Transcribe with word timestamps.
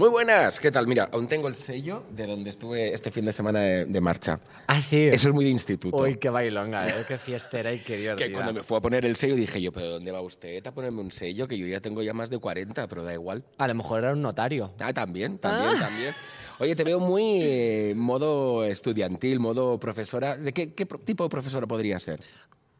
Muy 0.00 0.08
buenas, 0.08 0.58
¿qué 0.58 0.70
tal? 0.70 0.86
Mira, 0.86 1.10
aún 1.12 1.28
tengo 1.28 1.46
el 1.46 1.54
sello 1.54 2.04
de 2.10 2.26
donde 2.26 2.48
estuve 2.48 2.94
este 2.94 3.10
fin 3.10 3.26
de 3.26 3.34
semana 3.34 3.60
de, 3.60 3.84
de 3.84 4.00
marcha. 4.00 4.40
Ah, 4.66 4.80
sí. 4.80 5.08
Eso 5.12 5.28
es 5.28 5.34
muy 5.34 5.44
de 5.44 5.50
instituto. 5.50 5.94
Uy, 5.94 6.16
qué 6.16 6.30
bailonga, 6.30 6.88
¿eh? 6.88 7.04
qué 7.06 7.18
fiestera 7.18 7.70
y 7.70 7.80
qué 7.80 7.98
divertida. 7.98 8.26
que 8.26 8.32
cuando 8.32 8.54
me 8.54 8.62
fue 8.62 8.78
a 8.78 8.80
poner 8.80 9.04
el 9.04 9.16
sello 9.16 9.34
dije 9.34 9.60
yo, 9.60 9.72
¿pero 9.72 9.90
dónde 9.90 10.10
va 10.10 10.22
usted 10.22 10.66
a 10.66 10.72
ponerme 10.72 11.02
un 11.02 11.12
sello? 11.12 11.46
Que 11.46 11.58
yo 11.58 11.66
ya 11.66 11.82
tengo 11.82 12.02
ya 12.02 12.14
más 12.14 12.30
de 12.30 12.38
40, 12.38 12.88
pero 12.88 13.04
da 13.04 13.12
igual. 13.12 13.44
A 13.58 13.68
lo 13.68 13.74
mejor 13.74 13.98
era 13.98 14.14
un 14.14 14.22
notario. 14.22 14.72
Ah, 14.78 14.94
también, 14.94 15.36
también, 15.36 15.78
también. 15.78 16.14
Oye, 16.60 16.74
te 16.74 16.82
veo 16.82 16.98
muy 16.98 17.42
eh, 17.42 17.92
modo 17.94 18.64
estudiantil, 18.64 19.38
modo 19.38 19.78
profesora. 19.78 20.34
¿De 20.34 20.54
qué, 20.54 20.68
tipo 21.04 21.24
de 21.24 21.28
profesora 21.28 21.66
podría 21.66 22.00
ser? 22.00 22.20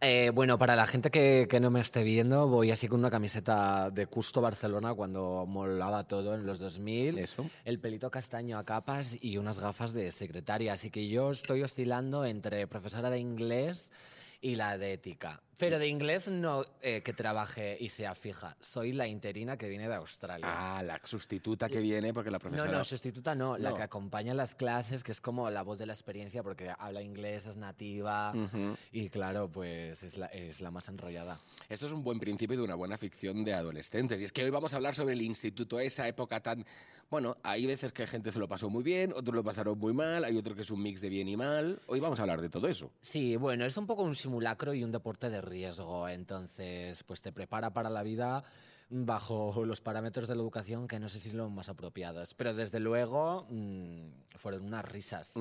Eh, 0.02 0.30
bueno, 0.32 0.58
para 0.58 0.76
la 0.76 0.86
gente 0.86 1.10
que, 1.10 1.46
que 1.50 1.60
no 1.60 1.70
me 1.70 1.80
esté 1.80 2.02
viendo, 2.02 2.48
voy 2.48 2.70
así 2.70 2.88
con 2.88 3.00
una 3.00 3.10
camiseta 3.10 3.90
de 3.90 4.06
Custo 4.06 4.40
Barcelona 4.40 4.94
cuando 4.94 5.44
molaba 5.46 6.04
todo 6.04 6.34
en 6.34 6.46
los 6.46 6.58
2000. 6.58 7.18
Eso. 7.18 7.50
El 7.66 7.80
pelito 7.80 8.10
castaño 8.10 8.58
a 8.58 8.64
capas 8.64 9.22
y 9.22 9.36
unas 9.36 9.58
gafas 9.58 9.92
de 9.92 10.10
secretaria. 10.10 10.72
Así 10.72 10.90
que 10.90 11.06
yo 11.08 11.30
estoy 11.30 11.62
oscilando 11.62 12.24
entre 12.24 12.66
profesora 12.66 13.10
de 13.10 13.18
inglés 13.18 13.92
y 14.40 14.56
la 14.56 14.78
de 14.78 14.94
ética. 14.94 15.42
Pero 15.60 15.78
de 15.78 15.86
inglés 15.86 16.26
no 16.28 16.64
eh, 16.82 17.02
que 17.02 17.12
trabaje 17.12 17.76
y 17.78 17.90
sea 17.90 18.14
fija. 18.14 18.56
Soy 18.60 18.92
la 18.92 19.06
interina 19.06 19.56
que 19.56 19.68
viene 19.68 19.86
de 19.88 19.94
Australia. 19.94 20.46
Ah, 20.48 20.82
la 20.82 20.98
sustituta 21.04 21.68
que 21.68 21.78
viene 21.80 22.12
porque 22.12 22.30
la 22.30 22.38
No, 22.38 22.40
profesora... 22.40 22.72
no, 22.72 22.82
sustituta 22.84 23.34
no, 23.34 23.58
la 23.58 23.70
No. 23.70 23.76
que 23.76 23.82
acompaña 23.82 24.32
las 24.34 24.54
clases, 24.54 25.04
que 25.04 25.12
es 25.12 25.20
como 25.20 25.48
la 25.50 25.62
voz 25.62 25.78
de 25.78 25.86
la 25.86 25.92
experiencia 25.92 26.42
porque 26.42 26.72
habla 26.78 27.02
inglés, 27.02 27.46
es 27.46 27.56
nativa 27.56 28.32
Ujú. 28.34 28.76
y 28.90 29.08
claro, 29.10 29.48
pues 29.50 30.02
es 30.02 30.16
la, 30.16 30.26
es 30.26 30.60
la 30.60 30.70
más 30.70 30.88
enrollada. 30.88 31.38
Esto 31.68 31.86
es 31.86 31.92
un 31.92 32.02
buen 32.02 32.18
principio 32.18 32.56
de 32.56 32.62
una 32.64 32.74
buena 32.74 32.96
ficción 32.98 33.44
de 33.44 33.54
adolescentes. 33.54 34.20
Y 34.20 34.24
es 34.24 34.32
que 34.32 34.42
hoy 34.42 34.50
vamos 34.50 34.72
a 34.72 34.76
hablar 34.76 34.94
sobre 34.94 35.12
el 35.14 35.22
instituto, 35.22 35.78
esa 35.78 36.08
época 36.08 36.40
tan... 36.40 36.64
Bueno, 37.10 37.36
hay 37.42 37.66
veces 37.66 37.92
que 37.92 38.06
gente 38.06 38.30
se 38.30 38.38
lo 38.38 38.46
pasó 38.46 38.70
muy 38.70 38.84
bien, 38.84 39.12
otros 39.12 39.34
lo 39.34 39.42
pasaron 39.42 39.76
muy 39.78 39.92
mal, 39.92 40.24
hay 40.24 40.36
otro 40.36 40.54
que 40.54 40.62
es 40.62 40.70
un 40.70 40.80
mix 40.80 41.00
de 41.00 41.08
bien 41.08 41.26
y 41.28 41.36
mal. 41.36 41.80
Hoy 41.88 41.98
vamos 41.98 42.18
a 42.20 42.22
hablar 42.22 42.40
de 42.40 42.48
todo 42.48 42.68
eso. 42.68 42.92
Sí, 43.00 43.34
bueno, 43.34 43.64
es 43.64 43.76
un 43.76 43.86
poco 43.88 44.02
un 44.02 44.14
simulacro 44.14 44.74
y 44.74 44.84
un 44.84 44.92
deporte 44.92 45.28
de 45.28 45.40
riesgo, 45.50 46.08
entonces 46.08 47.02
pues 47.04 47.20
te 47.20 47.32
prepara 47.32 47.74
para 47.74 47.90
la 47.90 48.02
vida 48.02 48.42
bajo 48.92 49.64
los 49.64 49.80
parámetros 49.80 50.26
de 50.28 50.34
la 50.34 50.42
educación 50.42 50.88
que 50.88 50.98
no 50.98 51.08
sé 51.08 51.20
si 51.20 51.28
son 51.30 51.38
los 51.38 51.50
más 51.50 51.68
apropiados, 51.68 52.34
pero 52.34 52.52
desde 52.54 52.80
luego 52.80 53.46
mm, 53.48 54.08
fueron 54.36 54.62
unas 54.64 54.84
risas, 54.84 55.34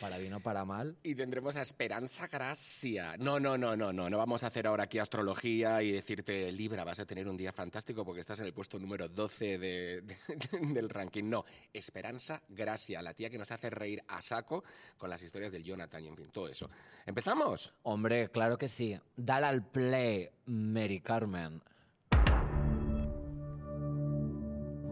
para 0.00 0.18
bien 0.18 0.34
o 0.34 0.40
para 0.40 0.64
mal. 0.64 0.96
Y 1.04 1.14
tendremos 1.14 1.54
a 1.56 1.62
Esperanza 1.62 2.26
Gracia. 2.26 3.16
No, 3.18 3.38
no, 3.38 3.56
no, 3.56 3.76
no, 3.76 3.92
no. 3.92 4.10
No 4.10 4.18
vamos 4.18 4.42
a 4.42 4.48
hacer 4.48 4.66
ahora 4.66 4.84
aquí 4.84 4.98
astrología 4.98 5.82
y 5.82 5.92
decirte, 5.92 6.50
Libra, 6.50 6.82
vas 6.82 6.98
a 6.98 7.06
tener 7.06 7.28
un 7.28 7.36
día 7.36 7.52
fantástico 7.52 8.04
porque 8.04 8.20
estás 8.20 8.40
en 8.40 8.46
el 8.46 8.52
puesto 8.52 8.78
número 8.78 9.08
12 9.08 9.58
de- 9.58 10.02
de- 10.02 10.16
del 10.74 10.88
ranking. 10.88 11.24
No, 11.30 11.44
Esperanza 11.72 12.42
Gracia, 12.48 13.00
la 13.02 13.14
tía 13.14 13.30
que 13.30 13.38
nos 13.38 13.52
hace 13.52 13.70
reír 13.70 14.02
a 14.08 14.20
saco 14.20 14.64
con 14.98 15.08
las 15.10 15.22
historias 15.22 15.52
del 15.52 15.62
Jonathan 15.62 16.02
y 16.04 16.08
en 16.08 16.16
fin, 16.16 16.30
todo 16.32 16.48
eso. 16.48 16.68
¿Empezamos? 17.06 17.72
Hombre, 17.84 18.30
claro 18.30 18.58
que 18.58 18.66
sí. 18.66 18.98
Dale 19.16 19.46
al 19.46 19.64
play, 19.64 20.28
Mary 20.46 21.00
Carmen. 21.00 21.62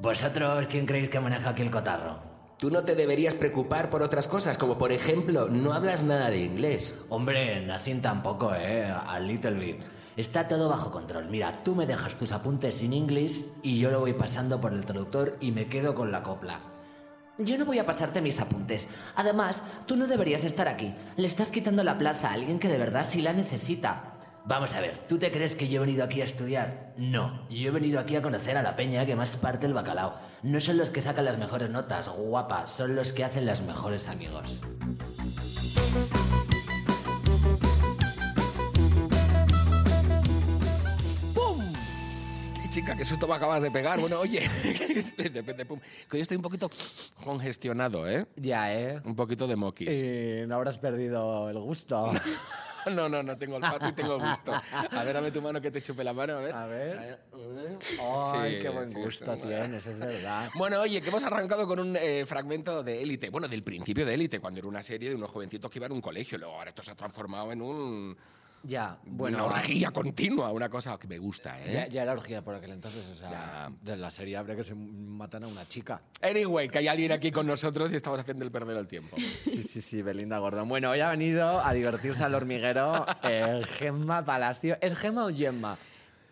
¿Vosotros 0.05 0.67
quién 0.67 0.85
creéis 0.85 1.09
que 1.09 1.19
maneja 1.19 1.49
aquí 1.49 1.63
el 1.63 1.71
cotarro? 1.71 2.19
Tú 2.59 2.71
no 2.71 2.85
te 2.85 2.95
deberías 2.95 3.33
preocupar 3.33 3.89
por 3.89 4.03
otras 4.03 4.29
cosas, 4.29 4.59
como 4.59 4.77
por 4.77 4.93
ejemplo, 4.93 5.49
no 5.49 5.73
hablas 5.73 6.03
nada 6.03 6.29
de 6.29 6.45
inglés. 6.45 6.99
Hombre, 7.09 7.65
nacín 7.65 8.03
tampoco, 8.03 8.55
¿eh? 8.55 8.85
A 8.85 9.19
little 9.19 9.53
bit. 9.53 9.83
Está 10.15 10.47
todo 10.47 10.69
bajo 10.69 10.91
control. 10.91 11.31
Mira, 11.31 11.65
tú 11.65 11.75
me 11.75 11.87
dejas 11.87 12.19
tus 12.19 12.33
apuntes 12.33 12.75
sin 12.75 12.93
inglés 12.93 13.47
y 13.63 13.79
yo 13.79 13.91
lo 13.91 14.01
voy 14.01 14.13
pasando 14.13 14.61
por 14.61 14.75
el 14.75 14.85
traductor 14.85 15.39
y 15.41 15.53
me 15.53 15.69
quedo 15.69 15.95
con 15.95 16.13
la 16.13 16.23
copla. 16.23 16.61
Yo 17.39 17.57
no 17.57 17.65
voy 17.65 17.79
a 17.79 17.87
pasarte 17.87 18.21
mis 18.21 18.41
apuntes. 18.41 18.89
Además, 19.17 19.63
tú 19.87 19.97
no 19.97 20.07
deberías 20.07 20.45
estar 20.45 20.69
aquí. 20.69 20.95
Le 21.17 21.27
estás 21.27 21.49
quitando 21.49 21.83
la 21.83 21.97
plaza 21.97 22.29
a 22.29 22.35
alguien 22.35 22.59
que 22.59 22.69
de 22.69 22.77
verdad 22.77 23.07
sí 23.09 23.23
la 23.23 23.33
necesita. 23.33 24.14
Vamos 24.47 24.75
a 24.75 24.81
ver, 24.81 24.99
¿tú 25.09 25.19
te 25.19 25.33
crees 25.33 25.57
que 25.57 25.69
yo 25.69 25.81
he 25.81 25.87
venido 25.87 26.05
aquí 26.05 26.21
a 26.21 26.25
estudiar? 26.25 26.93
No, 26.99 27.49
yo 27.49 27.69
he 27.69 27.71
venido 27.71 27.99
aquí 27.99 28.15
a 28.15 28.21
conocer 28.21 28.59
a 28.59 28.63
la 28.63 28.77
peña 28.77 29.07
que 29.07 29.17
más 29.17 29.31
parte 29.39 29.65
el 29.65 29.73
bacalao. 29.73 30.17
No 30.43 30.61
son 30.61 30.77
los 30.77 30.91
que 30.91 31.01
sacan 31.01 31.25
las 31.25 31.39
mejores 31.39 31.71
notas, 31.71 32.11
guapa, 32.11 32.67
son 32.67 32.95
los 32.95 33.15
que 33.15 33.25
hacen 33.25 33.47
los 33.47 33.63
mejores 33.63 34.07
amigos. 34.07 34.63
Chica, 42.75 42.97
qué 42.97 43.05
susto 43.05 43.29
me 43.29 43.35
acabas 43.35 43.63
de 43.63 43.71
pegar. 43.71 44.01
Bueno, 44.01 44.19
oye, 44.19 44.43
este, 44.97 45.31
depende, 45.31 45.65
pum. 45.65 45.79
Que 46.11 46.17
hoy 46.17 46.23
estoy 46.23 46.37
un 46.37 46.43
poquito 46.43 46.69
congestionado, 47.23 48.09
¿eh? 48.09 48.27
Ya, 48.35 48.75
¿eh? 48.75 49.01
Un 49.05 49.15
poquito 49.15 49.47
de 49.47 49.55
moquis. 49.55 49.91
Y 49.91 50.45
no 50.49 50.57
habrás 50.57 50.79
perdido 50.79 51.49
el 51.51 51.59
gusto. 51.59 52.13
No, 52.95 53.09
no, 53.09 53.23
no 53.23 53.39
tengo 53.39 53.57
olfato 53.57 53.89
y 53.89 53.93
tengo 53.93 54.19
gusto. 54.19 54.53
A 54.53 55.05
ver, 55.05 55.15
dame 55.15 55.31
tu 55.31 55.41
mano 55.41 55.59
que 55.59 55.71
te 55.71 55.81
chupe 55.81 56.05
la 56.05 56.13
mano, 56.13 56.37
a 56.37 56.41
ver. 56.41 56.55
A 56.55 56.67
ver. 56.67 57.19
Sí, 57.81 57.97
Ay, 57.99 58.59
qué 58.61 58.69
buen 58.69 58.93
gusto 58.93 59.35
sí. 59.37 59.41
tienes, 59.41 59.87
es 59.87 59.99
verdad. 59.99 60.51
Bueno, 60.55 60.83
oye, 60.83 61.01
que 61.01 61.09
hemos 61.09 61.25
arrancado 61.25 61.67
con 61.67 61.81
un 61.81 61.97
eh, 61.97 62.27
fragmento 62.27 62.83
de 62.83 63.03
Élite. 63.03 63.31
Bueno, 63.31 63.49
del 63.49 63.63
principio 63.63 64.05
de 64.05 64.13
Élite, 64.13 64.39
cuando 64.39 64.61
era 64.61 64.69
una 64.69 64.83
serie 64.83 65.09
de 65.09 65.15
unos 65.15 65.31
jovencitos 65.31 65.71
que 65.71 65.79
iban 65.79 65.93
a 65.93 65.95
un 65.95 66.03
colegio. 66.03 66.37
Luego 66.37 66.57
ahora 66.57 66.69
esto 66.69 66.83
se 66.83 66.91
ha 66.91 66.95
transformado 66.95 67.53
en 67.53 67.63
un, 67.63 68.15
Ya, 68.67 68.99
bueno. 69.05 69.37
una 69.45 69.47
orgía 69.55 69.91
continua, 69.91 70.51
una 70.51 70.69
cosa 70.69 70.99
que 70.99 71.07
me 71.07 71.19
gusta, 71.19 71.59
¿eh? 71.61 71.71
Ya, 71.71 71.87
ya 71.87 72.03
era 72.03 72.13
orgía 72.13 72.43
por 72.43 72.55
aquel 72.55 72.73
entonces, 72.73 73.07
o 73.09 73.15
sea, 73.15 73.31
Ya. 73.31 73.71
de 73.83 73.97
la 73.97 74.11
serie 74.11 74.37
habría 74.39 74.57
que 74.57 74.65
se 74.65 74.75
matan 74.75 75.45
a 75.45 75.47
una 75.49 75.69
chica. 75.69 76.01
Anyway, 76.23 76.69
que 76.69 76.79
hay 76.79 76.89
alguien 76.89 77.13
aquí 77.13 77.31
con 77.31 77.47
nosotros 77.47 77.93
y 77.93 77.97
estamos 77.97 78.19
haciendo 78.19 78.45
el 78.45 78.51
perder 78.51 78.77
el 78.79 78.87
tiempo. 78.89 79.17
Sí, 79.45 79.63
sí, 79.63 79.81
sí, 79.81 80.03
Belinda 80.03 80.39
Gordon. 80.39 80.69
Bueno, 80.69 80.91
hoy 80.91 81.01
ha 81.01 81.11
venido 81.11 81.61
a 81.65 81.73
divertirse 81.73 82.25
al 82.25 82.35
hormiguero 82.35 83.07
eh, 83.23 83.61
Gemma 83.79 84.25
Palacio. 84.25 84.77
¿Es 84.81 84.97
Gemma 84.99 85.27
o 85.27 85.33
Gemma? 85.33 85.77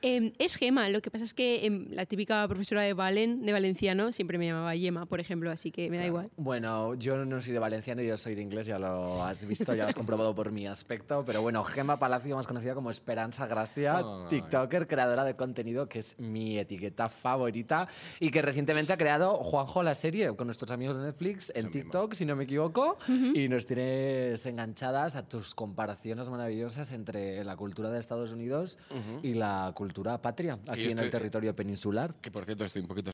Em, 0.05 0.33
es 0.39 0.57
Gema, 0.57 0.89
lo 0.89 1.01
que 1.01 1.13
pasa 1.13 1.25
es 1.25 1.33
que 1.33 1.65
em, 1.65 1.87
la 1.91 2.07
típica 2.07 2.47
profesora 2.49 2.83
de 2.83 2.93
Valen, 2.93 3.43
de 3.43 3.53
valenciano, 3.53 4.11
siempre 4.11 4.37
me 4.37 4.47
llamaba 4.47 4.75
Yema, 4.75 5.07
por 5.07 5.21
ejemplo, 5.21 5.49
así 5.49 5.71
que 5.71 5.89
me 5.91 5.97
da 5.97 6.07
igual. 6.07 6.29
Bueno, 6.37 6.97
yo 6.97 7.25
no 7.25 7.41
soy 7.41 7.53
de 7.53 7.61
valenciano, 7.61 8.03
yo 8.03 8.17
soy 8.17 8.35
de 8.35 8.43
inglés, 8.43 8.67
ya 8.67 8.81
lo 8.81 9.23
has 9.23 9.47
visto, 9.47 9.77
ya 9.77 9.85
lo 9.85 9.91
has 9.91 9.95
comprobado 9.95 10.35
por 10.35 10.51
mi 10.51 10.67
aspecto. 10.67 11.23
Pero 11.25 11.41
bueno, 11.41 11.63
Gemma 11.63 12.01
Palacio, 12.01 12.35
más 12.35 12.49
conocida 12.49 12.75
como 12.75 12.91
Esperanza 12.91 13.47
Gracia, 13.47 13.99
Ay. 13.99 14.29
TikToker, 14.29 14.89
creadora 14.89 15.23
de 15.23 15.37
contenido, 15.37 15.89
que 15.89 16.01
es 16.01 16.19
mi 16.19 16.59
etiqueta 16.59 17.09
favorita 17.09 17.87
y 18.19 18.33
que 18.33 18.43
recientemente 18.43 18.93
ha 18.93 18.97
creado 18.97 19.37
Juanjo 19.37 19.85
la 19.85 19.95
serie 19.95 20.35
con 20.35 20.49
nuestros 20.49 20.73
amigos 20.73 20.97
de 20.99 21.05
Netflix 21.05 21.53
en 21.55 21.67
mismo. 21.67 21.81
TikTok, 21.81 22.15
si 22.15 22.25
no 22.27 22.35
me 22.35 22.43
equivoco, 22.43 22.99
y 23.35 23.49
nos 23.49 23.67
tienes 23.67 24.45
enganchadas 24.47 25.15
a 25.15 25.25
tus 25.25 25.55
comparaciones 25.55 26.29
maravillosas 26.29 26.91
entre 26.91 27.45
la 27.45 27.55
cultura 27.55 27.89
de 27.91 28.01
Estados 28.01 28.33
Unidos 28.33 28.79
y 29.23 29.35
la 29.35 29.71
cultura 29.77 29.92
patria, 30.21 30.59
aquí 30.69 30.85
en 30.85 30.99
el 30.99 31.05
estoy- 31.07 31.11
territorio 31.11 31.55
peninsular. 31.55 32.15
Que 32.21 32.31
por 32.31 32.45
cierto, 32.45 32.65
estoy 32.65 32.83
un 32.83 32.89
poquito. 32.89 33.11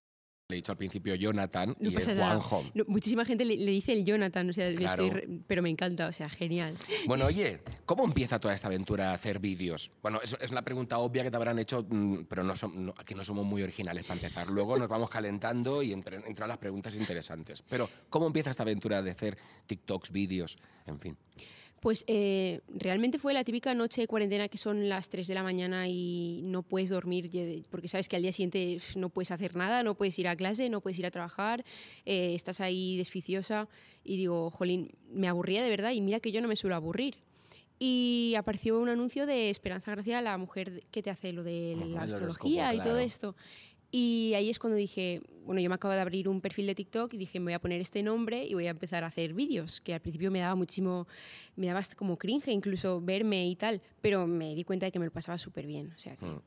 Le 0.50 0.56
he 0.56 0.60
dicho 0.60 0.72
al 0.72 0.78
principio 0.78 1.14
Jonathan 1.14 1.76
No 1.78 1.90
y 1.90 1.96
es. 1.96 2.06
Juanjo. 2.06 2.64
No, 2.72 2.82
muchísima 2.88 3.26
gente 3.26 3.44
le, 3.44 3.54
le 3.58 3.70
dice 3.70 3.92
el 3.92 4.02
Jonathan, 4.06 4.48
o 4.48 4.52
sea, 4.54 4.70
me 4.70 4.76
Claro. 4.76 5.04
estoy 5.04 5.10
re- 5.10 5.28
pero 5.46 5.60
me 5.60 5.68
encanta, 5.68 6.06
o 6.06 6.12
sea, 6.12 6.30
genial. 6.30 6.74
Bueno, 7.06 7.26
oye, 7.26 7.60
¿cómo 7.84 8.02
empieza 8.06 8.40
toda 8.40 8.54
esta 8.54 8.68
aventura 8.68 9.10
a 9.10 9.12
hacer 9.14 9.40
vídeos? 9.40 9.90
Bueno, 10.00 10.20
es, 10.24 10.34
es 10.40 10.50
una 10.50 10.62
pregunta 10.62 10.96
obvia 11.00 11.22
que 11.22 11.30
te 11.30 11.36
habrán 11.36 11.58
hecho, 11.58 11.84
mm, 11.86 12.24
pero 12.30 12.44
no 12.44 12.54
som- 12.54 12.72
no- 12.72 12.94
aquí 12.96 13.14
no 13.14 13.24
somos 13.24 13.44
muy 13.44 13.62
originales 13.62 14.06
para 14.06 14.14
empezar. 14.20 14.48
Luego 14.48 14.78
nos 14.78 14.88
vamos 14.88 15.10
calentando 15.10 15.82
y 15.82 15.92
entre- 15.92 16.26
entran 16.26 16.48
las 16.48 16.56
preguntas 16.56 16.94
interesantes. 16.94 17.62
Pero, 17.68 17.90
¿cómo 18.08 18.26
empieza 18.26 18.48
esta 18.48 18.62
aventura 18.62 19.02
de 19.02 19.10
hacer 19.10 19.36
TikToks, 19.66 20.10
vídeos, 20.10 20.56
en 20.86 20.98
fin? 20.98 21.16
Pues 21.80 22.04
eh, 22.08 22.60
realmente 22.68 23.18
fue 23.18 23.32
la 23.32 23.44
típica 23.44 23.72
noche 23.74 24.00
de 24.00 24.06
cuarentena 24.08 24.48
que 24.48 24.58
son 24.58 24.88
las 24.88 25.10
3 25.10 25.26
de 25.28 25.34
la 25.34 25.42
mañana 25.42 25.88
y 25.88 26.40
no 26.42 26.62
puedes 26.62 26.90
dormir 26.90 27.30
porque 27.70 27.88
sabes 27.88 28.08
que 28.08 28.16
al 28.16 28.22
día 28.22 28.32
siguiente 28.32 28.78
no 28.96 29.10
puedes 29.10 29.30
hacer 29.30 29.54
nada, 29.54 29.82
no 29.82 29.94
puedes 29.94 30.18
ir 30.18 30.28
a 30.28 30.34
clase, 30.34 30.68
no 30.68 30.80
puedes 30.80 30.98
ir 30.98 31.06
a 31.06 31.10
trabajar, 31.10 31.64
eh, 32.04 32.34
estás 32.34 32.60
ahí 32.60 32.96
desficiosa 32.96 33.68
y 34.02 34.16
digo, 34.16 34.50
jolín, 34.50 34.90
me 35.12 35.28
aburría 35.28 35.62
de 35.62 35.70
verdad 35.70 35.92
y 35.92 36.00
mira 36.00 36.20
que 36.20 36.32
yo 36.32 36.40
no 36.40 36.48
me 36.48 36.56
suelo 36.56 36.74
aburrir. 36.74 37.16
Y 37.80 38.34
apareció 38.36 38.80
un 38.80 38.88
anuncio 38.88 39.24
de 39.24 39.50
Esperanza 39.50 39.92
Gracia, 39.92 40.20
la 40.20 40.36
mujer 40.36 40.82
que 40.90 41.00
te 41.00 41.10
hace 41.10 41.32
lo 41.32 41.44
de 41.44 41.76
la 41.92 42.02
astrología 42.02 42.74
y 42.74 42.80
todo 42.80 42.98
esto. 42.98 43.36
Y 43.90 44.34
ahí 44.34 44.50
es 44.50 44.58
cuando 44.58 44.76
dije, 44.76 45.22
bueno, 45.46 45.60
yo 45.62 45.68
me 45.70 45.76
acabo 45.76 45.94
de 45.94 46.00
abrir 46.00 46.28
un 46.28 46.40
perfil 46.42 46.66
de 46.66 46.74
TikTok 46.74 47.14
y 47.14 47.16
dije, 47.16 47.40
me 47.40 47.44
voy 47.46 47.52
a 47.54 47.58
poner 47.58 47.80
este 47.80 48.02
nombre 48.02 48.44
y 48.44 48.52
voy 48.52 48.66
a 48.66 48.70
empezar 48.70 49.02
a 49.02 49.06
hacer 49.06 49.32
vídeos, 49.32 49.80
que 49.80 49.94
al 49.94 50.00
principio 50.00 50.30
me 50.30 50.40
daba 50.40 50.54
muchísimo, 50.54 51.06
me 51.56 51.66
daba 51.68 51.80
como 51.96 52.18
cringe 52.18 52.48
incluso 52.48 53.00
verme 53.00 53.48
y 53.48 53.56
tal, 53.56 53.80
pero 54.02 54.26
me 54.26 54.54
di 54.54 54.64
cuenta 54.64 54.84
de 54.86 54.92
que 54.92 54.98
me 54.98 55.06
lo 55.06 55.10
pasaba 55.10 55.38
súper 55.38 55.66
bien. 55.66 55.92
O 55.96 55.98
sea 55.98 56.16
que, 56.16 56.26
Mm. 56.26 56.40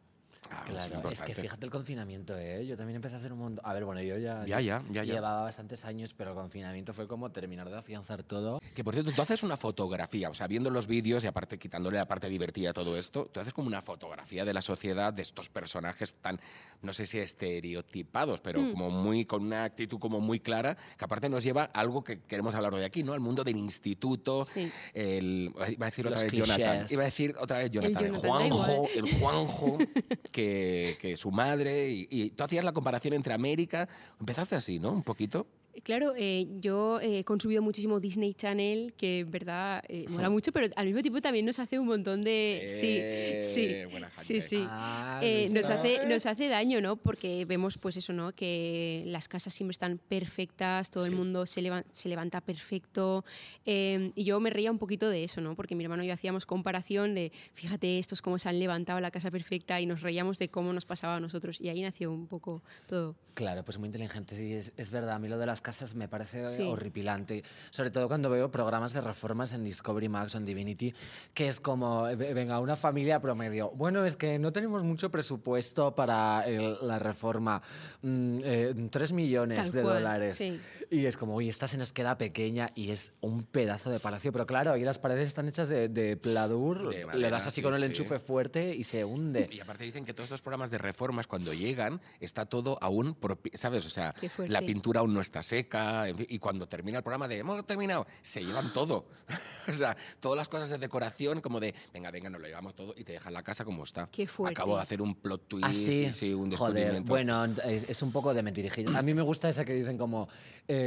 Ah, 0.50 0.64
Claro, 0.66 1.10
es 1.10 1.22
que 1.22 1.36
fíjate 1.36 1.66
el 1.66 1.72
confinamiento, 1.72 2.36
¿eh? 2.38 2.66
Yo 2.66 2.76
también 2.76 2.96
empecé 2.96 3.16
a 3.16 3.20
hacer 3.20 3.32
un 3.34 3.40
montón... 3.40 3.66
A 3.66 3.74
ver, 3.74 3.86
bueno, 3.86 4.02
yo 4.02 4.18
ya, 4.18 4.44
Ya, 4.46 4.60
ya, 4.60 4.82
ya, 4.90 5.04
ya. 5.04 5.14
llevaba 5.16 5.44
bastantes 5.44 5.86
años, 5.86 6.14
pero 6.16 6.32
el 6.32 6.36
confinamiento 6.36 6.94
fue 6.94 7.08
como 7.08 7.32
terminar 7.32 7.70
de 7.70 7.78
afianzar 7.78 8.24
todo. 8.24 8.60
Que 8.76 8.84
por 8.84 8.94
cierto, 8.94 9.12
tú 9.12 9.22
haces 9.22 9.44
una 9.44 9.56
fotografía, 9.58 10.30
o 10.30 10.34
sea, 10.34 10.48
viendo 10.48 10.70
los 10.70 10.88
vídeos 10.88 11.24
y 11.24 11.28
aparte 11.28 11.60
quitándole 11.60 11.98
la 11.98 12.08
parte 12.08 12.28
divertida 12.28 12.72
a 12.72 12.74
todo 12.74 12.98
esto, 12.98 13.30
tú 13.32 13.40
haces 13.40 13.54
como 13.54 13.68
una 13.68 13.82
fotografía 13.82 14.44
de 14.44 14.54
la 14.54 14.62
sociedad 14.62 15.14
de 15.14 15.22
estos 15.22 15.50
personajes 15.50 16.16
tan, 16.16 16.40
no 16.82 16.92
sé 16.94 17.06
si 17.06 17.20
estereotipados, 17.20 18.42
pero 18.42 18.62
Mm. 18.62 18.72
como 18.72 18.90
muy, 18.90 19.26
con 19.26 19.44
una 19.44 19.64
actitud 19.66 20.00
como 20.00 20.20
muy 20.20 20.40
clara, 20.40 20.76
que 20.98 21.06
aparte 21.06 21.30
nos 21.30 21.44
lleva 21.44 21.70
a 21.74 21.80
algo 21.80 22.04
que 22.04 22.22
queremos 22.22 22.56
hablar 22.56 22.74
hoy 22.74 22.84
aquí, 22.84 23.04
¿no? 23.04 23.14
Al 23.14 23.20
mundo 23.20 23.44
del 23.44 23.58
instituto, 23.58 24.46
Sí. 24.46 24.72
el, 24.94 25.54
iba 25.70 25.86
a 25.86 25.90
decir 25.90 26.08
otra 26.08 26.22
Los 26.22 26.24
vez 26.24 26.34
Jonathan, 26.34 26.86
iba 26.90 27.02
a 27.02 27.06
decir 27.06 27.36
otra 27.40 27.58
vez 27.60 27.72
Jonathan, 27.72 28.06
el, 28.06 28.12
Jonathan, 28.14 28.30
Juanjo, 28.50 28.88
el 28.96 29.20
Juanjo, 29.20 29.78
que, 30.32 31.16
su 31.18 31.32
madre, 31.32 31.90
y, 31.90 32.08
y 32.10 32.30
tú 32.32 32.44
hacías 32.44 32.66
la 32.66 32.74
comparación 32.74 33.14
entre 33.14 33.34
América, 33.34 33.88
empezaste 34.20 34.56
así, 34.56 34.80
¿no? 34.80 34.92
Un 34.92 35.04
poquito. 35.04 35.48
Claro, 35.84 36.14
eh, 36.18 36.48
yo 36.60 37.00
he 37.02 37.24
consumido 37.24 37.62
muchísimo 37.62 38.00
Disney 38.00 38.34
Channel, 38.34 38.94
que 38.98 39.20
en 39.20 39.32
verdad 39.32 39.84
eh, 39.88 40.06
mola 40.10 40.30
mucho, 40.30 40.52
pero 40.52 40.68
al 40.76 40.86
mismo 40.86 41.02
tiempo 41.02 41.22
también 41.22 41.46
nos 41.46 41.60
hace 41.60 41.80
un 41.80 41.88
montón 41.88 42.24
de... 42.24 42.66
Eh, 42.66 43.44
sí, 43.44 43.54
sí, 43.54 43.86
buena 43.90 44.12
sí, 44.18 44.42
sí. 44.42 44.64
Ah, 44.68 45.20
Eh, 45.24 45.48
nos, 45.52 45.70
hace, 45.70 46.06
nos 46.08 46.26
hace 46.26 46.48
daño, 46.50 46.82
¿no? 46.82 46.98
Porque 46.98 47.46
vemos, 47.46 47.78
pues 47.78 47.98
eso, 47.98 48.12
¿no? 48.14 48.34
Que 48.34 49.04
las 49.08 49.28
casas 49.28 49.54
siempre 49.54 49.72
están 49.72 49.98
perfectas, 49.98 50.90
todo 50.92 51.06
Sí. 51.06 51.12
el 51.12 51.16
mundo 51.18 51.46
se, 51.46 51.62
leva- 51.62 51.84
se 51.92 52.10
levanta 52.10 52.42
perfecto. 52.42 53.24
eh, 53.66 54.12
y 54.16 54.24
yo 54.24 54.40
me 54.40 54.50
reía 54.50 54.72
un 54.72 54.78
poquito 54.80 55.10
de 55.10 55.24
eso, 55.24 55.42
¿no? 55.42 55.56
Porque 55.56 55.76
mi 55.76 55.84
hermano 55.84 56.04
y 56.04 56.08
yo 56.08 56.14
hacíamos 56.14 56.46
comparación 56.46 57.16
de, 57.16 57.32
fíjate, 57.54 57.98
estos 58.00 58.22
cómo 58.22 58.38
se 58.40 58.50
han 58.50 58.60
levantado 58.60 59.00
la 59.00 59.12
casa 59.12 59.32
perfecta 59.32 59.80
y 59.80 59.86
nos 59.86 60.02
reíamos 60.02 60.38
de 60.38 60.50
cómo 60.50 60.74
nos 60.74 60.86
pasaba 60.86 61.16
a 61.16 61.20
nosotros. 61.20 61.60
Y 61.62 61.70
ahí 61.70 61.82
nació 61.82 62.12
un 62.12 62.28
poco 62.28 62.62
todo. 62.88 63.16
Claro, 63.34 63.64
pues 63.64 63.78
muy 63.78 63.88
inteligente. 63.88 64.36
Sí, 64.36 64.54
es, 64.54 64.74
es 64.76 64.92
verdad. 64.92 65.16
A 65.16 65.20
mí 65.20 65.30
lo 65.30 65.38
de 65.38 65.46
las 65.46 65.61
casas 65.62 65.96
me 65.96 66.08
parece 66.08 66.50
Sí. 66.50 66.64
horripilante. 66.64 67.44
Sobre 67.70 67.92
todo 67.92 68.08
cuando 68.08 68.30
veo 68.30 68.52
programas 68.52 68.94
de 68.94 69.02
reformas 69.02 69.54
en 69.54 69.64
Discovery 69.64 70.10
Max 70.10 70.36
o 70.36 70.38
en 70.38 70.46
Divinity, 70.46 70.94
que 71.34 71.48
es 71.48 71.60
como, 71.60 72.08
eh, 72.08 72.16
venga, 72.16 72.60
una 72.60 72.76
familia 72.76 73.20
promedio. 73.22 73.72
Bueno, 73.72 74.06
es 74.06 74.16
que 74.16 74.38
no 74.40 74.52
tenemos 74.52 74.84
mucho 74.84 75.10
presupuesto 75.12 75.96
para 75.96 76.44
el- 76.48 76.78
la 76.82 77.00
reforma. 77.00 77.62
Mm, 78.02 78.40
eh, 78.44 78.88
tres 78.92 79.12
millones 79.12 79.58
Tal 79.58 79.72
de 79.72 79.82
cual, 79.82 79.94
dólares. 79.96 80.36
sí. 80.38 80.60
Y 80.92 81.06
es 81.06 81.16
como, 81.16 81.36
uy, 81.36 81.48
esta 81.48 81.70
se 81.70 81.78
nos 81.78 81.94
queda 81.94 82.18
pequeña 82.18 82.70
y 82.76 82.92
es 82.92 83.14
un 83.22 83.44
pedazo 83.46 83.90
de 83.92 84.02
palacio. 84.02 84.34
Pero 84.34 84.46
claro, 84.46 84.74
ahí 84.74 84.84
las 84.84 85.00
paredes 85.00 85.30
están 85.30 85.48
hechas 85.48 85.70
de, 85.70 85.88
de 85.88 86.18
pladur, 86.18 86.90
De 86.90 86.98
le 86.98 87.06
madera, 87.06 87.30
das 87.30 87.48
así 87.48 87.56
sí, 87.56 87.62
con 87.62 87.74
el 87.74 87.80
sí. 87.80 87.86
enchufe 87.86 88.20
fuerte 88.20 88.76
y 88.76 88.84
se 88.84 89.06
hunde. 89.06 89.48
Y 89.50 89.62
aparte 89.62 89.86
dicen 89.86 90.04
que 90.04 90.14
todos 90.14 90.26
estos 90.28 90.42
programas 90.42 90.70
de 90.70 90.78
reformas, 90.80 91.28
cuando 91.28 91.54
llegan, 91.54 92.02
está 92.20 92.46
todo 92.46 92.78
aún, 92.82 93.16
¿sabes? 93.54 93.86
O 93.86 93.90
sea, 93.90 94.14
la 94.48 94.60
pintura 94.62 95.00
aún 95.00 95.14
no 95.14 95.22
está 95.22 95.42
seca, 95.44 96.10
en 96.10 96.18
fin, 96.18 96.28
y 96.30 96.40
cuando 96.40 96.68
termina 96.68 96.98
el 96.98 97.04
programa 97.06 97.30
de 97.30 97.38
hemos 97.38 97.66
terminado, 97.66 98.06
se 98.22 98.44
llevan 98.44 98.74
todo. 98.74 99.06
o 99.70 99.72
sea, 99.72 99.96
todas 100.20 100.36
las 100.38 100.50
cosas 100.50 100.72
de 100.72 100.78
decoración, 100.78 101.40
como 101.40 101.62
de, 101.62 101.74
venga, 101.94 102.12
venga, 102.12 102.30
nos 102.30 102.42
lo 102.42 102.48
llevamos 102.48 102.76
todo 102.76 102.94
y 102.98 103.06
te 103.06 103.14
dejan 103.14 103.32
la 103.34 103.44
casa 103.44 103.64
como 103.64 103.84
está. 103.86 104.10
Qué 104.12 104.28
fuerte. 104.28 104.60
Acabo 104.60 104.76
de 104.76 104.82
hacer 104.84 105.02
un 105.02 105.16
plot 105.16 105.48
twist, 105.48 105.66
Ah, 105.70 105.74
sí. 105.74 106.12
sí, 106.12 106.34
un 106.34 106.52
Joder, 106.52 106.74
descubrimiento. 106.74 107.10
bueno, 107.10 107.46
es, 107.46 107.90
es 107.90 108.02
un 108.02 108.12
poco 108.12 108.34
de 108.34 108.44
mentirijillas. 108.44 108.94
A 108.94 109.02
mí 109.02 109.14
me 109.14 109.22
gusta 109.22 109.48
esa 109.48 109.64
que 109.64 109.74
dicen 109.74 109.98
como, 109.98 110.28
eh, 110.68 110.81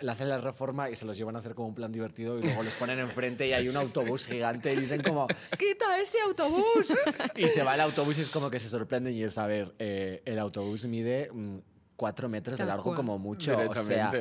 le 0.00 0.10
hacen 0.10 0.28
la 0.28 0.38
reforma 0.38 0.90
y 0.90 0.96
se 0.96 1.04
los 1.04 1.16
llevan 1.16 1.36
a 1.36 1.40
hacer 1.40 1.54
como 1.54 1.68
un 1.68 1.74
plan 1.74 1.92
divertido 1.92 2.38
y 2.38 2.42
luego 2.42 2.62
les 2.62 2.74
ponen 2.74 2.98
enfrente 2.98 3.46
y 3.46 3.52
hay 3.52 3.68
un 3.68 3.76
autobús 3.76 4.26
gigante 4.26 4.72
y 4.72 4.76
dicen 4.76 5.02
como, 5.02 5.26
¡quita 5.58 5.98
ese 5.98 6.20
autobús! 6.20 6.94
y 7.36 7.48
se 7.48 7.62
va 7.62 7.74
el 7.74 7.80
autobús 7.80 8.18
y 8.18 8.22
es 8.22 8.30
como 8.30 8.50
que 8.50 8.58
se 8.58 8.68
sorprenden 8.68 9.14
y 9.14 9.22
es, 9.22 9.38
a 9.38 9.46
ver, 9.46 9.74
eh, 9.78 10.22
el 10.24 10.38
autobús 10.38 10.86
mide... 10.86 11.30
mm, 11.32 11.58
cuatro 12.02 12.28
metros 12.28 12.58
de 12.58 12.64
largo 12.64 12.96
como 12.96 13.16
mucho. 13.16 13.56
O 13.56 13.74
sea, 13.76 14.12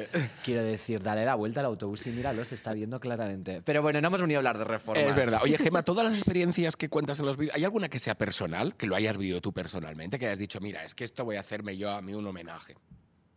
quiero 0.46 0.62
decir, 0.62 1.02
dale 1.02 1.26
la 1.26 1.34
vuelta 1.34 1.62
al 1.62 1.66
autobús 1.66 2.06
y 2.06 2.12
míralo, 2.12 2.46
se 2.46 2.54
está 2.54 2.74
viendo 2.74 3.00
claramente. 3.00 3.64
Pero 3.64 3.82
bueno, 3.82 4.00
no 4.00 4.08
hemos 4.08 4.22
venido 4.22 4.38
a 4.38 4.42
hablar 4.42 4.60
de 4.60 4.66
reformas. 4.66 5.04
Es 5.04 5.16
verdad. 5.16 5.40
Oye, 5.42 5.58
Gemma, 5.58 5.82
todas 5.82 6.06
las 6.06 6.14
experiencias 6.14 6.76
que 6.76 6.90
cuentas 6.90 7.20
en 7.22 7.26
los 7.26 7.38
vídeos, 7.38 7.56
¿hay 7.56 7.64
alguna 7.64 7.90
que 7.90 7.98
sea 7.98 8.14
personal, 8.14 8.76
que 8.76 8.86
lo 8.86 8.96
hayas 8.96 9.18
vivido 9.18 9.42
tú 9.42 9.52
personalmente, 9.52 10.20
que 10.20 10.28
hayas 10.28 10.38
dicho, 10.38 10.60
mira, 10.60 10.84
es 10.84 10.94
que 10.94 11.06
esto 11.06 11.26
voy 11.26 11.38
a 11.38 11.40
hacerme 11.40 11.76
yo 11.76 11.90
a 11.90 12.04
mí 12.04 12.14
un 12.14 12.28
homenaje? 12.28 12.76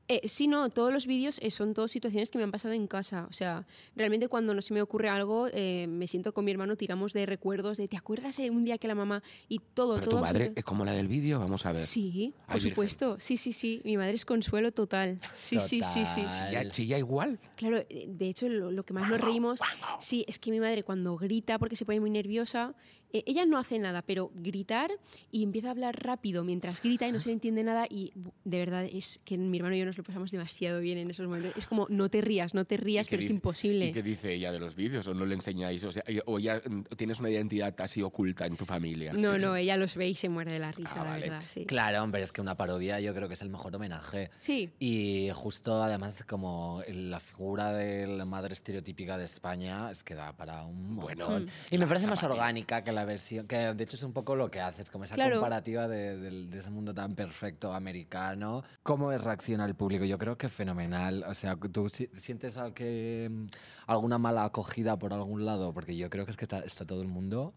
Eh, 0.07 0.29
sí, 0.29 0.49
no, 0.49 0.69
todos 0.69 0.93
los 0.93 1.07
vídeos 1.07 1.39
eh, 1.41 1.51
son 1.51 1.73
todas 1.73 1.91
situaciones 1.91 2.29
que 2.29 2.37
me 2.37 2.45
han 2.45 2.51
pasado 2.51 2.75
en 2.75 2.87
casa. 2.87 3.27
O 3.31 3.33
sea, 3.33 3.67
realmente 3.97 4.29
cuando 4.29 4.53
no 4.53 4.61
se 4.61 4.75
me 4.75 4.83
ocurre 4.83 5.09
algo, 5.09 5.47
eh, 5.53 5.87
me 5.89 6.07
siento 6.07 6.35
con 6.35 6.45
mi 6.45 6.51
hermano, 6.51 6.77
tiramos 6.77 7.15
de 7.15 7.25
recuerdos 7.25 7.79
de, 7.79 7.89
¿te 7.89 7.97
acuerdas 7.97 8.37
de 8.37 8.51
un 8.51 8.63
día 8.63 8.77
que 8.77 8.87
la 8.87 8.95
mamá 8.95 9.23
y 9.49 9.61
todo, 9.61 9.95
Pero 9.95 10.05
todo? 10.11 10.17
tu 10.21 10.25
madre 10.27 10.53
es 10.55 10.65
como 10.65 10.85
la 10.85 10.93
del 10.93 11.09
vídeo, 11.09 11.39
vamos 11.39 11.65
a 11.65 11.73
ver. 11.73 11.87
Sí, 11.87 12.35
Ay, 12.47 12.61
por 12.61 12.61
supuesto. 12.61 13.17
Sí, 13.19 13.39
sí, 13.39 13.53
sí. 13.53 13.81
Mi 13.85 13.97
madre 13.97 14.13
es 14.15 14.27
consuelo 14.27 14.73
total. 14.73 15.21
Sí, 15.49 15.59
sí, 15.61 15.81
sí, 15.81 16.05
sí. 16.15 16.23
Total. 16.23 16.49
¿Chilla, 16.49 16.71
chilla 16.71 16.99
igual? 16.99 17.39
Claro, 17.57 17.79
eh, 17.79 18.05
de 18.07 18.29
hecho, 18.29 18.49
lo, 18.49 18.71
lo 18.71 18.85
que 18.85 18.93
más 18.93 19.09
nos 19.09 19.21
reímos, 19.21 19.61
sí, 20.01 20.25
es 20.29 20.39
que 20.39 20.51
mi 20.51 20.61
madre 20.61 20.83
cuando 20.83 21.17
grita 21.17 21.59
porque 21.59 21.77
se 21.77 21.87
pone 21.87 22.01
muy 22.01 22.11
nerviosa, 22.11 22.75
eh, 23.15 23.23
ella 23.27 23.47
no 23.47 23.59
hace 23.59 23.79
nada, 23.79 24.03
pero 24.03 24.33
gritar 24.35 24.91
y 25.31 25.45
empieza 25.45 25.69
a 25.69 25.71
hablar 25.71 26.05
rápido 26.05 26.43
mientras 26.43 26.83
grita 26.83 27.07
y 27.07 27.13
no 27.13 27.21
se 27.21 27.29
le 27.29 27.35
entiende 27.35 27.63
nada 27.63 27.87
y 27.89 28.13
de 28.45 28.59
verdad 28.59 28.85
es 28.85 29.21
que 29.25 29.39
mi 29.39 29.57
hermano 29.59 29.77
y 29.77 29.79
yo 29.79 29.87
nos 29.87 29.94
lo 29.97 30.05
pasamos 30.05 30.31
demasiado 30.31 30.81
bien 30.81 30.99
en 30.99 31.11
esos 31.11 31.27
momentos. 31.27 31.53
Es 31.57 31.67
como, 31.67 31.87
no 31.91 32.09
te 32.09 32.21
rías, 32.21 32.55
no 32.55 32.65
te 32.65 32.77
rías, 32.77 33.07
¿Y 33.07 33.11
qué 33.11 33.17
pero 33.17 33.21
es 33.21 33.25
dice- 33.29 33.35
imposible. 33.35 33.87
¿Y 33.87 33.93
qué 33.93 34.03
dice 34.03 34.33
ella 34.35 34.53
de 34.53 34.59
los 34.61 34.75
vídeos? 34.75 35.07
¿O 35.07 35.15
no 35.15 35.25
le 35.27 35.35
enseñáis? 35.35 35.83
O, 35.85 35.93
sea, 35.93 36.03
o 36.27 36.39
ya 36.39 36.61
mm, 36.69 36.83
tienes 36.97 37.21
una 37.21 37.31
identidad 37.31 37.75
así 37.79 38.03
oculta 38.03 38.47
en 38.47 38.57
tu 38.57 38.65
familia. 38.65 39.13
No, 39.13 39.39
no, 39.39 39.57
ella 39.57 39.77
los 39.77 39.95
ve 39.97 40.09
y 40.09 40.15
se 40.15 40.29
muere 40.29 40.53
de 40.53 40.59
la 40.59 40.73
risa, 40.73 40.93
Ah, 40.97 41.05
la 41.05 41.11
vale. 41.11 41.21
verdad, 41.29 41.43
sí. 41.49 41.65
Claro, 41.67 42.03
hombre, 42.03 42.23
es 42.23 42.33
que 42.33 42.41
una 42.41 42.57
parodia 42.57 43.01
yo 43.01 43.15
creo 43.15 43.29
que 43.29 43.35
es 43.35 43.43
el 43.43 43.51
mejor 43.51 43.75
homenaje. 43.77 44.31
Sí, 44.39 44.71
Y 44.79 45.31
justo 45.35 45.83
además 45.83 46.25
como 46.29 46.83
la 46.89 47.21
figura 47.21 47.73
de 47.73 48.07
la 48.07 48.25
madre 48.25 48.53
estereotípica 48.55 49.17
de 49.19 49.25
España 49.25 49.91
es 49.91 50.05
que 50.05 50.15
da 50.15 50.33
para 50.37 50.63
un 50.65 50.97
Bueno, 50.97 51.27
montón. 51.29 51.45
Mm. 51.45 51.75
y 51.75 51.79
me 51.79 51.87
parece 51.87 52.07
más 52.07 52.23
orgánica 52.23 52.83
que 52.85 52.93
la 52.93 53.05
versión, 53.05 53.47
que 53.47 53.57
de 53.57 53.85
hecho 53.85 53.97
es 53.97 54.03
un 54.03 54.13
poco 54.13 54.35
lo 54.37 54.51
que 54.51 54.61
haces, 54.61 54.91
como 54.91 55.05
esa 55.05 55.15
Claro. 55.15 55.37
comparativa 55.37 55.89
de, 55.89 56.17
del- 56.19 56.51
de 56.51 56.59
ese 56.59 56.71
mundo 56.71 56.95
tan 56.95 57.15
perfecto 57.15 57.73
americano. 57.73 58.63
¿Cómo 58.83 59.11
reacciona 59.11 59.65
el 59.65 59.75
público? 59.75 59.84
Yo 59.93 60.19
creo 60.19 60.37
que 60.39 60.49
fenomenal. 60.49 61.25
O 61.29 61.35
sea, 61.35 61.57
¿tú 61.57 61.89
si- 61.89 62.09
sientes 62.15 62.57
al 62.59 62.75
que, 62.75 63.29
mm, 63.31 63.47
alguna 63.87 64.19
mala 64.19 64.45
acogida 64.45 64.99
por 64.99 65.13
algún 65.13 65.45
lado? 65.45 65.73
Porque 65.73 65.97
yo 65.97 66.11
creo 66.11 66.25
que 66.25 66.31
es 66.31 66.37
que 66.37 66.45
está, 66.45 66.61
está 66.61 66.85
todo 66.87 67.03
el 67.03 67.09
mundo... 67.09 67.53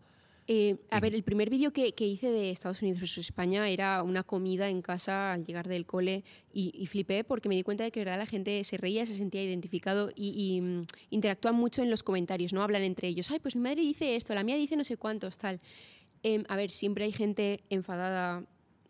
Eh, 0.50 0.78
a 0.92 1.02
ver, 1.02 1.14
el 1.14 1.24
primer 1.24 1.50
vídeo 1.50 1.74
que, 1.74 1.92
que 1.92 2.08
hice 2.08 2.30
de 2.32 2.52
Estados 2.52 2.82
Unidos 2.82 3.02
versus 3.02 3.18
España 3.26 3.68
era 3.68 4.02
una 4.02 4.24
comida 4.24 4.70
en 4.70 4.82
casa 4.82 5.34
al 5.34 5.46
llegar 5.46 5.68
del 5.68 5.86
cole 5.86 6.24
y, 6.54 6.72
y 6.74 6.86
flipé 6.86 7.26
porque 7.26 7.50
me 7.50 7.56
di 7.56 7.64
cuenta 7.64 7.84
de 7.84 7.92
que 7.92 8.00
verdad 8.00 8.18
la 8.18 8.26
gente 8.26 8.64
se 8.64 8.78
reía, 8.78 9.06
se 9.06 9.14
sentía 9.14 9.44
identificado 9.44 10.10
y, 10.16 10.30
y, 10.56 10.62
mm, 10.62 10.86
interactúan 11.10 11.56
mucho 11.56 11.84
en 11.84 11.90
los 11.90 12.02
comentarios, 12.02 12.54
¿no? 12.54 12.64
Hablan 12.64 12.84
entre 12.84 13.10
ellos, 13.10 13.30
ay, 13.30 13.40
pues 13.40 13.58
mi 13.58 13.62
madre 13.64 13.82
dice 13.82 14.16
esto, 14.16 14.34
la 14.36 14.44
mía 14.44 14.56
dice 14.56 14.78
no 14.78 14.86
sé 14.86 14.96
cuántos, 14.96 15.38
tal. 15.38 15.60
Em, 16.24 16.46
a 16.48 16.56
ver, 16.56 16.72
siempre 16.72 17.04
hay 17.04 17.12
gente 17.12 17.66
enfadada 17.70 18.46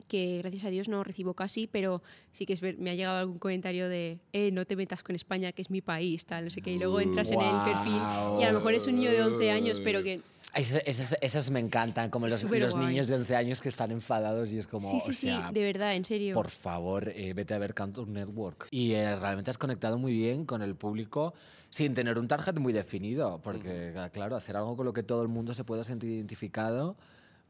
que 0.08 0.40
gracias 0.40 0.66
a 0.66 0.70
Dios 0.70 0.88
no 0.88 1.04
recibo 1.04 1.34
casi, 1.34 1.68
pero 1.68 2.02
sí 2.32 2.46
que 2.46 2.54
es 2.54 2.62
ver, 2.62 2.78
me 2.78 2.90
ha 2.90 2.96
llegado 2.96 3.18
algún 3.20 3.40
comentario 3.40 3.90
de, 3.90 4.20
eh, 4.34 4.52
no 4.52 4.66
te 4.66 4.76
metas 4.76 5.04
con 5.04 5.16
España, 5.16 5.52
que 5.52 5.62
es 5.62 5.70
mi 5.70 5.82
país, 5.82 6.26
tal, 6.26 6.46
no 6.46 6.50
sé 6.50 6.62
qué, 6.62 6.72
y 6.74 6.78
luego 6.80 7.00
entras 7.00 7.30
en 7.32 7.42
el 7.42 7.62
perfil 7.64 8.02
y 8.40 8.44
a 8.44 8.48
lo 8.52 8.54
mejor 8.56 8.74
es 8.74 8.88
un 8.88 8.96
niño 8.96 9.12
de 9.12 9.22
11 9.22 9.52
años, 9.52 9.80
pero 9.84 10.02
que 10.04 10.22
Esas, 10.56 10.82
esas- 10.88 11.18
esas 11.22 11.52
me 11.52 11.60
encantan, 11.60 12.10
como 12.10 12.26
los, 12.28 12.42
los 12.44 12.76
niños 12.76 13.08
de 13.08 13.16
11 13.16 13.36
años 13.36 13.62
que 13.62 13.70
están 13.70 13.92
enfadados 13.92 14.52
y 14.52 14.58
es 14.58 14.66
como, 14.66 14.90
sí, 14.90 15.00
sí, 15.02 15.10
o 15.12 15.14
sea, 15.14 15.48
sí, 15.50 15.54
de 15.54 15.62
verdad, 15.64 15.94
en 15.96 16.04
serio. 16.06 16.34
por 16.34 16.50
favor, 16.50 17.10
eh, 17.10 17.34
vete 17.36 17.54
a 17.54 17.60
ver 17.60 17.74
Cartoon 17.76 18.12
Network. 18.14 18.68
Y 18.72 18.94
eh, 18.94 19.16
realmente 19.20 19.52
has 19.52 19.58
conectado 19.60 20.00
muy 20.00 20.14
bien 20.14 20.46
con 20.46 20.64
el 20.64 20.74
público 20.76 21.34
sin 21.70 21.94
tener 21.94 22.18
un 22.18 22.28
target 22.28 22.56
muy 22.60 22.74
definido, 22.74 23.40
porque, 23.44 23.94
claro, 24.14 24.36
hacer 24.36 24.56
algo 24.56 24.76
con 24.78 24.86
lo 24.86 24.94
que 24.94 25.04
todo 25.04 25.22
el 25.22 25.28
mundo 25.28 25.54
se 25.54 25.64
pueda 25.64 25.84
sentir 25.84 26.10
identificado. 26.12 26.96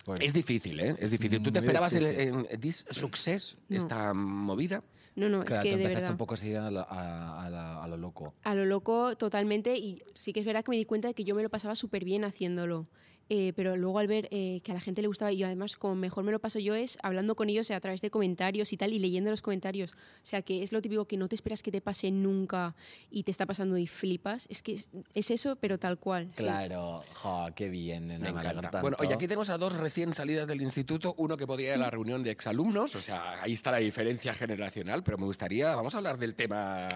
Pues- 0.06 0.20
Es 0.22 0.34
difícil, 0.34 0.80
¿eh? 0.80 0.96
Es 1.00 1.12
difícil. 1.12 1.42
¿Tú 1.44 1.52
te 1.52 1.60
muy 1.60 1.66
esperabas 1.68 1.94
el, 1.94 2.04
difícil. 2.06 2.48
en 2.52 2.60
This 2.62 2.86
Success, 2.90 3.58
No. 3.70 3.78
esta 3.78 4.14
movida? 4.14 4.84
No, 5.16 5.30
no, 5.30 5.44
Claro, 5.44 5.62
es 5.62 5.64
que 5.64 5.72
tú 5.72 5.78
de 5.78 5.84
empezaste 5.84 5.96
verdad. 5.96 6.12
un 6.12 6.18
poco 6.18 6.34
así 6.36 6.54
a, 6.54 6.70
la- 6.70 6.84
a- 6.84 7.46
a 7.46 7.50
la- 7.50 7.84
a 7.84 7.88
lo 7.88 7.98
loco. 7.98 8.36
A 8.44 8.54
lo 8.56 8.66
loco 8.66 9.16
totalmente 9.18 9.76
y 9.76 10.02
sí 10.14 10.32
que 10.32 10.42
es 10.42 10.46
verdad 10.46 10.64
que 10.64 10.70
me 10.72 10.78
di 10.78 10.86
cuenta 10.86 11.08
de 11.08 11.14
que 11.16 11.24
yo 11.24 11.34
me 11.36 11.42
lo 11.44 11.50
pasaba 11.50 11.74
súper 11.76 12.06
bien 12.06 12.24
haciéndolo. 12.24 12.88
Eh, 13.30 13.52
pero 13.56 13.76
luego 13.76 14.00
al 14.00 14.08
ver 14.08 14.30
eh, 14.32 14.62
que 14.64 14.72
a 14.72 14.74
la 14.76 14.80
gente 14.80 15.02
le 15.02 15.08
gustaba 15.10 15.34
y 15.34 15.44
además 15.44 15.76
como 15.76 15.96
mejor 15.96 16.24
me 16.24 16.32
lo 16.32 16.40
paso 16.40 16.60
yo 16.60 16.76
es 16.76 16.98
hablando 17.04 17.36
con 17.36 17.50
ellos 17.50 17.70
a 17.72 17.80
través 17.82 18.00
de 18.02 18.10
comentarios 18.10 18.72
y 18.72 18.78
tal 18.78 18.94
y 18.94 19.00
leyendo 19.00 19.30
los 19.32 19.42
comentarios. 19.42 19.92
O 19.92 19.96
sea 20.26 20.42
que 20.42 20.64
es 20.64 20.72
lo 20.72 20.82
típico 20.82 21.06
que 21.06 21.18
no 21.18 21.28
te 21.28 21.36
esperas 21.36 21.62
que 21.62 21.72
te 21.72 21.82
pase 21.82 22.10
nunca 22.12 22.76
y 23.12 23.24
te 23.24 23.32
está 23.32 23.46
pasando 23.46 23.78
y 23.78 23.86
flipas. 23.88 24.48
Es 24.50 24.62
que 24.64 24.76
es, 24.76 24.90
es 25.14 25.32
eso, 25.32 25.58
pero 25.58 25.78
tal 25.78 25.98
cual. 26.00 26.28
sí. 26.36 26.44
Claro, 26.44 27.04
jo, 27.16 27.48
qué 27.56 27.70
bien, 27.70 28.08
nena, 28.08 28.32
Me 28.32 28.40
encanta. 28.40 28.82
Bueno, 28.82 28.96
oye, 29.00 29.14
aquí 29.14 29.28
tenemos 29.28 29.50
a 29.50 29.58
dos 29.58 29.74
recién 29.74 30.14
salidas 30.14 30.48
del 30.48 30.62
instituto, 30.62 31.14
uno 31.18 31.36
que 31.36 31.46
podría 31.46 31.70
ir 31.70 31.74
a 31.76 31.78
la 31.78 31.90
reunión 31.90 32.24
de 32.24 32.32
exalumnos, 32.32 32.96
o 32.96 33.02
sea, 33.02 33.42
ahí 33.44 33.54
está 33.54 33.72
la 33.72 33.78
diferencia 33.80 34.34
generacional, 34.34 35.04
pero 35.04 35.18
me 35.18 35.26
gustaría, 35.26 35.76
vamos 35.76 35.94
a 35.94 35.98
hablar 35.98 36.18
del 36.18 36.34
tema 36.36 36.88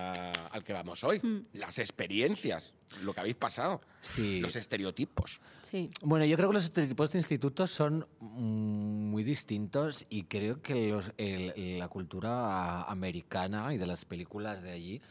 al 0.51 0.63
que 0.63 0.73
vamos 0.73 1.03
hoy, 1.03 1.21
las 1.53 1.77
experiencias, 1.79 2.73
lo 3.03 3.13
que 3.13 3.19
habéis 3.19 3.35
pasado, 3.35 3.81
Sí. 4.01 4.39
los 4.39 4.55
estereotipos. 4.55 5.41
Sí. 5.63 5.89
Bueno, 6.01 6.20
Bueno, 6.21 6.29
yo 6.29 6.37
creo 6.37 6.49
que 6.49 6.53
los 6.53 6.65
estereotipos 6.65 7.11
de 7.13 7.17
instituto 7.17 7.65
son 7.65 8.05
mm, 8.19 9.09
muy 9.09 9.23
distintos 9.23 10.05
y 10.07 10.25
creo 10.25 10.61
que 10.61 10.91
los- 10.91 11.11
el- 11.17 11.79
la 11.79 11.87
cultura 11.87 12.83
americana 12.83 13.73
y 13.73 13.79
de 13.79 13.87
las 13.87 14.05
películas 14.05 14.61
de 14.61 14.69
allí 14.69 15.01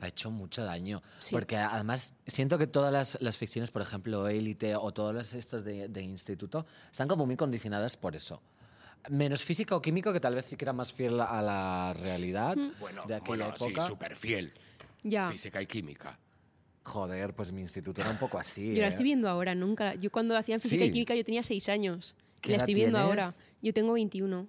ha 0.00 0.06
hecho 0.06 0.30
mucho 0.30 0.62
daño. 0.62 1.02
Sí. 1.18 1.32
Porque 1.32 1.56
además 1.56 2.12
siento 2.24 2.56
que 2.56 2.68
todas 2.68 2.92
las, 2.92 3.20
las 3.20 3.36
ficciones, 3.36 3.72
por 3.72 3.82
ejemplo, 3.82 4.28
Élite 4.28 4.76
o 4.76 4.92
todas 4.92 5.12
las 5.12 5.34
estos 5.34 5.64
de, 5.64 5.88
de 5.88 6.02
instituto, 6.02 6.64
están 6.92 7.08
como 7.08 7.26
muy 7.26 7.36
condicionadas 7.36 7.96
por 7.96 8.14
eso. 8.14 8.40
Menos 9.08 9.42
física 9.42 9.74
o 9.74 9.82
químico, 9.82 10.12
que 10.12 10.20
tal 10.20 10.36
vez 10.36 10.44
sí 10.44 10.54
que 10.56 10.66
era 10.66 10.72
más 10.72 10.92
fiel 10.92 11.18
a 11.20 11.42
la 11.42 11.94
realidad 12.00 12.56
Bueno, 12.78 13.02
de 13.08 13.14
aquella 13.16 13.46
bueno, 13.48 13.54
sí, 13.58 13.64
época. 13.70 13.86
súper 13.88 14.14
fiel. 14.14 14.52
Ya. 15.02 15.30
Física 15.30 15.60
y 15.60 15.66
química. 15.66 16.16
Joder, 16.82 17.34
pues 17.34 17.52
mi 17.52 17.60
instituto 17.60 18.00
era 18.00 18.10
un 18.10 18.16
poco 18.16 18.38
así. 18.38 18.74
Yo 18.74 18.80
la 18.80 18.86
¿eh? 18.86 18.88
estoy 18.88 19.04
viendo 19.04 19.28
ahora, 19.28 19.54
nunca. 19.54 19.94
Yo 19.94 20.10
cuando 20.10 20.36
hacían 20.36 20.60
física 20.60 20.82
Sí. 20.84 20.88
y 20.88 20.92
química 20.92 21.14
yo 21.14 21.24
tenía 21.24 21.42
seis 21.42 21.68
años. 21.68 22.14
¿Qué 22.40 22.50
La 22.50 22.56
edad 22.56 22.62
estoy 22.62 22.74
viendo 22.74 22.98
tienes? 22.98 23.24
ahora. 23.24 23.34
Yo 23.62 23.72
tengo 23.74 23.92
21. 23.92 24.48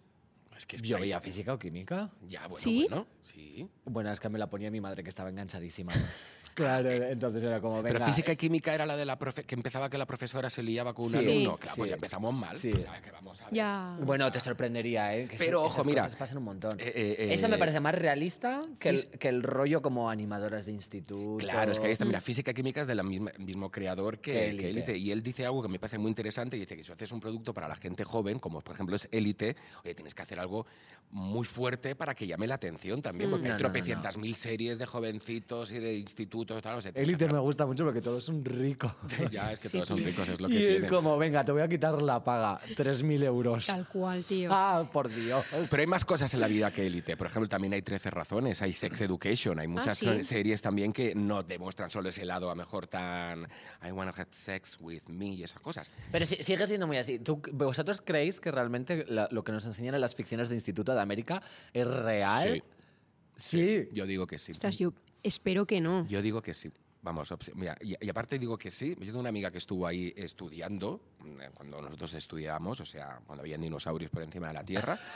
Es 0.56 0.66
que 0.66 0.78
Yo 0.78 1.00
veía 1.00 1.20
física 1.20 1.54
o 1.54 1.60
química. 1.60 2.10
Ya, 2.28 2.42
bueno, 2.48 2.58
¿Sí? 2.58 2.86
bueno. 2.90 3.08
Sí. 3.22 3.68
Bueno, 3.86 4.12
es 4.12 4.20
que 4.20 4.30
me 4.30 4.40
la 4.40 4.50
ponía 4.50 4.72
mi 4.72 4.80
madre 4.80 5.04
que 5.04 5.10
estaba 5.10 5.30
enganchadísima. 5.30 5.92
claro, 6.64 6.90
entonces 6.90 7.44
era 7.44 7.60
como, 7.62 7.82
venga. 7.82 8.00
Pero 8.00 8.06
física 8.06 8.32
y 8.32 8.38
química 8.38 8.74
era 8.74 8.86
la 8.86 8.96
de 8.98 9.06
la 9.06 9.18
profe 9.18 9.44
que 9.44 9.56
empezaba 9.56 9.90
que 9.90 9.98
la 9.98 10.06
profesora 10.06 10.50
se 10.50 10.64
liaba 10.64 10.94
con 10.94 11.06
un 11.06 11.12
Sí. 11.12 11.18
alumno. 11.18 11.52
Sí. 11.54 11.60
Claro, 11.62 11.76
pues 11.78 11.90
ya 11.90 11.96
empezamos 11.96 12.34
mal. 12.34 12.56
Sí. 12.58 12.72
O 12.74 12.80
sea, 12.80 13.02
que 13.02 13.12
vamos 13.12 13.42
a 13.42 13.46
ver. 13.46 13.54
Ya. 13.54 13.98
Bueno, 14.02 14.32
te 14.32 14.40
sorprendería, 14.40 15.16
¿eh? 15.16 15.28
Que 15.28 15.38
Pero, 15.38 15.60
se- 15.62 15.66
ojo, 15.66 15.74
esas 15.76 15.86
mira, 15.86 16.04
cosas 16.04 16.18
pasan 16.18 16.38
un 16.38 16.44
montón. 16.46 16.80
eh, 16.80 16.92
eh, 16.96 17.16
eh, 17.20 17.34
Eso 17.34 17.48
me 17.50 17.58
parece 17.58 17.80
más 17.80 17.96
realista 17.96 18.62
que 18.80 18.90
el, 18.90 18.98
fis- 18.98 19.10
que 19.18 19.28
el 19.30 19.44
rollo 19.44 19.82
como 19.82 20.10
animadoras 20.10 20.66
de 20.66 20.72
instituto. 20.72 21.38
Claro, 21.40 21.72
es 21.72 21.80
que 21.80 21.88
ahí 21.88 21.94
está, 21.94 22.06
mira, 22.06 22.22
física 22.22 22.52
y 22.52 22.54
química 22.54 22.82
es 22.82 22.88
del 22.88 23.02
mismo 23.04 23.72
creador 23.72 24.20
que, 24.20 24.50
Élite. 24.50 24.98
Y 24.98 25.12
él 25.12 25.24
dice 25.24 25.46
algo 25.46 25.62
que 25.62 25.68
me 25.70 25.80
parece 25.80 25.98
muy 25.98 26.10
interesante, 26.10 26.58
y 26.58 26.60
dice 26.62 26.76
que 26.78 26.84
si 26.84 26.92
haces 26.92 27.12
un 27.12 27.20
producto 27.20 27.54
para 27.54 27.68
la 27.68 27.76
gente 27.76 28.04
joven, 28.04 28.40
como 28.40 28.62
por 28.62 28.76
ejemplo 28.76 28.96
es 28.96 29.08
Élite, 29.12 29.56
oye, 29.84 29.96
tienes 29.96 30.14
que 30.16 30.22
hacer 30.22 30.40
algo 30.40 30.66
muy 31.12 31.46
fuerte 31.46 31.96
para 31.96 32.16
que 32.16 32.26
llame 32.26 32.48
la 32.48 32.56
atención 32.56 33.02
también, 33.02 33.30
porque 33.30 33.48
No, 33.48 33.54
hay 33.56 33.62
no, 33.62 33.68
no, 33.68 33.72
tropecientas 33.72 34.18
mil 34.18 34.36
series 34.36 34.78
de 34.80 34.86
jovencitos 34.86 35.72
y 35.72 35.80
de 35.80 35.96
institutos 35.96 36.51
Élite 36.96 37.28
me 37.30 37.40
gusta 37.40 37.66
mucho 37.66 37.84
porque 37.86 38.02
todos 38.02 38.24
son 38.24 38.44
ricos. 38.44 38.92
Ya, 39.32 39.52
es 39.52 39.60
que 39.60 39.70
Sí, 39.70 39.78
todos 39.78 39.88
son 39.90 40.04
ricos, 40.04 40.28
es 40.30 40.40
lo 40.42 40.50
y 40.50 40.54
que 40.54 40.78
es 40.78 40.84
como, 40.86 41.18
venga, 41.18 41.44
te 41.44 41.52
voy 41.52 41.62
a 41.62 41.68
quitar 41.68 42.02
la 42.02 42.24
paga, 42.24 42.60
3.000 42.76 43.24
euros. 43.24 43.68
Tal 43.68 43.88
cual, 43.88 44.24
tío. 44.24 44.50
Ah, 44.52 44.88
por 44.92 45.10
Dios. 45.14 45.46
Pero 45.70 45.82
hay 45.82 45.88
más 45.88 46.04
cosas 46.06 46.34
en 46.34 46.40
la 46.42 46.48
vida 46.48 46.72
que 46.72 46.86
Élite. 46.86 47.16
Por 47.18 47.28
ejemplo, 47.28 47.48
también 47.48 47.74
hay 47.74 47.82
13 47.82 48.10
razones, 48.10 48.62
hay 48.62 48.74
Sex 48.74 49.02
Education, 49.02 49.60
hay 49.60 49.68
muchas 49.68 49.98
¿sí? 49.98 50.24
series 50.24 50.62
también 50.62 50.92
que 50.94 51.14
no 51.16 51.44
demuestran 51.44 51.90
solo 51.92 52.10
ese 52.10 52.26
lado 52.26 52.50
a 52.50 52.56
mejor 52.56 52.88
tan 52.88 53.48
I 53.88 53.92
wanna 53.92 54.12
have 54.12 54.28
sex 54.32 54.78
with 54.80 55.04
me 55.08 55.28
y 55.28 55.44
esas 55.44 55.60
cosas. 55.62 55.90
Pero 56.12 56.26
si- 56.26 56.44
sigue 56.44 56.66
siendo 56.68 56.88
muy 56.88 56.98
así. 56.98 57.20
¿Tú, 57.20 57.42
¿Vosotros 57.54 58.02
creéis 58.02 58.40
que 58.40 58.52
realmente 58.52 59.06
la- 59.08 59.28
lo 59.32 59.44
que 59.44 59.52
nos 59.52 59.66
enseñan 59.66 59.96
en 59.96 60.02
las 60.02 60.16
ficciones 60.16 60.50
de 60.50 60.56
Instituto 60.56 60.94
de 60.94 61.02
América 61.02 61.42
es 61.74 61.88
real? 61.88 62.64
Sí. 63.36 63.90
Yo 63.94 64.06
digo 64.06 64.28
que 64.28 64.38
sí. 64.38 64.54
Yo 64.54 64.94
espero 65.24 65.66
que 65.66 65.82
no. 65.82 66.08
Yo 66.08 66.22
digo 66.22 66.42
que 66.42 66.54
sí. 66.54 66.72
Vamos, 67.04 67.34
mira, 67.56 67.76
y, 67.82 67.96
y 68.00 68.10
aparte 68.10 68.38
digo 68.38 68.58
que 68.58 68.70
sí. 68.70 68.96
Yo 69.00 69.06
tengo 69.08 69.20
una 69.20 69.30
amiga 69.30 69.50
que 69.50 69.58
estuvo 69.58 69.88
ahí 69.88 70.14
estudiando, 70.16 71.02
mm, 71.20 71.54
cuando 71.56 71.82
nosotros 71.82 72.14
estudiábamos, 72.14 72.80
o 72.80 72.86
sea, 72.86 73.20
cuando 73.26 73.42
había 73.42 73.58
dinosaurios 73.58 74.12
por 74.12 74.22
encima 74.22 74.48
de 74.50 74.54
la 74.54 74.64
Tierra. 74.64 75.00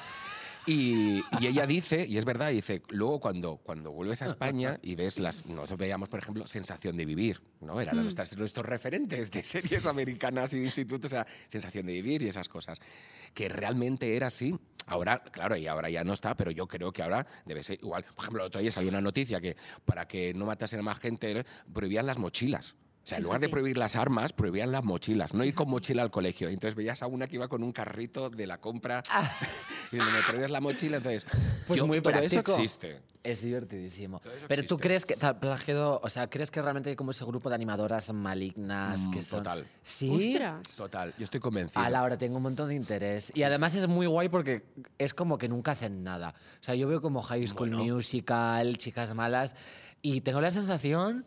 Y, 0.68 1.20
y 1.40 1.46
ella 1.46 1.68
dice, 1.68 2.08
y 2.08 2.18
es 2.18 2.26
verdad, 2.26 2.50
dice, 2.50 2.82
luego 2.90 3.20
cuando, 3.20 3.58
cuando 3.58 3.92
vuelves 3.92 4.24
a 4.24 4.26
España 4.26 4.80
y 4.82 4.96
ves 4.96 5.20
las, 5.20 5.46
nosotros 5.46 5.78
veíamos, 5.78 6.10
por 6.10 6.20
ejemplo, 6.20 6.48
Sensación 6.48 6.98
de 6.98 7.06
Vivir, 7.06 7.40
¿no? 7.62 7.80
Eran 7.80 8.02
nuestras- 8.02 8.36
nuestros 8.36 8.66
referentes 8.66 9.30
de 9.30 9.44
series 9.44 9.86
americanas 9.86 10.54
y 10.54 10.58
de 10.58 10.66
institutos, 10.66 11.12
o 11.12 11.16
sea, 11.18 11.28
Sensación 11.48 11.86
de 11.86 11.94
Vivir 11.94 12.24
y 12.24 12.30
esas 12.30 12.50
cosas, 12.50 12.80
que 13.36 13.48
realmente 13.48 14.16
era 14.18 14.26
así. 14.26 14.58
Ahora, 14.88 15.24
claro, 15.24 15.58
y 15.58 15.68
ahora 15.68 15.90
ya 15.90 16.04
no 16.04 16.14
está, 16.14 16.36
pero 16.36 16.52
yo 16.52 16.68
creo 16.68 16.92
que 16.92 17.04
ahora 17.04 17.26
debe 17.46 17.64
ser 17.64 17.80
igual. 17.82 18.04
Por 18.04 18.24
ejemplo, 18.24 18.44
el 18.44 18.48
otro 18.48 18.62
día 18.62 18.72
salió 18.72 18.90
una 18.90 19.02
noticia 19.02 19.42
que 19.42 19.56
para 19.86 20.08
que 20.08 20.34
no 20.34 20.46
matasen 20.46 20.80
a 20.80 20.84
más 20.84 21.00
gente, 21.00 21.46
prohibían 21.74 22.06
las 22.06 22.18
mochilas. 22.18 22.76
O 23.06 23.08
sea, 23.08 23.20
en 23.20 23.24
lugar 23.24 23.40
de 23.40 23.50
prohibir 23.50 23.78
las 23.78 23.96
armas, 23.96 24.34
prohibían 24.34 24.72
las 24.72 24.84
mochilas, 24.84 25.32
no 25.36 25.44
ir 25.44 25.54
con 25.54 25.70
mochila 25.70 26.02
al 26.02 26.10
colegio. 26.10 26.50
Entonces 26.50 26.74
veías 26.74 27.04
a 27.04 27.08
una 27.08 27.28
que 27.28 27.36
iba 27.36 27.48
con 27.48 27.62
un 27.62 27.72
carrito 27.72 28.32
de 28.32 28.48
la 28.48 28.60
compra 28.60 29.04
y 29.92 29.96
me 29.98 30.22
prohíbes 30.28 30.52
la 30.52 30.62
mochila, 30.62 30.98
entonces... 30.98 31.26
Pues 31.68 31.80
yo- 31.80 31.88
muy 31.88 32.02
pero 32.02 32.20
práctico. 32.20 32.52
eso 32.52 32.62
existe. 32.62 33.00
Es 33.24 33.42
divertidísimo. 33.42 34.22
Pero 34.48 34.64
tú 34.66 34.78
crees 34.78 35.04
que 35.04 35.16
plagiado, 35.18 36.00
o 36.04 36.10
sea, 36.12 36.30
¿crees 36.30 36.52
que 36.52 36.62
realmente 36.62 36.92
hay 36.92 36.96
como 36.96 37.10
ese 37.10 37.26
grupo 37.26 37.50
de 37.50 37.56
animadoras 37.56 38.14
malignas 38.14 39.08
Mm, 39.08 39.12
que 39.12 39.22
son 39.24 39.40
total. 39.40 39.66
Sí. 39.82 40.12
Ostras. 40.34 40.68
Total, 40.78 41.14
yo 41.18 41.24
estoy 41.24 41.40
convencido. 41.40 41.84
A 41.84 41.90
la 41.90 42.04
hora 42.04 42.18
tengo 42.20 42.38
un 42.38 42.44
montón 42.44 42.70
de 42.70 42.76
interés. 42.76 43.32
Y 43.36 43.42
además 43.42 43.74
es 43.74 43.88
muy 43.88 44.06
guay 44.06 44.30
porque 44.30 44.64
es 45.00 45.16
como 45.16 45.40
que 45.40 45.48
nunca 45.48 45.72
hacen 45.72 46.04
nada. 46.04 46.36
O 46.62 46.64
sea, 46.64 46.76
yo 46.76 46.88
veo 46.88 47.02
como 47.02 47.22
High 47.24 47.48
School 47.48 47.72
Bueno. 47.72 47.96
Musical, 47.96 48.78
Chicas 48.78 49.16
Malas, 49.16 49.56
y 50.04 50.22
tengo 50.22 50.40
la 50.40 50.52
sensación 50.52 51.26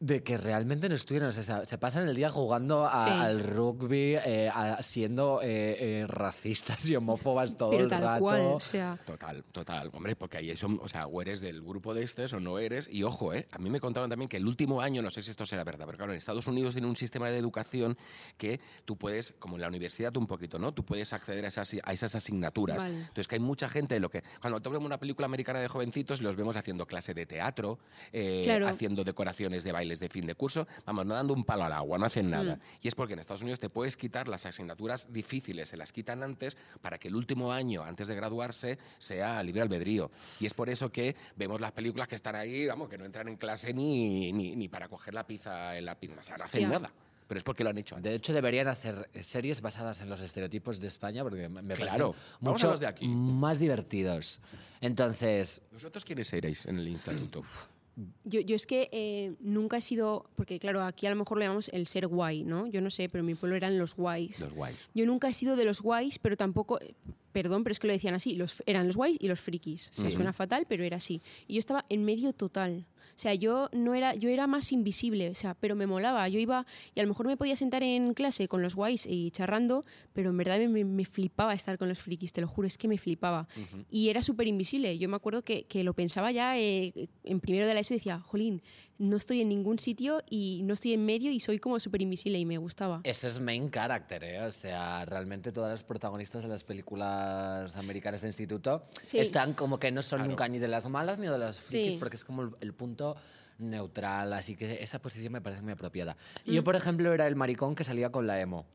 de 0.00 0.22
que 0.22 0.38
realmente 0.38 0.88
no 0.88 0.94
estuvieron. 0.94 1.28
O 1.28 1.32
sea, 1.32 1.64
se 1.66 1.76
pasan 1.78 2.08
el 2.08 2.16
día 2.16 2.30
jugando 2.30 2.86
a- 2.86 3.04
Sí. 3.04 3.10
al 3.10 3.40
rugby, 3.44 4.14
eh, 4.16 4.50
a- 4.52 4.82
siendo 4.82 5.40
eh, 5.42 6.00
eh, 6.00 6.06
racistas 6.08 6.88
y 6.88 6.96
homófobas 6.96 7.56
todo 7.58 7.70
Pero 7.70 7.84
el 7.84 7.88
tal 7.90 8.02
rato. 8.02 8.20
cual, 8.20 8.40
o 8.40 8.60
sea, 8.60 8.98
Total, 9.04 9.44
total. 9.52 9.90
Hombre, 9.92 10.16
porque 10.16 10.38
ahí 10.38 10.56
son, 10.56 10.80
o 10.82 10.88
sea, 10.88 11.06
o 11.06 11.20
eres 11.20 11.42
del 11.42 11.60
grupo 11.62 11.92
de 11.92 12.02
estos 12.02 12.32
o 12.32 12.40
no 12.40 12.58
eres. 12.58 12.88
Y 12.90 13.02
ojo, 13.02 13.34
¿eh? 13.34 13.46
A 13.52 13.58
mí 13.58 13.68
me 13.68 13.78
contaron 13.78 14.08
también 14.08 14.28
que 14.28 14.38
el 14.38 14.46
último 14.46 14.80
año, 14.80 15.02
no 15.02 15.10
sé 15.10 15.20
si 15.20 15.30
esto 15.30 15.44
será 15.44 15.64
verdad, 15.64 15.84
pero 15.84 15.98
claro, 15.98 16.12
en 16.12 16.18
Estados 16.18 16.46
Unidos 16.46 16.74
tiene 16.74 16.88
un 16.88 16.96
sistema 16.96 17.28
de 17.28 17.36
educación 17.36 17.98
que 18.38 18.58
tú 18.86 18.96
puedes, 18.96 19.34
como 19.38 19.56
en 19.56 19.60
la 19.60 19.68
universidad 19.68 20.16
un 20.16 20.26
poquito, 20.26 20.58
¿no? 20.58 20.72
Tú 20.72 20.82
puedes 20.82 21.12
acceder 21.12 21.44
a 21.44 21.48
esas, 21.48 21.72
a 21.84 21.92
esas 21.92 22.14
asignaturas. 22.14 22.78
Vale. 22.78 23.00
Entonces, 23.00 23.28
que 23.28 23.34
hay 23.34 23.40
mucha 23.40 23.68
gente 23.68 23.94
de 23.94 24.00
lo 24.00 24.08
que. 24.08 24.22
Cuando 24.40 24.58
vemos 24.70 24.86
una 24.86 24.98
película 24.98 25.26
americana 25.26 25.58
de 25.58 25.68
jovencitos, 25.68 26.22
los 26.22 26.36
vemos 26.36 26.56
haciendo 26.56 26.86
clase 26.86 27.12
de 27.12 27.26
teatro, 27.26 27.78
eh, 28.14 28.40
Claro. 28.44 28.66
haciendo 28.66 29.04
decoraciones 29.04 29.62
de 29.62 29.72
bailes 29.90 30.00
de 30.00 30.08
fin 30.08 30.26
de 30.26 30.34
curso. 30.34 30.66
Vamos, 30.86 31.04
no 31.06 31.14
dando 31.14 31.34
un 31.34 31.44
palo 31.44 31.64
al 31.64 31.72
agua, 31.72 31.98
no 31.98 32.06
hacen 32.06 32.30
nada. 32.30 32.56
Mm. 32.56 32.60
Y 32.82 32.88
es 32.88 32.94
porque 32.94 33.14
en 33.14 33.18
Estados 33.18 33.42
Unidos 33.42 33.58
te 33.60 33.68
puedes 33.68 33.96
quitar 33.96 34.28
las 34.28 34.46
asignaturas 34.46 35.12
difíciles, 35.12 35.68
se 35.68 35.76
las 35.76 35.92
quitan 35.92 36.22
antes 36.22 36.56
para 36.80 36.98
que 36.98 37.08
el 37.08 37.16
último 37.16 37.52
año, 37.52 37.82
antes 37.82 38.08
de 38.08 38.14
graduarse, 38.14 38.78
sea 38.98 39.42
libre 39.42 39.62
albedrío. 39.62 40.10
Y 40.38 40.46
es 40.46 40.54
por 40.54 40.70
eso 40.70 40.90
que 40.90 41.16
vemos 41.36 41.60
las 41.60 41.72
películas 41.72 42.06
que 42.08 42.14
están 42.14 42.36
ahí, 42.36 42.66
vamos, 42.66 42.88
que 42.88 42.98
no 42.98 43.04
entran 43.04 43.28
en 43.28 43.36
clase 43.36 43.74
ni, 43.74 44.32
ni, 44.32 44.54
ni 44.56 44.68
para 44.68 44.88
coger 44.88 45.14
la 45.14 45.26
pizza 45.26 45.76
en 45.76 45.84
la 45.84 45.98
pizza. 45.98 46.14
O 46.18 46.22
sea, 46.22 46.36
no 46.36 46.44
hacen 46.44 46.70
nada. 46.70 46.92
Pero 47.26 47.38
es 47.38 47.44
porque 47.44 47.62
lo 47.62 47.70
han 47.70 47.78
hecho 47.78 47.94
antes. 47.94 48.10
De 48.10 48.16
hecho, 48.16 48.32
deberían 48.32 48.66
hacer 48.66 49.08
series 49.20 49.60
basadas 49.60 50.00
en 50.00 50.08
los 50.08 50.20
estereotipos 50.20 50.80
de 50.80 50.88
España 50.88 51.22
porque 51.22 51.48
me 51.48 51.74
Claro. 51.74 52.12
parecen 52.12 52.36
Vamos 52.40 52.62
a 52.62 52.66
mucho 52.66 52.70
los 52.72 52.80
de 52.80 52.86
aquí. 52.88 53.06
más 53.06 53.60
divertidos. 53.60 54.40
Entonces, 54.80 55.62
¿Vosotros 55.72 56.04
quiénes 56.04 56.26
seréis 56.28 56.66
en 56.66 56.78
el 56.78 56.88
instituto? 56.88 57.42
yo, 58.24 58.40
yo 58.40 58.56
es 58.56 58.66
que 58.66 58.88
eh, 58.92 59.34
nunca 59.40 59.76
he 59.76 59.80
sido, 59.80 60.26
porque 60.36 60.58
claro, 60.58 60.82
aquí 60.82 61.06
a 61.06 61.10
lo 61.10 61.16
mejor 61.16 61.38
lo 61.38 61.44
llamamos 61.44 61.68
el 61.68 61.86
ser 61.86 62.06
guay, 62.06 62.44
¿no? 62.44 62.66
Yo 62.66 62.80
no 62.80 62.90
sé, 62.90 63.08
pero 63.08 63.20
en 63.20 63.26
mi 63.26 63.34
pueblo 63.34 63.56
eran 63.56 63.78
los 63.78 63.94
guays. 63.94 64.40
Los 64.40 64.52
guays. 64.52 64.76
Yo 64.94 65.06
nunca 65.06 65.28
he 65.28 65.32
sido 65.32 65.56
de 65.56 65.64
los 65.64 65.80
guays, 65.80 66.18
pero 66.18 66.36
tampoco, 66.36 66.80
eh, 66.80 66.94
perdón, 67.32 67.64
pero 67.64 67.72
es 67.72 67.80
que 67.80 67.86
lo 67.86 67.92
decían 67.92 68.14
así, 68.14 68.34
los, 68.34 68.62
eran 68.66 68.86
los 68.86 68.96
guays 68.96 69.18
y 69.20 69.28
los 69.28 69.40
frikis. 69.40 69.90
Me 70.02 70.10
suena 70.10 70.32
fatal, 70.32 70.66
pero 70.68 70.84
era 70.84 70.96
así. 70.96 71.20
Y 71.46 71.54
yo 71.54 71.58
estaba 71.58 71.84
en 71.88 72.04
medio 72.04 72.32
total. 72.32 72.84
O 73.20 73.22
sea, 73.22 73.34
yo 73.34 73.68
no 73.72 73.94
era, 73.94 74.14
yo 74.14 74.30
era 74.30 74.46
más 74.46 74.72
invisible, 74.72 75.28
o 75.28 75.34
sea, 75.34 75.52
pero 75.52 75.76
me 75.76 75.86
molaba. 75.86 76.26
Yo 76.30 76.38
iba 76.38 76.64
y 76.94 77.00
a 77.00 77.02
lo 77.02 77.08
mejor 77.10 77.26
me 77.26 77.36
podía 77.36 77.54
sentar 77.54 77.82
en 77.82 78.14
clase 78.14 78.48
con 78.48 78.62
los 78.62 78.74
guays 78.74 79.04
y 79.06 79.30
charrando, 79.30 79.82
pero 80.14 80.30
en 80.30 80.38
verdad 80.38 80.58
me, 80.58 80.68
me- 80.68 80.84
me 80.86 81.04
flipaba 81.04 81.52
estar 81.52 81.76
con 81.76 81.90
los 81.90 81.98
frikis, 81.98 82.32
te 82.32 82.40
lo 82.40 82.48
juro, 82.48 82.66
es 82.66 82.78
que 82.78 82.88
me 82.88 82.96
flipaba. 82.96 83.46
Y 83.90 84.08
era 84.08 84.22
súper 84.22 84.46
invisible. 84.46 84.96
Yo 84.96 85.10
me 85.10 85.16
acuerdo 85.16 85.42
que, 85.42 85.64
que 85.64 85.84
lo 85.84 85.92
pensaba 85.92 86.32
ya 86.32 86.58
eh, 86.58 87.10
en 87.24 87.40
primero 87.40 87.66
de 87.66 87.74
la 87.74 87.80
ESO 87.80 87.92
y 87.92 87.98
decía, 87.98 88.20
jolín, 88.20 88.62
no 89.00 89.16
estoy 89.16 89.40
en 89.40 89.48
ningún 89.48 89.78
sitio 89.78 90.22
y 90.28 90.60
no 90.62 90.74
estoy 90.74 90.92
en 90.92 91.04
medio 91.06 91.30
y 91.32 91.40
soy 91.40 91.58
como 91.58 91.80
súper 91.80 92.02
invisible 92.02 92.38
y 92.38 92.44
me 92.44 92.58
gustaba. 92.58 93.00
Eso 93.04 93.28
es 93.28 93.40
main 93.40 93.70
character, 93.70 94.22
¿eh? 94.22 94.42
O 94.42 94.50
sea, 94.50 95.06
realmente 95.06 95.52
todas 95.52 95.70
las 95.70 95.82
protagonistas 95.82 96.42
de 96.42 96.48
las 96.48 96.64
películas 96.64 97.74
americanas 97.76 98.20
de 98.20 98.28
instituto 98.28 98.84
Sí. 99.02 99.18
están 99.18 99.54
como 99.54 99.78
que 99.80 99.90
no 99.90 100.02
son 100.02 100.18
Claro. 100.18 100.30
nunca 100.30 100.48
ni 100.48 100.58
de 100.58 100.68
las 100.68 100.86
malas 100.90 101.18
ni 101.18 101.26
de 101.28 101.38
las 101.38 101.58
frikis, 101.60 101.92
Sí. 101.94 101.98
porque 101.98 102.16
es 102.16 102.24
como 102.26 102.42
el, 102.42 102.50
el 102.60 102.74
punto 102.74 103.16
neutral, 103.58 104.32
así 104.34 104.54
que 104.54 104.82
esa 104.82 104.98
posición 105.00 105.32
me 105.32 105.40
parece 105.40 105.62
muy 105.62 105.72
apropiada. 105.72 106.16
Y 106.44 106.52
Yo, 106.54 106.62
por 106.64 106.76
ejemplo, 106.76 107.12
era 107.12 107.26
el 107.26 107.36
maricón 107.36 107.74
que 107.74 107.84
salía 107.84 108.10
con 108.12 108.26
la 108.26 108.38
emo. 108.40 108.66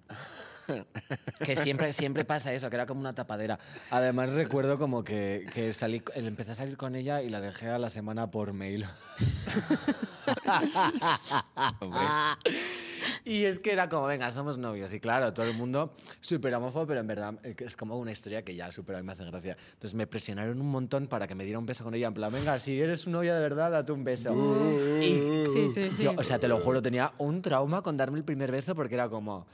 Que 1.43 1.55
siempre, 1.55 1.93
siempre 1.93 2.25
pasa 2.25 2.53
eso, 2.53 2.69
que 2.69 2.75
era 2.75 2.85
como 2.85 2.99
una 2.99 3.13
tapadera. 3.13 3.59
Además 3.91 4.31
recuerdo 4.31 4.77
como 4.77 5.03
que, 5.03 5.45
que 5.53 5.73
salí, 5.73 6.01
empecé 6.15 6.51
a 6.51 6.55
salir 6.55 6.77
con 6.77 6.95
ella 6.95 7.21
y 7.21 7.29
la 7.29 7.41
dejé 7.41 7.69
a 7.69 7.79
la 7.79 7.89
semana 7.89 8.31
por 8.31 8.53
mail. 8.53 8.85
Y 13.23 13.45
es 13.45 13.59
que 13.59 13.71
era 13.71 13.89
como, 13.89 14.07
venga, 14.07 14.29
somos 14.31 14.57
novios. 14.57 14.93
Y 14.93 14.99
claro, 14.99 15.33
todo 15.33 15.45
el 15.45 15.55
mundo 15.55 15.93
súper 16.21 16.53
homófobo, 16.55 16.87
pero 16.87 16.99
en 16.99 17.07
verdad 17.07 17.33
eh, 17.43 17.55
es 17.59 17.75
como 17.75 17.97
una 17.97 18.11
historia 18.11 18.43
que 18.43 18.55
ya 18.55 18.71
súper 18.71 18.95
a 18.95 18.99
mí 18.99 19.05
me 19.05 19.13
hace 19.13 19.25
gracia. 19.25 19.57
Entonces 19.73 19.93
me 19.95 20.07
presionaron 20.07 20.59
un 20.59 20.69
montón 20.69 21.07
para 21.07 21.27
que 21.27 21.35
me 21.35 21.43
diera 21.43 21.59
un 21.59 21.65
beso 21.65 21.83
con 21.83 21.93
ella. 21.93 22.07
En 22.07 22.13
plan, 22.13 22.31
venga, 22.31 22.57
si 22.59 22.79
eres 22.79 23.01
su 23.01 23.09
novia 23.09 23.35
de 23.35 23.41
verdad, 23.41 23.71
date 23.71 23.91
un 23.91 24.03
beso. 24.03 24.33
Y 25.01 25.45
Sí, 25.51 25.69
sí, 25.69 25.91
sí. 25.91 26.03
yo, 26.03 26.13
o 26.17 26.23
sea, 26.23 26.39
te 26.39 26.47
lo 26.47 26.59
juro, 26.59 26.81
tenía 26.81 27.13
un 27.17 27.41
trauma 27.41 27.81
con 27.81 27.97
darme 27.97 28.17
el 28.17 28.23
primer 28.23 28.51
beso 28.51 28.75
porque 28.75 28.95
era 28.95 29.09
como, 29.09 29.45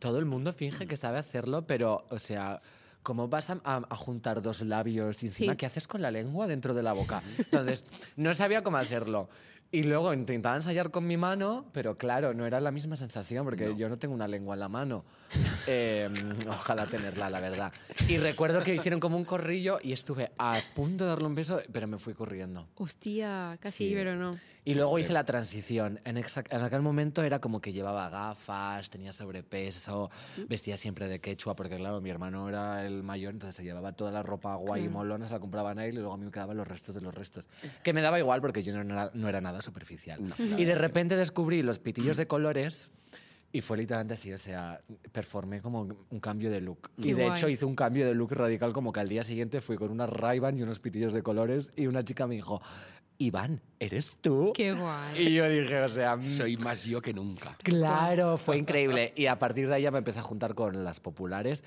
Todo 0.00 0.18
el 0.18 0.24
mundo 0.24 0.52
finge 0.52 0.86
que 0.88 0.96
sabe 0.96 1.18
hacerlo, 1.18 1.66
pero, 1.68 2.04
o 2.10 2.18
sea, 2.18 2.60
¿cómo 3.04 3.28
vas 3.28 3.50
a, 3.50 3.60
a- 3.64 3.82
a 3.88 3.96
juntar 3.96 4.42
dos 4.42 4.62
labios 4.62 5.22
y 5.22 5.28
encima 5.28 5.52
Sí. 5.52 5.56
qué 5.58 5.66
haces 5.66 5.86
con 5.86 6.02
la 6.02 6.10
lengua 6.10 6.48
dentro 6.48 6.74
de 6.74 6.82
la 6.82 6.92
boca? 6.92 7.22
Entonces, 7.38 7.84
no 8.16 8.34
sabía 8.34 8.62
cómo 8.64 8.78
hacerlo. 8.78 9.28
Y 9.72 9.84
luego 9.84 10.12
intentaba 10.12 10.56
ensayar 10.56 10.90
con 10.90 11.06
mi 11.06 11.16
mano, 11.16 11.64
pero 11.72 11.96
claro, 11.96 12.34
no 12.34 12.44
era 12.44 12.60
la 12.60 12.72
misma 12.72 12.96
sensación 12.96 13.44
porque 13.44 13.76
yo 13.76 13.88
no 13.88 13.98
tengo 13.98 14.12
una 14.14 14.26
lengua 14.26 14.54
en 14.54 14.60
la 14.60 14.68
mano. 14.68 15.04
Eh, 15.68 16.08
ojalá 16.48 16.86
tenerla, 16.86 17.30
la 17.30 17.40
verdad. 17.40 17.72
Y 18.08 18.16
recuerdo 18.18 18.64
que 18.64 18.74
hicieron 18.74 18.98
como 18.98 19.16
un 19.16 19.24
corrillo 19.24 19.78
y 19.80 19.92
estuve 19.92 20.32
a 20.38 20.58
punto 20.74 21.04
de 21.04 21.10
darle 21.10 21.26
un 21.28 21.36
beso, 21.36 21.60
pero 21.70 21.86
me 21.86 21.98
fui 21.98 22.14
corriendo. 22.14 22.66
Hostia, 22.74 23.58
casi, 23.60 23.90
Sí. 23.90 23.94
pero 23.94 24.16
no. 24.16 24.38
Y 24.64 24.74
luego 24.74 24.98
hice 24.98 25.12
la 25.12 25.24
transición. 25.24 25.98
En, 26.04 26.18
en 26.18 26.62
aquel 26.62 26.82
momento 26.82 27.22
era 27.22 27.40
como 27.40 27.60
que 27.60 27.72
llevaba 27.72 28.08
gafas, 28.10 28.90
tenía 28.90 29.12
sobrepeso, 29.12 30.10
vestía 30.48 30.76
siempre 30.76 31.08
de 31.08 31.20
quechua, 31.20 31.56
porque 31.56 31.76
claro, 31.76 32.00
mi 32.00 32.10
hermano 32.10 32.48
era 32.48 32.84
el 32.86 33.02
mayor, 33.02 33.32
entonces 33.32 33.54
se 33.56 33.64
llevaba 33.64 33.92
toda 33.92 34.10
la 34.10 34.22
ropa 34.22 34.54
guay 34.56 34.84
y 34.84 34.88
molona, 34.88 35.26
se 35.26 35.32
la 35.32 35.40
compraban 35.40 35.78
a 35.78 35.86
él 35.86 35.94
y 35.94 35.98
luego 35.98 36.12
a 36.12 36.16
mí 36.16 36.24
me 36.24 36.30
quedaban 36.30 36.56
los 36.56 36.68
restos 36.68 36.94
de 36.94 37.00
los 37.00 37.14
restos. 37.14 37.48
Que 37.82 37.92
me 37.92 38.02
daba 38.02 38.18
igual 38.18 38.40
porque 38.40 38.62
yo 38.62 38.74
no 38.74 38.82
era, 38.82 39.10
no 39.14 39.28
era 39.28 39.40
nada 39.40 39.62
superficial. 39.62 40.20
y 40.38 40.64
de 40.64 40.74
repente 40.74 41.16
descubrí 41.16 41.62
los 41.62 41.78
pitillos 41.78 42.16
de 42.16 42.26
colores. 42.26 42.90
Y 43.52 43.62
fue 43.62 43.78
literalmente 43.78 44.14
así, 44.14 44.32
o 44.32 44.38
sea, 44.38 44.80
performé 45.10 45.60
como 45.60 45.80
un 46.08 46.20
cambio 46.20 46.52
de 46.52 46.60
look. 46.60 46.92
Qué 47.02 47.08
y 47.08 47.12
de 47.14 47.24
guay. 47.24 47.36
hecho 47.36 47.48
hice 47.48 47.64
un 47.64 47.74
cambio 47.74 48.06
de 48.06 48.14
look 48.14 48.32
radical 48.32 48.72
como 48.72 48.92
que 48.92 49.00
al 49.00 49.08
día 49.08 49.24
siguiente 49.24 49.60
fui 49.60 49.76
con 49.76 49.90
unas 49.90 50.08
ray 50.08 50.40
y 50.54 50.62
unos 50.62 50.78
pitillos 50.78 51.12
de 51.12 51.24
colores 51.24 51.72
y 51.74 51.88
una 51.88 52.04
chica 52.04 52.28
me 52.28 52.36
dijo, 52.36 52.62
Iván, 53.20 53.60
¿eres 53.78 54.16
tú? 54.22 54.52
Qué 54.54 54.72
guay. 54.72 55.26
Y 55.28 55.34
yo 55.34 55.46
dije, 55.46 55.78
o 55.82 55.88
sea, 55.88 56.16
mm, 56.16 56.22
Soy 56.22 56.56
más 56.56 56.84
yo 56.84 57.02
que 57.02 57.12
nunca. 57.12 57.54
claro, 57.62 58.38
fue 58.38 58.56
increíble. 58.56 59.12
Y 59.14 59.26
a 59.26 59.38
partir 59.38 59.68
de 59.68 59.74
ahí 59.74 59.82
ya 59.82 59.90
me 59.90 59.98
empecé 59.98 60.20
a 60.20 60.22
juntar 60.22 60.54
con 60.54 60.84
las 60.84 61.00
populares. 61.00 61.62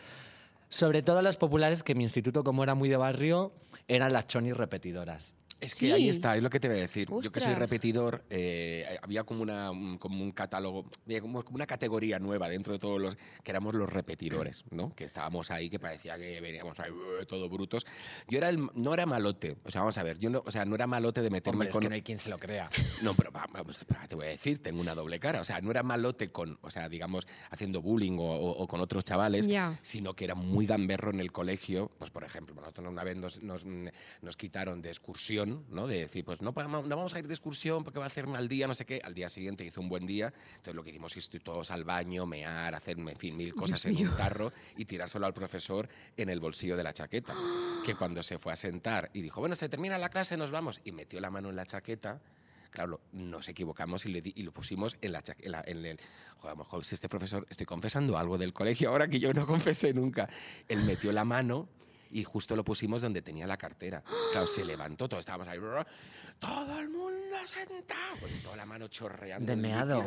Sobre 0.69 1.03
todo 1.03 1.21
las 1.21 1.37
populares 1.37 1.83
que 1.83 1.93
mi 1.93 2.03
instituto, 2.03 2.43
como 2.43 2.63
era 2.63 2.73
muy 2.73 2.89
de 2.89 2.97
barrio, 2.97 3.53
eran 3.87 4.13
las 4.13 4.25
chonis 4.25 4.57
repetidoras. 4.57 5.35
Es 5.63 5.75
que 5.75 5.87
Sí. 5.87 5.91
ahí 5.91 6.09
está, 6.09 6.35
es 6.35 6.43
lo 6.43 6.49
que 6.49 6.59
te 6.59 6.67
voy 6.67 6.77
a 6.77 6.81
decir. 6.81 7.07
Yo 7.21 7.31
que 7.31 7.39
soy 7.39 7.53
repetidor, 7.55 8.23
eh, 8.29 8.97
había 9.01 9.23
como, 9.23 9.41
una, 9.41 9.71
un, 9.71 9.97
como 9.97 10.23
un 10.23 10.31
catálogo, 10.31 10.85
había 11.05 11.21
como, 11.21 11.43
una 11.51 11.65
categoría 11.65 12.19
nueva 12.19 12.49
dentro 12.49 12.73
de 12.73 12.79
todos 12.79 12.99
los, 13.01 13.15
que 13.43 13.51
éramos 13.51 13.73
los 13.75 13.89
repetidores, 13.91 14.63
¿no? 14.71 14.93
Que 14.95 15.05
estábamos 15.05 15.51
ahí, 15.51 15.69
que 15.69 15.79
parecía 15.79 16.17
que 16.17 16.41
veníamos 16.41 16.79
ahí 16.79 16.91
"Ué", 16.91 17.25
todo 17.25 17.49
brutos. 17.49 17.85
Yo 18.27 18.37
era 18.39 18.49
el, 18.49 18.67
no 18.73 18.93
era 18.93 19.05
malote, 19.05 19.57
o 19.63 19.71
sea, 19.71 19.81
vamos 19.81 19.97
a 19.97 20.03
ver, 20.03 20.19
yo 20.19 20.29
no, 20.29 20.43
o 20.45 20.51
sea, 20.51 20.65
no 20.65 20.75
era 20.75 20.87
malote 20.87 21.21
de 21.21 21.29
meterme 21.29 21.55
Hombre, 21.57 21.69
es 21.69 21.73
con... 21.73 21.81
que 21.83 21.89
no 21.89 21.95
hay 21.95 22.01
quien 22.01 22.17
se 22.19 22.29
lo 22.29 22.37
crea. 22.37 22.69
No, 23.03 23.13
pero 23.15 23.31
va- 23.31 23.47
vamos, 23.51 23.85
te 24.07 24.15
voy 24.15 24.25
a 24.25 24.29
decir, 24.29 24.61
tengo 24.61 24.79
una 24.79 24.95
doble 24.95 25.19
cara. 25.19 25.41
O 25.41 25.45
sea, 25.45 25.59
no 25.61 25.71
era 25.71 25.83
malote 25.83 26.31
con, 26.31 26.57
o 26.61 26.69
sea, 26.69 26.87
digamos, 26.89 27.27
haciendo 27.49 27.81
bullying 27.81 28.17
o, 28.19 28.65
con 28.67 28.79
otros 28.79 29.03
chavales, 29.03 29.47
sino 29.81 30.15
que 30.15 30.23
era 30.25 30.35
muy 30.35 30.65
gamberro 30.65 31.11
en 31.11 31.19
el 31.19 31.31
colegio. 31.31 31.91
Pues, 31.97 32.09
por 32.11 32.23
ejemplo, 32.23 32.55
nosotros 32.55 32.87
una 32.87 33.03
vez 33.03 33.17
nos, 33.17 33.41
nos, 33.43 33.65
nos 33.65 34.37
quitaron 34.37 34.81
de 34.81 34.89
excursión, 34.89 35.52
¿no? 35.69 35.87
De 35.87 35.99
decir, 35.99 36.23
pues 36.25 36.41
no, 36.41 36.51
no 36.51 36.95
vamos 36.95 37.13
a 37.15 37.19
ir 37.19 37.27
de 37.27 37.33
excursión 37.33 37.83
porque 37.83 37.99
va 37.99 38.05
a 38.05 38.07
hacer 38.07 38.27
mal 38.27 38.47
día, 38.47 38.67
no 38.67 38.73
sé 38.73 38.85
qué. 38.85 39.01
Al 39.03 39.13
día 39.13 39.29
siguiente 39.29 39.63
hizo 39.65 39.81
un 39.81 39.89
buen 39.89 40.05
día. 40.05 40.33
Entonces, 40.51 40.75
lo 40.75 40.83
que 40.83 40.89
hicimos 40.91 41.15
es 41.17 41.33
ir 41.33 41.43
todos 41.43 41.71
al 41.71 41.83
baño, 41.83 42.25
mear, 42.25 42.73
hacer, 42.75 42.97
en 42.99 43.17
fin, 43.17 43.35
mil 43.37 43.53
cosas 43.53 43.85
en 43.85 43.97
un 43.97 44.15
tarro 44.17 44.51
y 44.77 44.85
tirárselo 44.85 45.25
al 45.25 45.33
profesor 45.33 45.87
en 46.17 46.29
el 46.29 46.39
bolsillo 46.39 46.75
de 46.77 46.83
la 46.83 46.93
chaqueta. 46.93 47.35
Que 47.85 47.95
cuando 47.97 48.23
se 48.23 48.37
fue 48.37 48.53
a 48.53 48.55
sentar 48.55 49.09
y 49.13 49.21
dijo, 49.21 49.39
bueno, 49.39 49.55
se 49.55 49.69
termina 49.69 49.97
la 49.97 50.09
clase, 50.09 50.37
nos 50.37 50.51
vamos. 50.51 50.81
Y 50.83 50.91
metió 50.91 51.19
la 51.19 51.29
mano 51.29 51.49
en 51.49 51.55
la 51.55 51.65
chaqueta. 51.65 52.19
Claro, 52.71 53.01
nos 53.11 53.47
equivocamos 53.49 54.05
y, 54.07 54.09
le 54.11 54.21
di- 54.21 54.33
y 54.35 54.41
lo 54.41 54.51
pusimos 54.51 54.97
en, 55.01 55.11
la, 55.11 55.23
en, 55.39 55.51
la- 55.51 55.63
en 55.67 55.85
el... 55.85 55.99
Joder, 56.37 56.47
a 56.47 56.49
lo 56.53 56.55
mejor 56.57 56.83
si 56.83 56.95
este 56.95 57.07
profesor... 57.07 57.45
Estoy 57.49 57.67
confesando 57.67 58.17
algo 58.17 58.39
del 58.39 58.51
colegio 58.51 58.89
ahora 58.89 59.07
que 59.07 59.19
yo 59.19 59.31
no 59.31 59.45
confesé 59.45 59.93
nunca. 59.93 60.27
Él 60.67 60.83
metió 60.83 61.11
la 61.11 61.23
mano 61.23 61.69
y 62.13 62.23
justo 62.23 62.55
lo 62.55 62.63
pusimos 62.63 63.01
donde 63.01 63.21
tenía 63.21 63.47
la 63.47 63.57
cartera. 63.57 64.03
Claro, 64.31 64.47
se 64.47 64.63
levantó, 64.63 65.07
todos 65.09 65.21
estábamos 65.21 65.47
ahí... 65.47 65.59
Todo 66.39 66.79
el 66.79 66.89
mundo 66.89 67.37
sentado, 67.45 68.17
con 68.19 68.29
toda 68.43 68.55
la 68.57 68.65
mano 68.65 68.87
chorreando. 68.89 69.45
De 69.45 69.55
meado. 69.55 70.03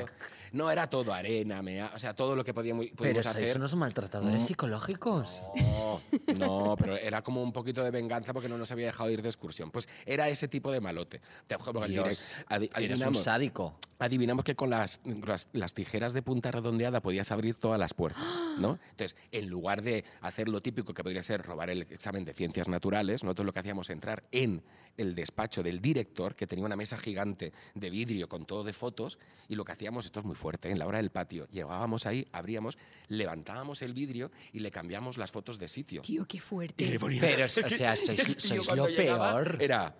No, 0.52 0.70
era 0.70 0.88
todo 0.90 1.12
arena, 1.14 1.62
mea, 1.62 1.92
o 1.94 1.98
sea, 1.98 2.14
todo 2.14 2.36
lo 2.36 2.44
que 2.44 2.52
podíamos, 2.52 2.86
Pero 2.96 3.20
hacer. 3.20 3.56
unos 3.56 3.74
maltratadores 3.74 4.42
psicológicos. 4.44 5.42
No, 5.56 6.00
no, 6.36 6.76
pero 6.78 6.96
era 6.96 7.22
como 7.22 7.42
un 7.42 7.52
poquito 7.52 7.82
de 7.82 7.90
venganza 7.90 8.32
porque 8.34 8.48
no 8.48 8.58
nos 8.58 8.70
había 8.70 8.86
dejado 8.86 9.10
ir 9.10 9.22
de 9.22 9.28
excursión. 9.28 9.70
Pues 9.70 9.88
era 10.04 10.28
ese 10.28 10.46
tipo 10.48 10.70
de 10.70 10.80
malote. 10.80 11.20
Te 11.46 11.56
Dios, 11.88 12.34
adi- 12.48 12.64
eres 12.64 12.70
un 12.70 12.76
adivinamos, 12.76 13.22
sádico. 13.22 13.78
adivinamos 13.98 14.44
que 14.44 14.54
con 14.54 14.68
las, 14.70 15.00
las, 15.04 15.48
las 15.52 15.72
tijeras 15.74 16.12
de 16.12 16.22
punta 16.22 16.50
redondeada 16.50 17.00
podías 17.00 17.30
abrir 17.32 17.54
todas 17.54 17.80
las 17.80 17.94
puertas, 17.94 18.22
¿no? 18.58 18.78
Entonces, 18.90 19.16
en 19.32 19.48
lugar 19.48 19.82
de 19.82 20.04
hacer 20.20 20.48
lo 20.48 20.60
típico 20.60 20.92
que 20.92 21.02
podría 21.02 21.22
ser 21.22 21.42
robar 21.42 21.70
el 21.70 21.86
examen 21.96 22.24
de 22.24 22.32
ciencias 22.32 22.68
naturales, 22.68 23.24
nosotros 23.24 23.44
lo 23.46 23.52
que 23.52 23.58
hacíamos 23.58 23.88
era 23.90 23.94
entrar 23.94 24.22
en 24.30 24.62
el 24.96 25.14
despacho 25.14 25.62
del 25.62 25.80
director, 25.82 26.34
que 26.36 26.46
tenía 26.46 26.64
una 26.64 26.76
mesa 26.76 26.96
gigante 26.96 27.52
de 27.74 27.90
vidrio 27.90 28.28
con 28.28 28.46
todo 28.46 28.64
de 28.64 28.72
fotos, 28.72 29.18
y 29.48 29.54
lo 29.56 29.64
que 29.64 29.72
hacíamos, 29.72 30.06
esto 30.06 30.20
es 30.20 30.26
muy 30.26 30.36
fuerte, 30.36 30.70
en 30.70 30.78
la 30.78 30.86
hora 30.86 30.98
del 30.98 31.10
patio, 31.10 31.46
llegábamos 31.48 32.06
ahí, 32.06 32.26
abríamos, 32.32 32.78
levantábamos 33.08 33.82
el 33.82 33.92
vidrio 33.92 34.30
y 34.52 34.60
le 34.60 34.70
cambiamos 34.70 35.18
las 35.18 35.30
fotos 35.32 35.58
de 35.58 35.68
sitio. 35.68 36.02
Tío, 36.02 36.26
qué 36.26 36.36
Y 36.38 36.40
fuerte. 36.40 36.86
le 36.86 36.98
ponía- 36.98 37.20
Pero, 37.20 37.44
o 37.44 37.48
sea, 37.48 37.96
sois, 37.96 38.50
lo 38.76 38.88
llegaba, 38.88 39.32
peor. 39.32 39.58
Era, 39.60 39.94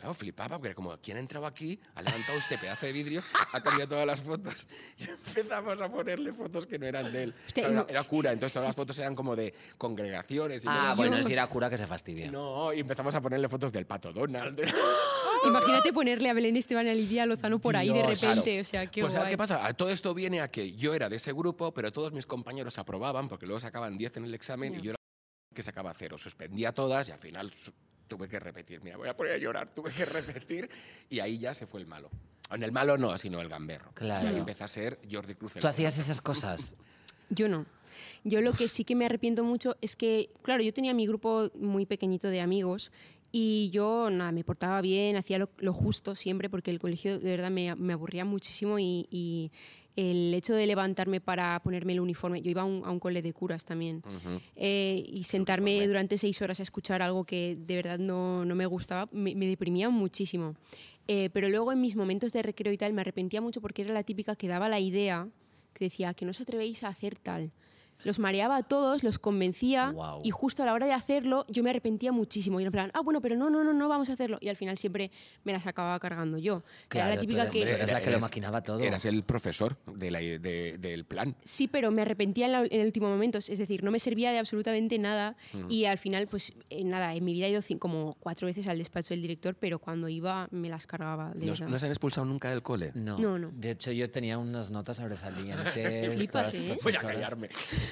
claro, 0.00 0.14
flipaba, 0.14 0.56
porque 0.56 0.68
era 0.68 0.74
como, 0.74 0.96
¿quién 0.98 1.16
ha 1.16 1.20
entrado 1.20 1.46
aquí? 1.46 1.78
Ha 1.94 2.02
levantado 2.02 2.38
este 2.38 2.58
pedazo 2.58 2.86
de 2.86 2.92
vidrio, 2.92 3.22
ha 3.52 3.60
cambiado 3.62 3.90
todas 3.90 4.06
las 4.06 4.20
fotos 4.22 4.66
y 4.98 5.04
empezamos 5.10 5.80
a 5.80 5.90
ponerle 5.90 6.32
fotos 6.32 6.66
que 6.66 6.78
no 6.78 6.86
eran 6.86 7.12
de 7.12 7.22
él. 7.24 7.34
Hostia, 7.46 7.64
Claro, 7.68 7.82
no. 7.82 7.88
era, 7.88 8.02
cura, 8.04 8.32
entonces 8.32 8.54
todas 8.54 8.68
las 8.68 8.76
fotos 8.76 8.98
eran 8.98 9.14
como 9.14 9.36
de 9.36 9.54
congregaciones. 9.78 10.64
Y 10.64 10.68
Ah, 10.68 10.94
bueno, 10.96 11.22
si 11.22 11.32
era 11.32 11.46
cura 11.46 11.68
que 11.70 11.78
se 11.78 11.86
fastidia. 11.86 12.30
No, 12.30 12.72
y 12.72 12.80
empezamos 12.80 13.14
a 13.14 13.20
ponerle 13.20 13.48
fotos 13.48 13.72
del 13.72 13.86
pato 13.86 14.12
Donald. 14.12 14.60
Imagínate 15.46 15.92
ponerle 15.92 16.28
a 16.28 16.34
Belén 16.34 16.56
Esteban 16.56 16.86
y 16.86 16.90
a 16.90 16.94
Lidia 16.94 17.24
Lozano 17.26 17.58
por 17.58 17.74
ahí 17.76 17.88
de 17.88 18.02
Dios. 18.06 18.20
repente. 18.20 18.60
O 18.60 18.64
sea, 18.64 18.86
qué 18.90 19.00
pues 19.02 19.12
¿sabes 19.12 19.26
guay. 19.26 19.32
qué 19.34 19.38
pasa? 19.38 19.64
A 19.66 19.72
todo 19.74 19.90
esto 19.90 20.12
viene 20.14 20.40
a 20.40 20.50
que 20.50 20.72
yo 20.74 20.94
era 20.94 21.08
de 21.08 21.16
ese 21.16 21.32
grupo, 21.32 21.72
pero 21.72 21.92
todos 21.92 22.12
mis 22.12 22.26
compañeros 22.26 22.78
aprobaban 22.78 23.28
porque 23.28 23.46
luego 23.46 23.60
sacaban 23.60 23.96
10 23.96 24.18
en 24.18 24.24
el 24.24 24.34
examen 24.34 24.74
y 24.76 24.82
yo 24.82 24.90
era 24.90 24.96
que 25.54 25.62
sacaba 25.62 25.92
cero. 25.94 26.18
Suspendía 26.18 26.72
todas 26.72 27.08
y 27.08 27.12
al 27.12 27.18
final 27.18 27.52
tuve 28.10 28.28
que 28.28 28.38
repetir. 28.38 28.82
Mira, 28.82 28.98
voy 28.98 29.08
a 29.08 29.16
poner 29.16 29.32
a 29.32 29.38
llorar, 29.38 29.68
tuve 29.74 29.90
que 29.90 30.04
repetir 30.04 30.68
y 31.08 31.20
ahí 31.20 31.38
ya 31.38 31.54
se 31.54 31.66
fue 31.66 31.80
el 31.80 31.86
malo. 31.86 32.10
En 32.50 32.62
el 32.64 32.72
malo 32.72 32.98
no, 32.98 33.16
sino 33.16 33.40
el 33.40 33.48
gamberro. 33.48 33.92
Claro. 33.94 34.26
Y 34.26 34.32
ahí 34.32 34.38
empezó 34.38 34.64
a 34.64 34.68
ser 34.68 34.98
Jordi 35.10 35.36
Cruz. 35.36 35.54
el 35.56 35.62
Tú 35.62 35.68
hacías 35.68 35.96
esas 35.96 36.20
cosas. 36.20 36.76
Yo 37.30 37.48
no. 37.48 37.64
Yo 38.24 38.40
lo 38.40 38.52
que 38.52 38.68
sí 38.68 38.84
que 38.84 38.96
me 38.96 39.06
arrepiento 39.06 39.44
mucho 39.44 39.76
es 39.80 39.94
que, 39.94 40.30
claro, 40.42 40.62
yo 40.62 40.72
tenía 40.72 40.92
mi 40.94 41.06
grupo 41.06 41.50
muy 41.54 41.86
pequeñito 41.86 42.28
de 42.28 42.40
amigos 42.40 42.92
y 43.32 43.70
yo, 43.70 44.10
nada, 44.10 44.32
me 44.32 44.42
portaba 44.42 44.80
bien, 44.80 45.16
hacía 45.16 45.38
lo, 45.38 45.48
lo 45.58 45.72
justo 45.72 46.14
siempre 46.16 46.50
porque 46.50 46.70
el 46.70 46.80
colegio 46.80 47.18
de 47.18 47.30
verdad 47.30 47.50
me, 47.50 47.74
me 47.76 47.92
aburría 47.92 48.24
muchísimo 48.24 48.78
y, 48.78 49.06
y 49.10 49.52
el 49.96 50.32
hecho 50.34 50.54
de 50.54 50.66
levantarme 50.66 51.20
para 51.20 51.60
ponerme 51.62 51.92
el 51.92 52.00
uniforme, 52.00 52.42
yo 52.42 52.50
iba 52.50 52.62
a 52.62 52.64
un, 52.64 52.82
a 52.84 52.90
un 52.90 53.00
cole 53.00 53.22
de 53.22 53.32
curas 53.32 53.64
también, 53.64 54.02
eh, 54.56 55.04
y 55.06 55.24
sentarme 55.24 55.86
durante 55.86 56.16
seis 56.18 56.40
horas 56.42 56.60
a 56.60 56.62
escuchar 56.62 57.02
algo 57.02 57.24
que 57.24 57.56
de 57.58 57.76
verdad 57.76 57.98
no, 57.98 58.44
no 58.44 58.54
me 58.54 58.66
gustaba, 58.66 59.08
me, 59.12 59.34
me 59.34 59.46
deprimía 59.46 59.90
muchísimo. 59.90 60.54
Eh, 61.08 61.28
pero 61.32 61.48
luego 61.48 61.72
en 61.72 61.80
mis 61.80 61.96
momentos 61.96 62.32
de 62.32 62.42
recreo 62.42 62.72
y 62.72 62.78
tal 62.78 62.92
me 62.92 63.00
arrepentía 63.00 63.40
mucho 63.40 63.60
porque 63.60 63.82
era 63.82 63.92
la 63.92 64.04
típica 64.04 64.36
que 64.36 64.46
daba 64.46 64.68
la 64.68 64.78
idea, 64.78 65.28
que 65.74 65.86
decía 65.86 66.14
que 66.14 66.24
no 66.24 66.30
os 66.30 66.40
atrevéis 66.40 66.84
a 66.84 66.88
hacer 66.88 67.16
tal. 67.16 67.50
Los 68.04 68.18
mareaba 68.18 68.56
a 68.56 68.62
todos, 68.62 69.02
los 69.04 69.18
convencía 69.18 69.90
Guau. 69.90 70.20
y 70.24 70.30
justo 70.30 70.62
a 70.62 70.66
la 70.66 70.72
hora 70.74 70.86
de 70.86 70.92
hacerlo 70.92 71.44
yo 71.48 71.62
me 71.62 71.70
arrepentía 71.70 72.12
muchísimo. 72.12 72.60
Y 72.60 72.62
era 72.64 72.68
en 72.68 72.72
plan, 72.72 72.90
ah, 72.94 73.00
bueno, 73.00 73.20
pero 73.20 73.36
no, 73.36 73.50
no, 73.50 73.62
no, 73.64 73.72
no 73.72 73.88
vamos 73.88 74.10
a 74.10 74.14
hacerlo. 74.14 74.38
Y 74.40 74.48
al 74.48 74.56
final 74.56 74.78
siempre 74.78 75.10
me 75.44 75.52
las 75.52 75.66
acababa 75.66 75.98
cargando 76.00 76.38
yo. 76.38 76.62
Claro, 76.88 77.08
era 77.08 77.14
la 77.16 77.20
típica 77.20 77.42
eres- 77.42 77.52
que... 77.54 77.60
tú 77.62 77.68
eres 77.68 77.92
la 77.92 78.00
que 78.00 78.10
lo 78.10 78.20
maquinaba 78.20 78.62
todo. 78.62 78.80
Eras 78.80 79.04
el 79.04 79.22
profesor 79.22 79.76
de 79.94 80.10
la- 80.10 80.18
de- 80.20 80.76
del 80.78 81.04
plan. 81.04 81.34
Sí, 81.44 81.68
pero 81.68 81.90
me 81.90 82.02
arrepentía 82.02 82.46
en, 82.46 82.52
la- 82.52 82.60
en 82.64 82.80
el 82.80 82.86
último 82.86 83.08
momento. 83.08 83.38
Es 83.38 83.58
decir, 83.58 83.82
no 83.84 83.90
me 83.90 83.98
servía 83.98 84.32
de 84.32 84.38
absolutamente 84.38 84.98
nada. 84.98 85.36
Mm. 85.52 85.70
Y 85.70 85.84
al 85.86 85.98
final, 85.98 86.26
pues 86.26 86.52
eh, 86.70 86.84
nada, 86.84 87.14
en 87.14 87.24
mi 87.24 87.32
vida 87.32 87.46
he 87.46 87.50
ido 87.50 87.60
cin- 87.62 87.78
como 87.78 88.16
cuatro 88.20 88.46
veces 88.46 88.66
al 88.68 88.78
despacho 88.78 89.14
del 89.14 89.22
director, 89.22 89.54
pero 89.58 89.78
cuando 89.78 90.08
iba 90.08 90.48
me 90.50 90.68
las 90.68 90.86
cargaba. 90.86 91.32
De 91.34 91.46
¿No, 91.46 91.54
no 91.68 91.78
se 91.78 91.86
han 91.86 91.92
expulsado 91.92 92.24
nunca 92.24 92.50
del 92.50 92.62
cole? 92.62 92.92
No. 92.94 93.18
No, 93.18 93.38
no. 93.38 93.50
De 93.54 93.72
hecho, 93.72 93.92
yo 93.92 94.10
tenía 94.10 94.38
unas 94.38 94.70
notas 94.70 94.96
sobresalientes. 94.96 96.14
Flipas, 96.14 96.54
¿eh? 96.54 96.78
Voy 96.82 96.94
a 96.94 96.98
callarme. 97.00 97.48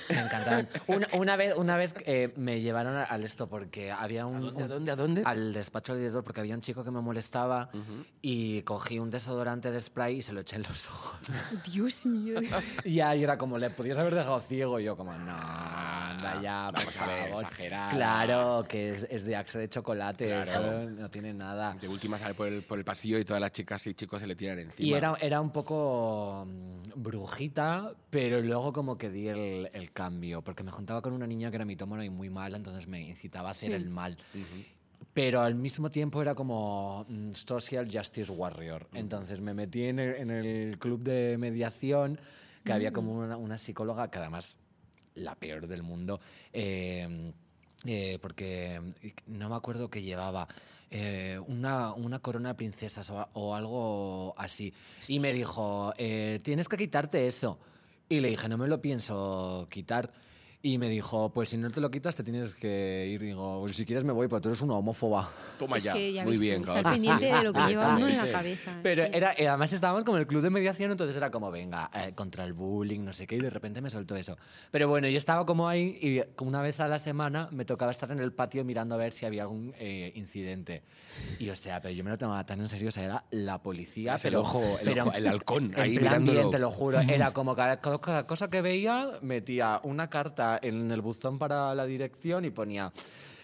Me 0.08 0.20
encantaban. 0.20 0.68
Una, 0.86 1.06
una 1.14 1.36
vez, 1.36 1.54
una 1.56 1.76
vez 1.76 1.94
eh, 2.06 2.32
me 2.36 2.60
llevaron 2.60 2.96
a- 2.96 3.04
al 3.04 3.24
esto 3.24 3.48
porque 3.48 3.90
había 3.90 4.26
un... 4.26 4.40
dónde, 4.40 4.62
a 4.64 4.66
dónde, 4.68 4.92
a 4.92 4.96
dónde? 4.96 5.22
Al 5.24 5.52
despacho 5.52 5.92
del 5.92 6.02
director 6.02 6.24
porque 6.24 6.40
había 6.40 6.54
un 6.54 6.60
chico 6.60 6.84
que 6.84 6.90
me 6.90 7.00
molestaba 7.00 7.70
y 8.22 8.62
cogí 8.62 8.98
un 8.98 9.10
desodorante 9.10 9.70
de 9.70 9.80
spray 9.80 10.16
y 10.18 10.22
se 10.22 10.32
lo 10.32 10.40
eché 10.40 10.56
en 10.56 10.62
los 10.62 10.86
ojos. 10.88 11.18
Dios 11.72 12.06
mío. 12.06 12.40
Y 12.84 13.00
ahí 13.00 13.22
era 13.24 13.36
como, 13.38 13.58
le 13.58 13.70
podías 13.70 13.98
haber 13.98 14.14
dejado 14.14 14.38
ciego. 14.40 14.78
Y 14.80 14.84
yo 14.84 14.96
como, 14.96 15.12
no, 15.12 15.32
anda 15.36 16.40
ya, 16.42 16.68
por 16.74 16.80
vamos 16.80 16.96
a 16.98 17.06
ver, 17.06 17.28
favor". 17.28 17.44
exagerada. 17.44 17.90
Claro, 17.90 18.66
que 18.68 18.90
es, 18.90 19.06
es 19.10 19.24
de 19.24 19.36
Axe 19.36 19.58
de 19.58 19.68
chocolate, 19.68 20.26
Claro. 20.26 20.42
eso 20.42 20.90
no 20.90 21.10
tiene 21.10 21.32
nada. 21.34 21.74
De 21.80 21.88
última 21.88 22.18
sale 22.18 22.34
por 22.34 22.48
el, 22.48 22.62
por 22.62 22.78
el 22.78 22.84
pasillo 22.84 23.18
y 23.18 23.24
todas 23.24 23.40
las 23.40 23.52
chicas 23.52 23.86
y 23.86 23.94
chicos 23.94 24.20
se 24.20 24.26
le 24.26 24.34
tiran 24.36 24.58
encima. 24.58 24.88
Y 24.88 24.92
era, 24.94 25.14
era 25.20 25.40
un 25.40 25.50
poco 25.50 26.44
mm, 26.46 27.02
brujita, 27.02 27.92
pero 28.10 28.40
luego 28.40 28.72
como 28.72 28.96
que 28.98 29.10
di 29.10 29.28
el, 29.28 29.70
el 29.72 29.87
cambio, 29.92 30.42
porque 30.42 30.62
me 30.62 30.70
juntaba 30.70 31.02
con 31.02 31.12
una 31.12 31.26
niña 31.26 31.50
que 31.50 31.56
era 31.56 31.64
mitómana 31.64 32.04
y 32.04 32.10
muy 32.10 32.30
mala, 32.30 32.56
entonces 32.56 32.86
me 32.86 33.00
incitaba 33.00 33.48
a 33.48 33.52
hacer 33.52 33.70
Sí. 33.70 33.74
el 33.76 33.88
mal. 33.88 34.16
Pero 35.14 35.40
al 35.40 35.54
mismo 35.54 35.90
tiempo 35.90 36.20
era 36.22 36.34
como 36.34 37.04
mm, 37.08 37.32
Social 37.34 37.88
Justice 37.90 38.30
Warrior. 38.30 38.88
Entonces 38.94 39.40
me 39.40 39.54
metí 39.54 39.84
en 39.84 39.98
el, 39.98 40.14
en 40.16 40.30
el 40.30 40.78
club 40.78 41.02
de 41.02 41.36
mediación, 41.38 42.20
que 42.64 42.72
había 42.72 42.92
como 42.92 43.12
una, 43.12 43.36
una 43.36 43.58
psicóloga, 43.58 44.10
que 44.10 44.18
además 44.18 44.58
la 45.14 45.34
peor 45.34 45.66
del 45.66 45.82
mundo, 45.82 46.20
eh, 46.52 47.32
eh, 47.84 48.18
porque 48.20 48.80
no 49.26 49.48
me 49.48 49.54
acuerdo 49.56 49.88
que 49.90 50.02
llevaba. 50.02 50.46
eh, 50.90 51.38
una, 51.46 51.92
una 51.94 52.18
corona 52.20 52.48
de 52.50 52.54
princesas 52.54 53.10
o, 53.10 53.28
o 53.34 53.54
algo 53.54 54.34
así. 54.38 54.72
Y 55.06 55.18
me 55.20 55.32
dijo, 55.34 55.92
eh, 55.98 56.40
tienes 56.42 56.66
que 56.68 56.76
quitarte 56.78 57.26
eso. 57.26 57.58
Y 58.08 58.20
le 58.20 58.28
dije, 58.28 58.48
no 58.48 58.56
me 58.56 58.68
lo 58.68 58.80
pienso 58.80 59.66
quitar. 59.70 60.12
Y 60.68 60.76
me 60.76 60.88
dijo, 60.90 61.30
pues 61.30 61.48
si 61.48 61.56
no 61.56 61.70
te 61.70 61.80
lo 61.80 61.90
quitas 61.90 62.14
te 62.14 62.22
tienes 62.22 62.54
que 62.54 63.06
ir. 63.10 63.22
Digo, 63.22 63.60
"Pues 63.62 63.74
si 63.74 63.86
quieres 63.86 64.04
me 64.04 64.12
voy, 64.12 64.28
pero 64.28 64.40
tú 64.42 64.48
eres 64.50 64.60
una 64.60 64.74
homófoba. 64.74 65.30
Toma 65.58 65.78
es 65.78 65.84
ya. 65.84 65.94
que 65.94 66.12
ya 66.12 66.24
Muy 66.24 66.36
bien, 66.36 66.60
estar 66.60 66.82
claro. 66.82 66.90
pendiente 66.94 67.26
de 67.26 67.42
lo 67.42 67.52
que 67.54 67.60
lleva 67.68 67.96
uno 67.96 68.06
en 68.06 68.16
la 68.18 68.30
cabeza. 68.30 68.78
Pero 68.82 69.04
Sí. 69.04 69.10
era, 69.14 69.30
además 69.38 69.72
estábamos 69.72 70.04
como 70.04 70.18
en 70.18 70.22
el 70.22 70.26
club 70.26 70.42
de 70.42 70.50
mediación, 70.50 70.90
entonces 70.90 71.16
era 71.16 71.30
como, 71.30 71.50
venga, 71.50 71.90
eh, 71.94 72.12
contra 72.14 72.44
el 72.44 72.52
bullying, 72.52 73.00
no 73.00 73.12
sé 73.14 73.26
qué, 73.26 73.36
y 73.36 73.40
de 73.40 73.48
repente 73.50 73.80
me 73.80 73.88
soltó 73.88 74.14
eso. 74.14 74.36
Pero 74.70 74.88
bueno, 74.88 75.08
yo 75.08 75.16
estaba 75.16 75.46
como 75.46 75.68
ahí 75.68 75.98
y 76.02 76.20
una 76.44 76.60
vez 76.60 76.80
a 76.80 76.88
la 76.88 76.98
semana 76.98 77.48
me 77.50 77.64
tocaba 77.64 77.90
estar 77.90 78.10
en 78.10 78.18
el 78.18 78.32
patio 78.32 78.62
mirando 78.64 78.94
a 78.94 78.98
ver 78.98 79.12
si 79.14 79.24
había 79.24 79.42
algún 79.42 79.72
eh, 79.78 80.12
incidente. 80.16 80.82
Y 81.38 81.48
o 81.50 81.56
sea, 81.56 81.80
pero 81.80 81.94
yo 81.94 82.04
me 82.04 82.10
lo 82.10 82.18
tomaba 82.18 82.44
tan 82.44 82.60
en 82.60 82.68
serio, 82.68 82.88
o 82.88 82.92
sea, 82.92 83.04
era 83.04 83.24
la 83.30 83.62
policía. 83.62 84.16
Es 84.16 84.24
el 84.26 84.32
pero, 84.32 84.42
ojo- 84.42 84.78
el 84.80 84.84
pero 84.84 85.04
ojo- 85.04 85.12
el 85.14 85.26
halcón 85.26 85.72
ahí 85.76 85.92
mirándolo. 85.98 86.38
bien, 86.40 86.50
te 86.50 86.58
lo 86.58 86.70
juro. 86.70 87.00
Era 87.00 87.32
como 87.32 87.56
cada, 87.56 87.80
co- 87.80 88.00
cada 88.00 88.26
cosa 88.26 88.50
que 88.50 88.60
veía, 88.60 89.08
metía 89.22 89.80
una 89.84 90.10
carta 90.10 90.57
en 90.62 90.90
el 90.90 91.00
buzón 91.00 91.38
para 91.38 91.74
la 91.74 91.86
dirección 91.86 92.44
y 92.44 92.50
ponía. 92.50 92.92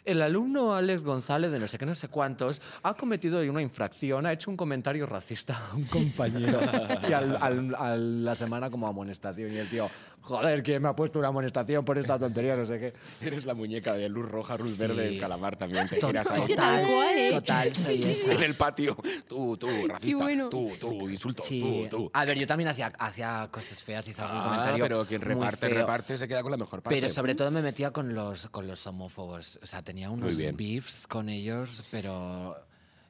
El 0.04 0.20
alumno 0.20 0.74
Alex 0.74 1.02
González, 1.02 1.50
de 1.50 1.58
no 1.58 1.66
sé 1.66 1.78
qué, 1.78 1.86
no 1.86 1.94
sé 1.94 2.08
cuántos, 2.08 2.60
ha 2.82 2.94
cometido 2.94 3.40
una 3.42 3.62
infracción, 3.62 4.26
ha 4.26 4.32
hecho 4.32 4.50
un 4.50 4.56
comentario 4.56 5.06
racista 5.06 5.58
a 5.70 5.74
un 5.74 5.84
compañero. 5.84 6.60
y 7.08 7.12
al, 7.12 7.36
al- 7.40 7.74
a 7.74 7.96
la 7.96 8.34
semana 8.34 8.68
como 8.70 8.86
amonestación. 8.86 9.52
Y 9.52 9.56
el 9.56 9.68
tío, 9.70 9.88
joder, 10.20 10.62
¿quién 10.62 10.82
me 10.82 10.88
ha 10.88 10.92
puesto 10.94 11.18
una 11.18 11.28
amonestación 11.28 11.84
por 11.86 11.96
esta 11.96 12.18
tontería? 12.18 12.54
No 12.54 12.64
sé 12.66 12.78
qué. 12.78 12.92
Eres 13.26 13.46
la 13.46 13.54
muñeca 13.54 13.94
de 13.94 14.08
luz 14.10 14.28
roja, 14.30 14.58
luz 14.58 14.72
Sí. 14.72 14.82
verde 14.86 15.04
del 15.04 15.18
calamar 15.20 15.56
también. 15.56 15.88
Te 15.88 15.96
To- 15.96 16.08
giras 16.08 16.30
ahí. 16.30 16.54
Tal 16.54 16.86
cual, 16.86 17.16
¿eh? 17.16 17.30
total, 17.30 17.74
soy 17.74 18.02
esa. 18.02 18.32
En 18.32 18.42
el 18.42 18.54
patio. 18.56 18.96
Tú, 19.26 19.56
tú, 19.56 19.68
racista. 19.88 20.18
bueno. 20.18 20.48
Tú, 20.50 20.70
tú, 20.78 21.08
insulto. 21.08 21.42
Sí. 21.42 21.86
Tú, 21.90 21.96
tú. 21.96 22.10
A 22.12 22.24
ver, 22.26 22.36
yo 22.38 22.46
también 22.46 22.68
hacía, 22.68 22.92
hacía 22.98 23.48
cosas 23.50 23.82
feas, 23.82 24.06
hice 24.06 24.20
algún 24.20 24.38
Ah, 24.38 24.44
comentario. 24.44 24.84
pero 24.84 25.06
quien 25.06 25.20
reparte, 25.22 25.68
reparte, 25.70 26.18
se 26.18 26.28
queda 26.28 26.42
con 26.42 26.50
la 26.50 26.58
mejor 26.58 26.82
parte. 26.82 26.94
Pero 26.94 27.08
sobre 27.12 27.34
todo 27.34 27.50
me 27.50 27.62
metía 27.62 27.90
con 27.90 28.12
los, 28.14 28.48
con 28.48 28.66
los 28.66 28.86
homófobos. 28.86 29.58
O 29.62 29.66
sea, 29.66 29.80
tenía 29.94 30.10
unos 30.10 30.36
beefs 30.56 31.06
con 31.06 31.28
ellos, 31.28 31.84
pero 31.92 32.56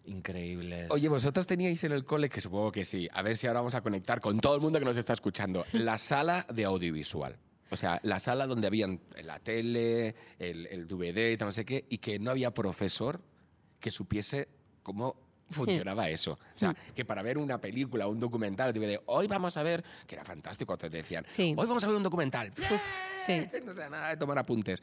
increíbles. 0.04 0.90
Oye, 0.90 1.08
vosotros 1.08 1.46
teníais 1.46 1.82
en 1.84 1.92
el 1.92 2.04
cole, 2.04 2.28
que 2.28 2.42
supongo 2.42 2.70
que 2.70 2.84
sí, 2.84 3.08
a 3.10 3.22
ver 3.22 3.38
si 3.38 3.46
ahora 3.46 3.60
vamos 3.60 3.74
a 3.74 3.80
conectar 3.80 4.20
con 4.20 4.38
todo 4.38 4.54
el 4.54 4.60
mundo 4.60 4.78
que 4.78 4.84
nos 4.84 4.98
está 4.98 5.14
escuchando, 5.14 5.64
la 5.72 5.96
sala 5.96 6.44
de 6.52 6.66
audiovisual. 6.66 7.38
O 7.70 7.76
sea, 7.78 7.98
la 8.02 8.20
sala 8.20 8.46
donde 8.46 8.66
habían 8.66 9.00
la 9.22 9.38
tele, 9.40 10.14
el, 10.38 10.66
el 10.66 10.86
DVD 10.86 11.32
y 11.32 11.36
tal, 11.38 11.48
no 11.48 11.52
sé 11.52 11.64
qué, 11.64 11.86
y 11.88 11.96
que 11.96 12.18
no 12.18 12.30
había 12.30 12.52
profesor 12.52 13.22
que 13.80 13.90
supiese 13.90 14.48
cómo 14.82 15.16
funcionaba 15.50 16.10
eso. 16.10 16.32
O 16.32 16.58
sea, 16.58 16.74
que 16.94 17.06
para 17.06 17.22
ver 17.22 17.38
una 17.38 17.58
película, 17.62 18.06
un 18.06 18.20
documental, 18.20 18.74
te 18.74 18.78
de 18.78 19.00
hoy 19.06 19.26
vamos 19.26 19.56
a 19.56 19.62
ver, 19.62 19.82
que 20.06 20.16
era 20.16 20.24
fantástico, 20.24 20.76
te 20.76 20.90
decían, 20.90 21.24
Sí. 21.26 21.54
hoy 21.56 21.66
vamos 21.66 21.82
a 21.82 21.86
ver 21.86 21.96
un 21.96 22.02
documental. 22.02 22.52
Sí. 23.26 23.48
no 23.64 23.72
sea 23.72 23.88
nada 23.88 24.10
de 24.10 24.16
tomar 24.18 24.38
apuntes. 24.38 24.82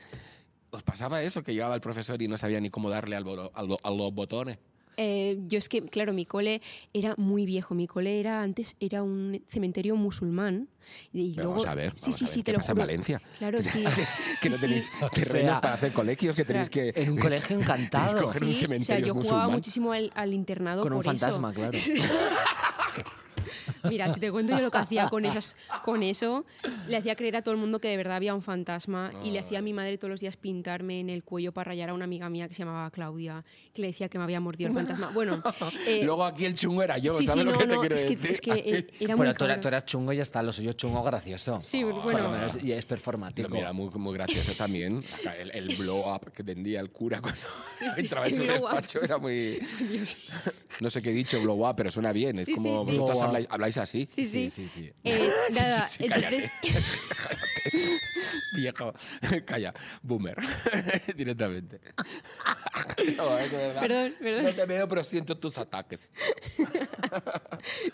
¿Os 0.71 0.83
pasaba 0.83 1.21
eso, 1.21 1.43
que 1.43 1.53
llegaba 1.53 1.75
el 1.75 1.81
profesor 1.81 2.21
y 2.21 2.27
no 2.27 2.37
sabía 2.37 2.59
ni 2.59 2.69
cómo 2.69 2.89
darle 2.89 3.15
al 3.15 3.23
bo- 3.25 3.51
al 3.53 3.67
bo- 3.67 3.79
a 3.83 3.91
los 3.91 4.13
botones? 4.13 4.57
Eh, 4.97 5.37
yo 5.47 5.57
es 5.57 5.67
que, 5.69 5.81
claro, 5.83 6.13
mi 6.13 6.25
cole 6.25 6.61
era 6.93 7.15
muy 7.17 7.45
viejo. 7.45 7.73
Mi 7.75 7.87
cole 7.87 8.19
era 8.19 8.41
antes 8.41 8.75
era 8.79 9.03
un 9.03 9.43
cementerio 9.49 9.95
musulmán. 9.95 10.67
Y 11.13 11.31
Pero 11.33 11.47
luego, 11.49 11.51
vamos 11.63 11.67
a 11.67 11.75
ver, 11.75 11.93
sí, 11.95 12.01
vamos 12.11 12.17
sí, 12.17 12.23
a 12.23 12.27
ver, 12.27 12.33
sí, 12.33 12.39
¿qué 12.39 12.43
te 12.43 12.51
lo 12.53 12.57
pasa 12.59 12.71
en 12.71 12.75
juro. 12.75 12.85
Valencia? 12.87 13.21
Claro, 13.39 13.59
sí. 13.63 13.83
que 14.41 14.49
no 14.49 14.55
Sí, 14.55 14.61
tenéis 14.61 14.85
sí. 14.85 14.91
terrenos 15.13 15.51
sea, 15.51 15.61
para 15.61 15.73
hacer 15.75 15.91
colegios, 15.93 16.35
que 16.35 16.45
tenéis 16.45 16.69
que... 16.69 16.91
en 16.95 17.11
un 17.13 17.17
colegio 17.19 17.59
encantado. 17.59 18.05
Escoger 18.17 18.43
un 18.43 18.49
Sí, 18.49 18.51
o 18.51 18.59
sea, 18.59 18.61
cementerio 18.67 19.07
yo 19.07 19.13
jugaba 19.13 19.37
musulmán. 19.39 19.51
muchísimo 19.57 19.91
al, 19.93 20.11
al 20.15 20.33
internado 20.33 20.83
con 20.83 20.93
un 20.93 20.99
por 21.01 21.05
eso. 21.15 21.19
fantasma, 21.25 21.53
claro. 21.53 21.77
Mira, 23.83 24.09
si 24.13 24.19
te 24.19 24.31
cuento 24.31 24.53
yo 24.53 24.61
lo 24.61 24.71
que 24.71 24.77
hacía 24.77 25.09
con, 25.09 25.25
esas, 25.25 25.55
con 25.83 26.03
eso, 26.03 26.45
le 26.87 26.97
hacía 26.97 27.15
creer 27.15 27.35
a 27.37 27.41
todo 27.41 27.53
el 27.53 27.59
mundo 27.59 27.79
que 27.79 27.87
de 27.89 27.97
verdad 27.97 28.15
había 28.17 28.33
un 28.33 28.41
fantasma 28.41 29.11
y 29.23 29.31
le 29.31 29.39
hacía 29.39 29.59
a 29.59 29.61
mi 29.61 29.73
madre 29.73 29.97
todos 29.97 30.09
los 30.11 30.19
días 30.21 30.37
pintarme 30.37 30.99
en 30.99 31.09
el 31.09 31.23
cuello 31.23 31.51
para 31.51 31.69
rayar 31.69 31.89
a 31.89 31.93
una 31.93 32.05
amiga 32.05 32.29
mía 32.29 32.47
que 32.47 32.53
se 32.53 32.59
llamaba 32.63 32.89
Claudia, 32.91 33.43
que 33.73 33.81
le 33.81 33.87
decía 33.89 34.09
que 34.09 34.17
me 34.17 34.23
había 34.23 34.39
mordido 34.39 34.69
el 34.69 34.75
fantasma. 34.75 35.09
Bueno, 35.13 35.41
eh, 35.87 36.01
Luego 36.03 36.23
aquí 36.23 36.45
el 36.45 36.55
chungo 36.55 36.83
era 36.83 36.97
yo, 36.97 37.17
sí, 37.17 37.25
¿sabes 37.27 37.41
sí, 37.41 37.45
lo 37.45 37.51
no, 37.53 37.57
que 37.59 37.67
te 37.67 37.73
no, 37.75 37.79
quiero 37.81 37.95
es 37.95 38.03
que, 38.05 38.15
decir? 38.15 38.31
es 38.31 38.41
que 38.41 38.87
era 38.99 39.15
muy 39.15 39.17
Bueno, 39.17 39.33
tú, 39.33 39.45
eras- 39.45 39.55
cabrón. 39.55 39.61
tú 39.61 39.67
eras 39.67 39.85
chungo 39.85 40.13
y 40.13 40.15
ya 40.17 40.21
está, 40.23 40.41
lo 40.43 40.51
suyo 40.53 40.73
chungo 40.73 41.01
gracioso. 41.03 41.59
Sí, 41.61 41.83
Por 41.83 41.95
lo 41.95 42.01
bueno. 42.01 42.29
menos 42.31 42.63
y 42.63 42.71
es 42.71 42.85
No, 42.85 42.89
performático. 42.89 43.49
mira, 43.49 43.73
muy, 43.73 43.89
muy 43.91 44.13
gracioso 44.13 44.53
también. 44.55 45.03
El, 45.39 45.51
el 45.51 45.75
blow 45.77 46.01
up 46.13 46.31
que 46.31 46.43
tendía 46.43 46.79
el 46.79 46.91
cura 46.91 47.21
cuando 47.21 47.39
entraba 47.97 48.27
en 48.27 48.35
su 48.35 48.43
blow 48.43 48.55
up. 48.55 48.61
despacho 48.71 49.01
era 49.03 49.17
muy... 49.17 49.59
No 50.79 50.89
sé 50.89 51.01
qué 51.01 51.11
he 51.11 51.13
dicho, 51.13 51.39
blow 51.41 51.67
up, 51.67 51.75
pero 51.75 51.91
suena 51.91 52.11
bien. 52.11 52.39
Es 52.39 52.45
Sí, 52.45 52.53
sí, 52.55 52.57
como 52.57 52.83
sí. 52.85 52.97
vosotros 52.97 53.17
up. 53.21 53.40
Habláis, 53.49 53.75
habláis 53.75 53.77
así. 53.77 54.05
Sí, 54.05 54.25
sí. 54.25 54.49
sí, 54.49 54.67
sí. 54.67 54.91
Eh, 55.03 55.29
nada, 55.53 55.87
cállate. 56.09 56.35
entonces, 56.35 56.51
Viejo, 58.53 58.93
calla, 59.45 59.73
boomer, 60.01 60.35
directamente. 61.15 61.79
No, 63.17 63.37
es 63.37 63.51
verdad. 63.51 63.81
Perdón, 63.81 64.15
perdón. 64.19 64.43
No 64.43 64.53
te 64.53 64.65
veo, 64.65 64.87
pero 64.87 65.03
siento 65.03 65.37
tus 65.37 65.57
ataques. 65.57 66.11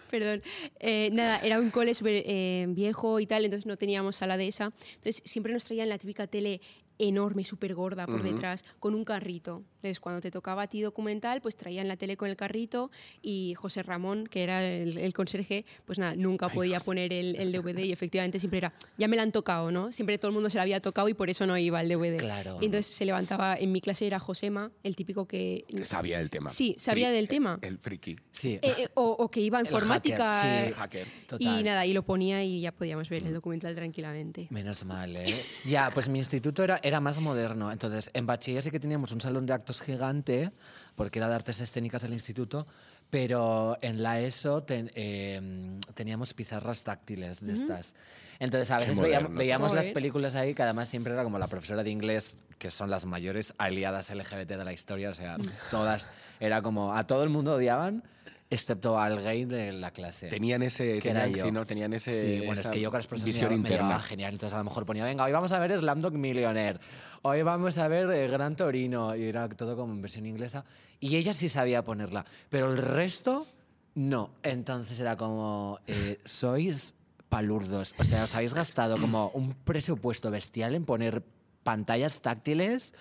Perdón. 0.09 0.41
Eh, 0.79 1.09
nada, 1.11 1.39
era 1.39 1.59
un 1.59 1.69
cole 1.69 1.93
súper 1.93 2.23
eh, 2.25 2.65
viejo 2.69 3.19
y 3.19 3.27
tal, 3.27 3.45
entonces 3.45 3.65
no 3.65 3.77
teníamos 3.77 4.15
sala 4.15 4.37
de 4.37 4.47
esa. 4.47 4.73
Entonces 4.95 5.21
siempre 5.25 5.53
nos 5.53 5.65
traían 5.65 5.89
la 5.89 5.97
típica 5.97 6.27
tele 6.27 6.61
enorme, 6.99 7.43
súper 7.43 7.73
gorda 7.75 8.05
por 8.05 8.23
detrás, 8.23 8.63
con 8.79 8.95
un 8.95 9.03
carrito. 9.05 9.63
Entonces 9.77 9.99
cuando 9.99 10.21
te 10.21 10.31
tocaba 10.31 10.63
a 10.63 10.67
ti 10.67 10.81
documental, 10.81 11.41
pues 11.41 11.55
traían 11.55 11.87
la 11.87 11.95
tele 11.97 12.17
con 12.17 12.29
el 12.29 12.35
carrito 12.35 12.89
y 13.21 13.53
José 13.55 13.83
Ramón, 13.83 14.25
que 14.27 14.43
era 14.43 14.65
el, 14.65 14.97
el 14.97 15.13
conserje, 15.13 15.65
pues 15.85 15.99
nada, 15.99 16.15
nunca 16.15 16.49
podía 16.49 16.79
poner 16.79 17.13
el, 17.13 17.35
el 17.35 17.51
DVD 17.51 17.79
y 17.79 17.91
efectivamente 17.91 18.39
siempre 18.39 18.57
era, 18.57 18.73
ya 18.97 19.07
me 19.07 19.15
la 19.15 19.23
han 19.23 19.31
tocado, 19.31 19.71
¿no? 19.71 19.91
Siempre 19.91 20.17
todo 20.17 20.29
el 20.29 20.33
mundo 20.33 20.49
se 20.49 20.57
la 20.57 20.63
había 20.63 20.81
tocado 20.81 21.07
y 21.09 21.13
por 21.13 21.29
eso 21.29 21.45
no 21.45 21.57
iba 21.57 21.79
el 21.81 21.89
DVD. 21.89 22.17
Claro. 22.17 22.57
Y 22.61 22.65
entonces 22.65 22.93
se 22.93 23.05
levantaba, 23.05 23.55
en 23.57 23.71
mi 23.71 23.81
clase 23.81 24.07
era 24.07 24.19
Josema, 24.19 24.71
el 24.83 24.95
típico 24.95 25.27
que... 25.27 25.65
Sabía 25.83 26.19
el 26.19 26.29
tema. 26.29 26.49
Sí, 26.49 26.75
sabía 26.79 27.09
Fri- 27.09 27.13
del 27.13 27.27
tema. 27.29 27.59
El 27.61 27.77
friki. 27.77 28.15
Sí. 28.31 28.59
Eh, 28.61 28.73
eh, 28.79 28.87
o, 28.95 29.03
o 29.11 29.29
que 29.29 29.39
iba 29.39 29.57
a 29.59 29.61
El 29.61 29.67
informática. 29.67 30.31
hacker, 30.31 30.61
sí. 30.61 30.67
El 30.67 30.73
hacker. 30.73 31.07
Total. 31.27 31.59
Y 31.59 31.63
nada, 31.63 31.85
y 31.85 31.93
lo 31.93 32.03
ponía 32.03 32.43
y 32.43 32.61
ya 32.61 32.71
podíamos 32.71 33.09
ver 33.09 33.23
el 33.25 33.33
documental 33.33 33.75
tranquilamente. 33.75 34.47
Menos 34.49 34.83
mal, 34.85 35.15
¿eh? 35.15 35.25
Ya, 35.65 35.89
pues 35.93 36.09
mi 36.09 36.19
instituto 36.19 36.63
era, 36.63 36.79
era 36.87 36.99
más 36.99 37.19
moderno. 37.19 37.71
Entonces, 37.71 38.09
en 38.13 38.25
bachiller 38.25 38.63
sí 38.63 38.71
que 38.71 38.79
teníamos 38.79 39.11
un 39.11 39.21
salón 39.21 39.45
de 39.45 39.53
actos 39.53 39.81
gigante, 39.81 40.51
porque 40.95 41.19
era 41.19 41.27
de 41.29 41.35
artes 41.35 41.59
escénicas 41.61 42.01
del 42.01 42.13
instituto, 42.13 42.65
pero 43.09 43.77
en 43.81 44.01
la 44.03 44.19
ESO 44.19 44.63
ten- 44.63 44.91
eh, 44.95 45.79
teníamos 45.93 46.33
pizarras 46.33 46.83
táctiles 46.83 47.45
de 47.45 47.53
estas. 47.53 47.95
Entonces, 48.39 48.69
a 48.71 48.79
veces 48.79 48.99
veíamos, 48.99 49.23
moderno. 49.29 49.39
veíamos 49.39 49.73
las 49.73 49.87
películas 49.89 50.35
ahí, 50.35 50.53
que 50.53 50.63
además 50.63 50.87
siempre 50.89 51.13
era 51.13 51.23
como 51.23 51.39
la 51.39 51.47
profesora 51.47 51.83
de 51.83 51.89
inglés, 51.89 52.37
que 52.59 52.69
son 52.71 52.89
las 52.89 53.05
mayores 53.05 53.53
aliadas 53.57 54.09
LGBT 54.11 54.57
de 54.57 54.65
la 54.65 54.73
historia, 54.73 55.09
o 55.09 55.13
sea, 55.13 55.37
todas, 55.71 56.09
era 56.39 56.61
como, 56.61 56.93
a 56.95 57.05
todo 57.07 57.23
el 57.23 57.29
mundo 57.29 57.53
odiaban, 57.55 58.03
excepto 58.49 58.99
al 58.99 59.21
gay 59.21 59.45
de 59.45 59.73
la 59.73 59.91
clase. 59.91 60.29
Tenían 60.29 60.61
ese, 60.63 61.01
tenían, 61.01 61.35
sí, 61.35 61.51
¿no? 61.51 61.65
tenían 61.65 61.93
ese, 61.93 62.21
Sí, 62.21 62.45
bueno, 62.45 62.61
es 62.61 62.67
que 62.67 62.79
yo 62.79 62.91
con 62.91 62.99
las 62.99 63.23
visión 63.23 63.49
me, 63.49 63.55
interna. 63.57 63.99
genial. 63.99 64.33
Entonces 64.33 64.53
a 64.53 64.59
lo 64.59 64.63
mejor 64.63 64.85
ponía, 64.85 65.03
venga, 65.03 65.25
hoy 65.25 65.31
vamos 65.31 65.51
a 65.51 65.59
ver 65.59 65.77
Slamdog 65.77 66.13
Millionaire. 66.13 66.79
Hoy 67.23 67.41
vamos 67.41 67.77
a 67.77 67.87
ver 67.87 68.09
eh, 68.11 68.27
Gran 68.27 68.55
Torino. 68.55 69.15
Y 69.15 69.23
era 69.23 69.49
todo 69.49 69.75
como 69.75 69.93
en 69.93 70.01
versión 70.01 70.25
inglesa. 70.25 70.63
Y 70.99 71.17
ella 71.17 71.33
sí 71.33 71.49
sabía 71.49 71.83
ponerla. 71.83 72.25
Pero 72.49 72.71
el 72.71 72.77
resto, 72.77 73.47
no. 73.95 74.31
Entonces 74.43 74.99
era 74.99 75.17
como, 75.17 75.79
eh, 75.87 76.19
sois 76.23 76.95
palurdos. 77.29 77.93
O 77.97 78.03
sea, 78.03 78.23
os 78.23 78.33
habéis 78.35 78.53
gastado 78.53 78.97
como 78.97 79.29
un 79.33 79.53
presupuesto 79.53 80.31
bestial 80.31 80.75
en 80.75 80.85
poner 80.85 81.23
pantallas 81.63 82.21
táctiles 82.21 82.93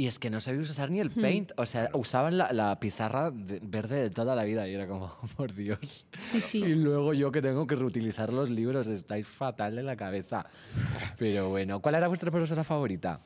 y 0.00 0.06
es 0.06 0.18
que 0.18 0.30
no 0.30 0.40
sabéis 0.40 0.70
usar 0.70 0.90
ni 0.90 0.98
el 1.00 1.10
paint. 1.10 1.52
O 1.58 1.66
sea, 1.66 1.90
usaban 1.92 2.38
la, 2.38 2.52
la 2.54 2.80
pizarra 2.80 3.30
de- 3.30 3.60
verde 3.62 4.00
de 4.00 4.08
toda 4.08 4.34
la 4.34 4.44
vida 4.44 4.66
y 4.66 4.72
era 4.72 4.86
como, 4.86 5.14
por 5.36 5.52
Dios. 5.54 6.06
Sí, 6.18 6.40
sí. 6.40 6.58
Y 6.64 6.74
luego 6.74 7.12
yo 7.12 7.30
que 7.30 7.42
tengo 7.42 7.66
que 7.66 7.74
reutilizar 7.76 8.32
los 8.32 8.48
libros, 8.48 8.86
estáis 8.86 9.26
fatal 9.26 9.76
de 9.76 9.82
la 9.82 9.96
cabeza. 9.96 10.46
Pero 11.18 11.50
bueno, 11.50 11.80
¿cuál 11.80 11.96
era 11.96 12.08
vuestra 12.08 12.30
profesora 12.30 12.64
favorita? 12.64 13.20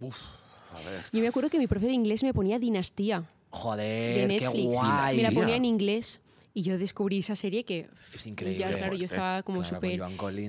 A 0.00 0.78
ver. 0.90 1.02
Yo 1.12 1.20
me 1.20 1.28
acuerdo 1.28 1.50
que 1.50 1.58
mi 1.58 1.66
profe 1.66 1.86
de 1.86 1.92
inglés 1.92 2.22
me 2.22 2.32
ponía 2.32 2.58
Dinastía 2.58 3.20
de 3.20 3.26
Joder, 3.50 4.16
qué 4.20 4.26
Netflix. 4.26 4.64
guay. 4.64 5.16
me 5.16 5.22
la 5.22 5.30
ponía 5.30 5.56
en 5.56 5.64
inglés 5.64 6.20
y 6.56 6.62
yo 6.62 6.78
descubrí 6.78 7.18
esa 7.18 7.36
serie 7.36 7.64
que 7.66 7.86
Es 8.14 8.24
y 8.26 8.30
increíble. 8.30 8.58
ya, 8.60 8.74
claro, 8.74 8.94
yo 8.94 9.04
estaba 9.04 9.42
como 9.42 9.58
Claro, 9.60 9.76
súper 9.76 10.00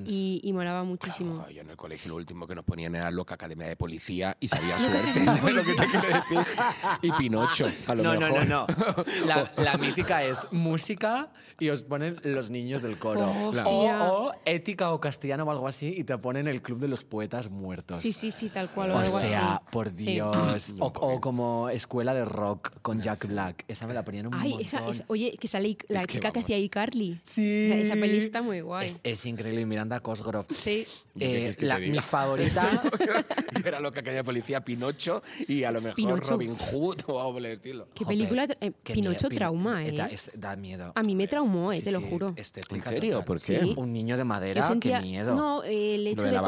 y, 0.07 0.39
y 0.41 0.53
molaba 0.53 0.85
muchísimo. 0.85 1.45
Yo 1.53 1.61
en 1.61 1.69
el 1.69 1.75
colegio 1.75 2.09
lo 2.11 2.15
último 2.15 2.47
que 2.47 2.55
nos 2.55 2.63
ponían 2.63 2.95
era 2.95 3.11
loca 3.11 3.35
academia 3.35 3.67
de 3.67 3.75
policía 3.75 4.37
y 4.39 4.47
sabía 4.47 4.79
suerte, 4.79 5.25
¿sabes 5.25 5.53
lo 5.53 5.63
que 5.65 5.73
te 5.73 5.85
quiero 5.85 6.07
decir? 6.07 6.55
Y 7.01 7.11
Pinocho, 7.11 7.65
a 7.87 7.95
lo 7.95 8.03
No, 8.03 8.13
no, 8.13 8.19
mejor. 8.21 8.47
no, 8.47 8.65
no. 8.67 9.25
La, 9.25 9.51
la 9.57 9.77
mítica 9.77 10.23
es 10.23 10.39
música 10.51 11.29
y 11.59 11.69
os 11.69 11.83
ponen 11.83 12.15
los 12.23 12.49
niños 12.51 12.81
del 12.81 12.97
coro. 12.97 13.29
Hostia. 13.49 13.65
O, 13.67 14.27
o 14.29 14.33
ética 14.45 14.91
o 14.93 15.01
castellano 15.01 15.43
o 15.43 15.51
algo 15.51 15.67
así 15.67 15.93
y 15.97 16.05
te 16.05 16.17
ponen 16.17 16.47
el 16.47 16.61
club 16.61 16.79
de 16.79 16.87
los 16.87 17.03
poetas 17.03 17.49
muertos. 17.49 17.99
Sí, 17.99 18.13
sí, 18.13 18.31
sí, 18.31 18.47
tal 18.47 18.71
cual. 18.71 18.91
o 18.91 18.95
O 18.95 18.97
algo 18.99 19.19
sea, 19.19 19.55
así. 19.55 19.65
por 19.71 19.89
Sí. 19.89 20.05
Dios. 20.05 20.73
O, 20.79 20.85
o 20.87 21.19
como 21.19 21.67
escuela 21.69 22.13
de 22.13 22.23
rock 22.23 22.69
con 22.81 23.01
Jack 23.01 23.27
Black. 23.27 23.65
Esa 23.67 23.87
me 23.87 23.93
la 23.93 24.05
ponían 24.05 24.27
un 24.27 24.33
Ay, 24.35 24.49
montón. 24.51 24.65
esa, 24.65 24.87
esa- 24.89 25.03
oye, 25.07 25.35
que 25.39 25.47
sale 25.47 25.69
I- 25.69 25.77
la 25.97 26.01
Es 26.01 26.07
que 26.07 26.13
chica 26.13 26.31
que 26.31 26.39
vamos. 26.39 26.43
hacía 26.45 26.57
iCarly. 26.59 27.19
Sí. 27.23 27.69
Esa, 27.73 27.93
peli 27.95 28.17
está 28.17 28.41
muy 28.41 28.61
guay. 28.61 28.85
Es, 28.85 28.99
es 29.03 29.25
increíble. 29.25 29.65
Miranda 29.65 29.99
Cosgrove. 29.99 30.47
Sí. 30.53 30.85
¿Qué 31.17 31.49
Eh, 31.49 31.55
que 31.55 31.65
la- 31.65 31.79
mi 31.79 31.97
favorita 31.99 32.81
Yo 32.83 33.61
era 33.67 33.79
loca 33.79 33.99
academia 34.01 34.21
de 34.21 34.23
policía 34.23 34.61
Pinocho 34.63 35.23
y 35.47 35.63
a 35.63 35.71
lo 35.71 35.81
mejor 35.81 35.95
Pinocho. 35.95 36.31
Robin 36.31 36.55
Hood 36.55 36.97
o 37.07 37.19
algo 37.19 37.33
por 37.33 37.45
el 37.45 37.53
estilo. 37.53 37.87
Qué 37.95 38.05
película. 38.05 38.45
eh, 38.61 38.71
qué 38.83 38.93
Pinocho 38.93 39.27
miedo, 39.27 39.29
Pin- 39.29 39.37
trauma, 39.37 39.83
¿eh? 39.83 39.91
Da, 39.93 40.05
es- 40.07 40.31
da 40.35 40.55
miedo. 40.55 40.91
A 40.95 41.01
mí 41.03 41.15
me 41.15 41.27
traumó, 41.27 41.71
eh, 41.71 41.77
Sí, 41.79 41.85
te 41.85 41.91
lo 41.91 41.99
sí, 41.99 42.05
juro. 42.09 42.33
estética 42.35 42.75
¿En 42.75 42.83
serio? 42.83 43.11
total. 43.13 43.25
¿Por 43.25 43.41
qué? 43.41 43.59
Sí. 43.59 43.73
Un 43.75 43.91
niño 43.93 44.15
de 44.17 44.23
madera, 44.23 44.61
sentía. 44.63 44.99
qué 44.99 45.05
miedo. 45.07 45.35
No, 45.35 45.63
el 45.63 46.05
hecho 46.07 46.21
de 46.23 46.31
de, 46.31 46.39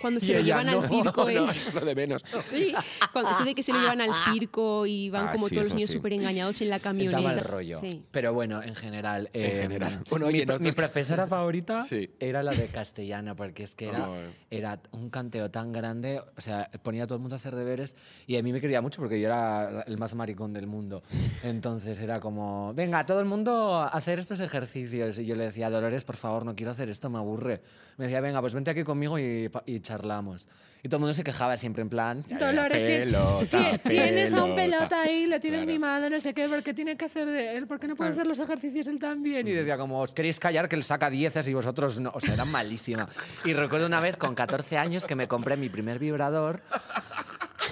cuando, 0.00 0.20
se 0.20 0.32
lo 0.34 0.40
llevan 0.40 0.68
al 0.68 0.82
circo. 0.82 1.26
No, 1.30 1.50
es- 1.50 1.66
es 1.68 1.74
lo 1.74 1.80
de 1.84 1.94
menos. 1.94 2.22
Sí, 2.42 2.72
cuando, 3.12 3.30
eso 3.30 3.44
de 3.44 3.54
que 3.54 3.62
se 3.62 3.72
lo 3.72 3.80
llevan 3.80 4.00
al 4.00 4.10
circo 4.32 4.86
y 4.86 5.10
van 5.10 5.28
Ah, 5.28 5.32
como 5.32 5.48
sí, 5.48 5.54
todos 5.54 5.68
los 5.68 5.74
niños 5.74 5.90
sí. 5.90 5.96
súper 5.98 6.14
engañados 6.14 6.60
en 6.62 6.70
la 6.70 6.78
camioneta. 6.80 7.32
el 7.34 7.40
rollo. 7.40 7.80
Sí. 7.80 8.02
Pero 8.10 8.32
bueno, 8.32 8.62
en 8.70 8.74
general. 8.76 9.28
eh, 9.32 9.60
general. 9.62 10.02
Bueno, 10.10 10.26
oye, 10.26 10.46
mi, 10.46 10.58
mi 10.58 10.72
profesora 10.72 11.26
favorita 11.28 11.82
Sí. 11.82 12.10
era 12.18 12.42
la 12.42 12.52
de 12.52 12.66
castellano, 12.68 13.36
porque 13.36 13.62
es 13.62 13.74
que 13.74 13.88
era, 13.88 14.08
Oh. 14.08 14.16
era 14.50 14.80
un 14.92 15.10
canteo 15.10 15.50
tan 15.50 15.72
grande. 15.72 16.20
O 16.36 16.40
sea, 16.40 16.70
ponía 16.82 17.04
a 17.04 17.06
todo 17.06 17.16
el 17.16 17.20
mundo 17.20 17.36
a 17.36 17.38
hacer 17.38 17.54
deberes 17.54 17.94
y 18.26 18.36
a 18.36 18.42
mí 18.42 18.52
me 18.52 18.60
quería 18.60 18.80
mucho 18.80 19.00
porque 19.00 19.20
yo 19.20 19.26
era 19.26 19.82
el 19.86 19.98
más 19.98 20.14
maricón 20.14 20.52
del 20.52 20.66
mundo. 20.66 21.02
Entonces 21.42 22.00
era 22.00 22.20
como, 22.20 22.72
venga, 22.74 23.04
todo 23.06 23.20
el 23.20 23.26
mundo 23.26 23.74
a 23.80 23.88
hacer 23.88 24.18
estos 24.18 24.40
ejercicios. 24.40 25.18
Y 25.18 25.26
yo 25.26 25.34
le 25.36 25.44
decía, 25.44 25.70
Dolores, 25.70 26.04
por 26.04 26.16
favor, 26.16 26.44
no 26.44 26.54
quiero 26.54 26.72
hacer 26.72 26.88
esto, 26.88 27.10
me 27.10 27.18
aburre. 27.18 27.60
Me 27.96 28.06
decía, 28.06 28.20
venga, 28.20 28.40
pues 28.40 28.54
vente 28.54 28.70
aquí 28.70 28.84
conmigo 28.84 29.18
y, 29.18 29.50
y 29.66 29.80
charlamos. 29.80 30.48
Y 30.82 30.88
todo 30.88 30.96
el 30.96 31.00
mundo 31.00 31.12
se 31.14 31.22
quejaba 31.24 31.58
siempre 31.58 31.82
en 31.82 31.90
plan, 31.90 32.24
ya, 32.26 32.38
Dolores, 32.38 32.82
pelota, 32.82 33.46
ti- 33.82 33.88
tienes 33.90 34.32
a 34.32 34.44
un 34.44 34.54
pelota". 34.54 34.78
pelota 34.88 35.02
ahí, 35.02 35.26
le 35.26 35.38
tienes 35.38 35.60
Claro. 35.60 35.72
mimado, 35.72 36.08
no 36.08 36.18
sé 36.20 36.32
qué, 36.32 36.48
porque 36.48 36.72
tiene 36.72 36.96
que 36.96 37.04
hacer 37.04 37.26
de 37.26 37.58
él, 37.58 37.66
porque 37.66 37.86
no 37.86 37.96
puede 37.96 38.10
hacer 38.12 38.26
los 38.26 38.38
ejercicios 38.40 38.59
él 38.64 38.98
también. 38.98 39.46
Y 39.46 39.52
decía, 39.52 39.76
como, 39.76 40.00
os 40.00 40.12
queréis 40.12 40.38
callar 40.40 40.68
que 40.68 40.76
él 40.76 40.82
saca 40.82 41.10
dieces 41.10 41.48
y 41.48 41.54
vosotros 41.54 42.00
no. 42.00 42.10
O 42.14 42.20
sea, 42.20 42.34
era 42.34 42.44
malísima. 42.44 43.08
Y 43.44 43.52
recuerdo 43.52 43.86
una 43.86 44.00
vez 44.00 44.16
con 44.16 44.34
14 44.34 44.76
años 44.78 45.04
que 45.04 45.14
me 45.14 45.26
compré 45.28 45.56
mi 45.56 45.68
primer 45.68 45.98
vibrador 45.98 46.60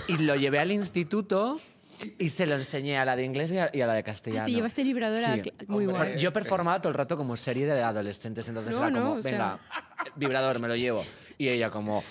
y 0.09 0.17
lo 0.19 0.35
llevé 0.37 0.59
al 0.59 0.71
instituto 0.73 1.61
y 2.19 2.29
se 2.29 2.47
lo 2.47 2.55
enseñé 2.55 2.97
a 2.99 3.05
la 3.05 3.17
de 3.17 3.25
inglés 3.25 3.51
y 3.53 3.59
a, 3.59 3.71
y 3.73 3.81
a 3.81 3.87
la 3.87 3.95
de 3.95 4.03
castellano. 4.05 4.43
Ah, 4.45 4.47
te 4.47 4.53
llevaste 4.53 4.81
el 4.83 4.87
vibrador 4.87 5.25
a 5.25 5.35
Sí. 5.35 5.41
cl- 5.43 5.67
muy 5.67 5.87
Hombre. 5.87 6.11
guay. 6.13 6.19
Yo 6.21 6.33
performaba 6.33 6.81
todo 6.81 6.91
el 6.91 6.95
rato 6.99 7.17
como 7.17 7.37
serie 7.37 7.67
de 7.67 7.83
adolescentes, 7.83 8.49
entonces 8.49 8.75
No, 8.77 8.83
era 8.87 8.91
no, 8.91 8.99
como, 9.01 9.13
o 9.15 9.23
sea- 9.23 9.31
venga, 9.33 9.59
vibrador, 10.17 10.59
me 10.61 10.69
lo 10.69 10.77
llevo. 10.77 11.05
Y 11.37 11.49
ella 11.49 11.71
como, 11.71 12.03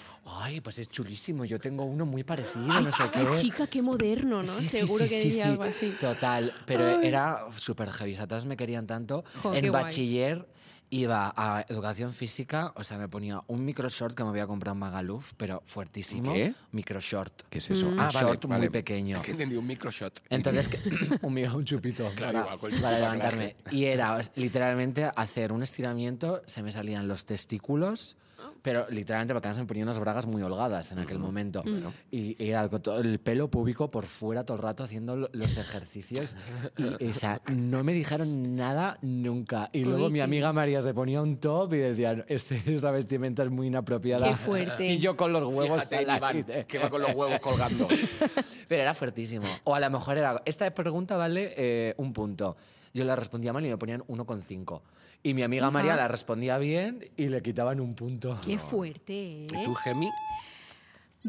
ay, 0.41 0.61
pues 0.61 0.77
es 0.79 0.89
chulísimo, 0.89 1.45
yo 1.45 1.59
tengo 1.59 1.83
uno 1.85 2.05
muy 2.05 2.23
parecido, 2.23 2.81
no 2.81 2.91
sé 2.91 3.03
qué. 3.13 3.19
Ay, 3.19 3.27
chica, 3.35 3.67
qué 3.67 3.81
moderno, 3.81 4.43
¿no? 4.43 4.45
Sí, 4.45 4.67
sí, 4.67 4.79
Seguro 4.79 5.03
sí, 5.05 5.09
que 5.09 5.21
sí, 5.21 5.27
decía 5.29 5.43
sí, 5.43 5.49
algo 5.49 5.63
así. 5.63 5.89
Total, 5.99 6.53
pero 6.65 7.01
era 7.01 7.45
súper 7.55 7.89
heavy, 7.91 8.15
todas 8.15 8.45
me 8.45 8.57
querían 8.57 8.87
tanto. 8.87 9.23
Jo, 9.41 9.53
en 9.53 9.67
guay. 9.69 9.71
bachiller 9.83 10.47
iba 10.89 11.33
a 11.35 11.65
educación 11.67 12.13
física, 12.13 12.71
o 12.75 12.83
sea, 12.83 12.97
me 12.97 13.09
ponía 13.09 13.41
un 13.47 13.65
micro 13.65 13.89
short 13.89 14.15
que 14.15 14.23
me 14.23 14.29
había 14.29 14.47
comprado 14.47 14.73
en 14.73 14.79
Magaluf, 14.79 15.33
pero 15.35 15.61
fuertísimo. 15.65 16.33
¿Qué? 16.33 16.53
Micro 16.71 16.99
short. 17.01 17.43
¿Qué 17.49 17.57
es 17.57 17.69
eso? 17.71 17.87
Un 17.89 17.99
Ah, 17.99 18.09
vale, 18.13 18.27
short 18.29 18.45
muy 18.45 18.51
vale. 18.51 18.71
pequeño. 18.71 19.17
Es 19.17 19.23
que 19.23 19.31
entendí 19.31 19.57
un 19.57 19.67
microshot. 19.67 20.21
Entonces, 20.29 20.69
que- 20.69 20.79
un, 21.23 21.37
un 21.37 21.65
chupito 21.65 22.09
Claro, 22.15 22.43
para, 22.45 22.55
igual, 22.55 22.81
para 22.81 22.99
levantarme. 22.99 23.55
Y 23.71 23.83
era 23.85 24.17
literalmente 24.35 25.09
hacer 25.15 25.51
un 25.51 25.61
estiramiento, 25.61 26.41
se 26.45 26.63
me 26.63 26.71
salían 26.71 27.07
los 27.09 27.25
testículos, 27.25 28.15
pero 28.61 28.87
literalmente 28.89 29.33
porque 29.33 29.47
además 29.47 29.63
me 29.63 29.67
ponía 29.67 29.83
unas 29.83 29.99
bragas 29.99 30.25
muy 30.25 30.41
holgadas 30.41 30.91
en 30.91 30.99
aquel 30.99 31.19
momento. 31.19 31.63
Y, 32.11 32.35
y 32.43 32.49
era 32.49 32.67
con 32.69 32.81
todo 32.81 32.99
el 32.99 33.19
pelo 33.19 33.49
púbico 33.49 33.89
por 33.91 34.05
fuera 34.05 34.43
todo 34.43 34.57
el 34.57 34.63
rato 34.63 34.83
haciendo 34.83 35.15
lo- 35.15 35.29
los 35.31 35.57
ejercicios. 35.57 36.35
Y, 36.77 37.05
y, 37.05 37.09
o 37.09 37.13
sea, 37.13 37.41
no 37.53 37.83
me 37.83 37.93
dijeron 37.93 38.55
nada 38.55 38.97
nunca. 39.01 39.69
Y 39.73 39.83
luego 39.85 40.05
Uy, 40.07 40.11
mi 40.11 40.19
amiga 40.21 40.51
María 40.53 40.81
se 40.81 40.93
ponía 40.93 41.21
un 41.21 41.37
top 41.37 41.73
y 41.73 41.77
decían, 41.77 42.25
este, 42.27 42.61
esa 42.73 42.91
vestimenta 42.91 43.43
es 43.43 43.49
muy 43.49 43.67
inapropiada. 43.67 44.27
Qué 44.29 44.35
fuerte. 44.35 44.85
Y 44.87 44.97
yo 44.99 45.15
con 45.15 45.31
los 45.33 45.43
huevos 45.43 45.83
Fíjate, 45.85 45.97
al 46.09 46.17
Iván, 46.17 46.45
que 46.67 46.77
va 46.79 46.89
con 46.89 47.01
los 47.01 47.13
huevos 47.15 47.39
colgando. 47.39 47.87
Pero 48.67 48.81
era 48.81 48.93
fuertísimo. 48.93 49.45
O 49.63 49.75
a 49.75 49.79
lo 49.79 49.89
mejor 49.89 50.17
era. 50.17 50.41
Esta 50.45 50.69
pregunta 50.73 51.15
vale 51.17 51.53
eh, 51.57 51.93
un 51.97 52.13
punto. 52.13 52.57
Yo 52.93 53.03
la 53.03 53.15
respondía 53.15 53.53
mal 53.53 53.65
y 53.65 53.69
me 53.69 53.77
ponían 53.77 54.01
1,5. 54.07 54.81
Y 55.27 55.33
mi 55.33 55.43
amiga 55.43 55.67
Hostia. 55.67 55.79
María 55.79 55.95
la 55.97 56.07
respondía 56.07 56.57
bien 56.57 57.09
y 57.17 57.27
le 57.27 57.41
quitaban 57.41 57.81
un 57.81 57.95
punto. 57.95 58.39
Qué 58.45 58.57
fuerte, 58.57 59.43
¿eh? 59.43 59.47
¿Y 59.51 59.63
tú, 59.65 59.73
Gemi? 59.75 60.09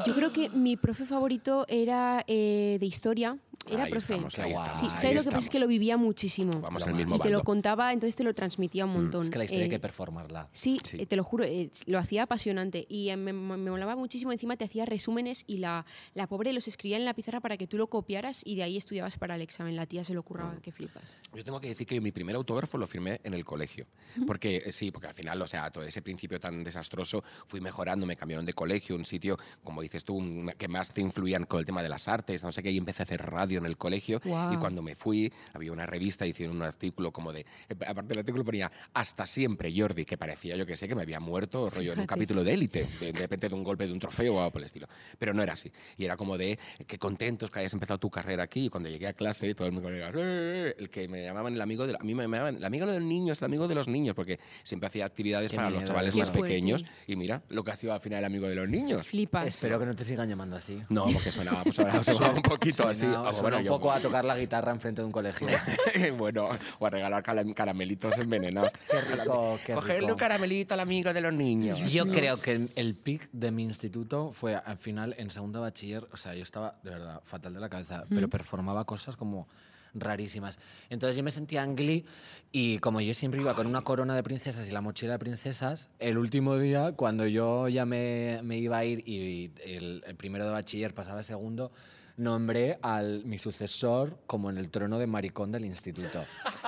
Yo 0.05 0.15
creo 0.15 0.31
que 0.31 0.47
mi 0.47 0.77
profe 0.77 1.03
favorito 1.03 1.65
era 1.67 2.23
eh, 2.25 2.77
de 2.79 2.85
historia. 2.85 3.37
Era 3.67 3.83
Ahí 3.83 3.91
profe. 3.91 4.13
estamos, 4.13 4.39
ahí 4.39 4.45
Sí, 4.45 4.53
estamos, 4.53 4.77
Sí, 4.79 4.85
ahí 4.85 4.97
¿sabes 4.97 5.15
lo 5.15 5.21
que 5.23 5.25
pasa? 5.29 5.37
Es 5.39 5.49
que 5.49 5.59
lo 5.59 5.67
vivía 5.67 5.95
muchísimo. 5.97 6.59
Vamos 6.61 6.87
el 6.87 6.95
mismo 6.95 7.17
y 7.17 7.19
te 7.19 7.29
lo 7.29 7.43
contaba, 7.43 7.93
entonces 7.93 8.15
te 8.15 8.23
lo 8.23 8.33
transmitía 8.33 8.85
un 8.85 8.93
montón. 8.93 9.21
Es 9.21 9.29
que 9.29 9.37
la 9.37 9.43
historia 9.43 9.65
hay 9.65 9.69
Eh, 9.69 9.73
que 9.73 9.79
performarla. 9.79 10.49
Sí, 10.53 10.79
Sí. 10.83 10.97
eh, 11.01 11.05
te 11.05 11.15
lo 11.15 11.23
juro, 11.23 11.43
eh, 11.43 11.69
lo 11.85 11.99
hacía 11.99 12.23
apasionante 12.23 12.85
y 12.89 13.09
eh, 13.09 13.17
me, 13.17 13.33
me 13.33 13.57
me 13.57 13.69
molaba 13.69 13.95
muchísimo. 13.95 14.31
Encima 14.31 14.55
te 14.57 14.65
hacía 14.65 14.85
resúmenes 14.85 15.43
y 15.45 15.57
la, 15.57 15.85
la 16.15 16.25
pobre 16.27 16.51
los 16.53 16.67
escribía 16.67 16.97
en 16.97 17.05
la 17.05 17.13
pizarra 17.13 17.41
para 17.41 17.57
que 17.57 17.67
tú 17.67 17.77
lo 17.77 17.87
copiaras 17.87 18.41
y 18.45 18.55
de 18.55 18.63
ahí 18.63 18.77
estudiabas 18.77 19.17
para 19.17 19.35
el 19.35 19.41
examen. 19.41 19.75
La 19.75 19.85
tía 19.85 20.03
se 20.03 20.13
lo 20.13 20.23
curraba, 20.23 20.53
Mm. 20.53 20.61
que 20.61 20.71
flipas. 20.71 21.03
Yo 21.35 21.43
tengo 21.43 21.59
que 21.59 21.67
decir 21.67 21.85
que 21.85 21.99
mi 22.01 22.11
primer 22.11 22.35
autógrafo 22.37 22.77
lo 22.77 22.87
firmé 22.87 23.19
en 23.23 23.33
el 23.35 23.45
colegio. 23.45 23.85
Porque 24.25 24.63
eh, 24.65 24.71
sí, 24.71 24.89
porque 24.91 25.07
al 25.07 25.13
final, 25.13 25.39
o 25.41 25.47
sea, 25.47 25.69
todo 25.69 25.83
ese 25.83 26.01
principio 26.01 26.39
tan 26.39 26.63
desastroso 26.63 27.23
fui 27.45 27.61
mejorando, 27.61 28.05
me 28.07 28.15
cambiaron 28.15 28.45
de 28.45 28.53
colegio, 28.53 28.95
un 28.95 29.05
sitio, 29.05 29.37
como 29.63 29.81
dices 29.83 30.03
tú, 30.05 30.15
un- 30.15 30.51
que 30.57 30.67
más 30.67 30.91
te 30.93 31.01
influían 31.01 31.45
con 31.45 31.59
el 31.59 31.65
tema 31.65 31.83
de 31.83 31.89
las 31.89 32.07
artes, 32.07 32.41
no 32.41 32.51
sé 32.51 32.63
qué, 32.63 32.71
y 32.71 32.77
empecé 32.77 33.03
a 33.03 33.05
hacer 33.05 33.21
radio 33.21 33.48
en 33.57 33.65
el 33.65 33.77
colegio. 33.77 34.21
Guau. 34.23 34.53
Y 34.53 34.57
cuando 34.57 34.81
me 34.81 34.95
fui, 34.95 35.31
había 35.53 35.71
una 35.71 35.85
revista, 35.85 36.25
hicieron 36.27 36.55
un 36.55 36.63
artículo 36.63 37.11
como 37.11 37.33
de, 37.33 37.41
eh, 37.41 37.75
aparte 37.87 38.09
del 38.09 38.19
artículo 38.19 38.45
ponía, 38.45 38.71
hasta 38.93 39.25
siempre, 39.25 39.73
Jordi, 39.75 40.05
que 40.05 40.17
parecía, 40.17 40.55
yo 40.55 40.65
que 40.65 40.77
sé, 40.77 40.87
que 40.87 40.95
me 40.95 41.01
había 41.01 41.19
muerto, 41.19 41.69
rollo, 41.69 41.93
en 41.93 41.99
un 42.01 42.07
capítulo 42.07 42.43
de 42.43 42.53
élite, 42.53 42.85
de, 42.99 43.11
de 43.11 43.19
repente 43.19 43.49
de 43.49 43.55
un 43.55 43.63
golpe 43.63 43.85
de 43.87 43.93
un 43.93 43.99
trofeo 43.99 44.35
o 44.35 44.39
algo 44.39 44.51
por 44.51 44.61
el 44.61 44.65
estilo. 44.65 44.87
Pero 45.17 45.33
no 45.33 45.41
era 45.43 45.53
así. 45.53 45.71
Y 45.97 46.05
era 46.05 46.15
como 46.15 46.37
de, 46.37 46.57
qué 46.87 46.97
contentos 46.97 47.49
que 47.51 47.59
hayas 47.59 47.73
empezado 47.73 47.97
tu 47.97 48.09
carrera 48.09 48.43
aquí. 48.43 48.65
Y 48.65 48.69
cuando 48.69 48.89
llegué 48.89 49.07
a 49.07 49.13
clase, 49.13 49.53
todo 49.55 49.67
el 49.67 49.73
mundo 49.73 49.87
colega, 49.89 50.11
"Eh", 50.15 50.75
el 50.77 50.89
que 50.89 51.07
me 51.07 51.23
llamaban 51.23 51.53
el 51.53 51.61
amigo 51.61 51.87
de, 51.87 51.95
a 51.99 52.03
mí 52.03 52.13
me 52.15 52.23
llamaban 52.23 52.57
el 52.57 52.63
amigo 52.65 52.85
de 52.85 52.99
los 52.99 53.03
niños, 53.07 53.41
el 53.41 53.45
amigo 53.45 53.67
de 53.67 53.75
los 53.75 53.87
niños, 53.87 54.15
porque 54.15 54.39
siempre 54.63 54.87
hacía 54.87 55.05
actividades 55.05 55.51
Qué 55.51 55.55
para 55.57 55.69
los 55.69 55.79
miedo, 55.79 55.87
chavales 55.87 56.13
qué 56.13 56.19
más 56.19 56.29
fuerte. 56.31 56.47
pequeños. 56.49 56.85
Y 57.07 57.15
mira, 57.15 57.41
lo 57.49 57.63
que 57.63 57.71
ha 57.71 57.75
sido 57.75 57.93
al 57.93 58.01
final 58.01 58.19
el 58.19 58.25
amigo 58.25 58.47
de 58.47 58.55
los 58.55 58.69
niños. 58.69 59.07
Flipas. 59.07 59.47
Espero 59.47 59.79
que 59.79 59.85
no 59.85 59.95
te 59.95 60.03
sigan 60.03 60.27
llamando 60.29 60.55
así. 60.55 60.81
No, 60.89 61.05
porque 61.05 61.31
sonaba, 61.31 61.63
pues 61.63 61.75
sonaba 61.75 62.33
un 62.35 62.41
poquito 62.41 62.87
así. 62.87 63.05
Suena- 63.39 63.41
bueno, 63.41 63.57
un 63.57 63.63
yo- 63.63 63.71
poco 63.71 63.91
a 63.91 63.99
tocar 63.99 64.25
la 64.25 64.37
guitarra 64.37 64.71
enfrente 64.71 65.01
de 65.01 65.05
un 65.05 65.11
colegio. 65.11 65.47
bueno, 66.17 66.49
o 66.79 66.85
a 66.85 66.89
regalar 66.89 67.23
caramelitos 67.23 68.17
envenenados. 68.17 68.71
Qué 68.89 69.01
rico, 69.01 69.59
qué 69.65 69.73
Cogerle 69.73 69.99
rico. 70.01 70.13
un 70.13 70.17
caramelito 70.19 70.73
al 70.73 70.79
amigo 70.79 71.13
de 71.13 71.21
los 71.21 71.33
niños. 71.33 71.79
Yo 71.91 72.05
creo 72.07 72.37
que 72.37 72.69
el, 72.75 72.95
pic 72.95 73.29
de 73.31 73.51
mi 73.51 73.63
instituto 73.63 74.31
fue 74.31 74.55
al 74.55 74.77
final 74.77 75.15
en 75.17 75.29
segundo 75.29 75.61
bachiller, 75.61 76.07
o 76.11 76.17
sea, 76.17 76.33
yo 76.35 76.43
estaba 76.43 76.75
de 76.83 76.89
verdad 76.91 77.21
fatal 77.25 77.53
de 77.53 77.59
la 77.59 77.69
cabeza, 77.69 78.03
pero 78.09 78.27
performaba 78.27 78.85
cosas 78.85 79.15
como 79.15 79.47
rarísimas. 79.93 80.59
Entonces 80.89 81.17
yo 81.17 81.23
me 81.23 81.31
sentía 81.31 81.63
en 81.63 81.75
Glee 81.75 82.05
y 82.51 82.77
como 82.79 83.01
yo 83.01 83.13
siempre 83.15 83.41
iba 83.41 83.55
con 83.55 83.65
una 83.67 83.81
corona 83.81 84.15
de 84.15 84.21
princesas 84.23 84.69
y 84.69 84.71
la 84.71 84.81
mochila 84.81 85.13
de 85.13 85.19
princesas, 85.19 85.89
el 85.99 86.17
último 86.19 86.57
día 86.57 86.91
cuando 86.91 87.25
yo 87.25 87.67
ya 87.69 87.85
me, 87.85 88.39
me 88.43 88.57
iba 88.57 88.77
a 88.77 88.85
ir 88.85 89.03
y 89.07 89.51
el, 89.65 90.03
el 90.05 90.15
primero 90.15 90.45
de 90.45 90.51
bachiller 90.51 90.93
pasaba 90.93 91.21
a 91.21 91.23
segundo, 91.23 91.71
nombré 92.19 92.77
al 92.81 93.23
mi 93.25 93.37
sucesor 93.37 94.19
como 94.27 94.49
en 94.49 94.57
el 94.57 94.69
trono 94.69 94.99
de 94.99 95.07
maricón 95.07 95.51
del 95.51 95.65
instituto. 95.65 96.25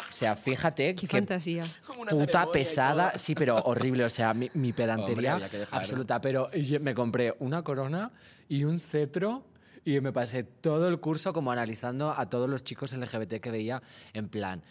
sea, 0.10 0.36
fíjate 0.36 0.96
Qué 0.96 1.08
que 1.08 1.18
fantasía. 1.18 1.66
Puta 2.10 2.50
pesada, 2.52 3.18
sí, 3.18 3.36
pero 3.36 3.58
horrible, 3.58 4.06
o 4.06 4.10
sea, 4.10 4.34
mi, 4.34 4.50
mi 4.54 4.72
pedantería 4.74 5.40
absoluta. 5.72 6.22
Pero 6.22 6.52
yo 6.52 6.80
me 6.80 6.94
compré 6.94 7.36
una 7.40 7.64
corona 7.64 8.12
y 8.48 8.64
un 8.64 8.80
cetro 8.80 9.44
y 9.84 10.00
me 10.00 10.14
pasé 10.14 10.44
todo 10.44 10.88
el 10.88 11.00
curso 11.00 11.34
como 11.34 11.52
analizando 11.52 12.12
a 12.12 12.30
todos 12.30 12.50
los 12.50 12.64
chicos 12.64 12.94
LGBT 12.94 13.36
que 13.36 13.52
veía 13.52 13.82
en 14.14 14.30
plan. 14.30 14.62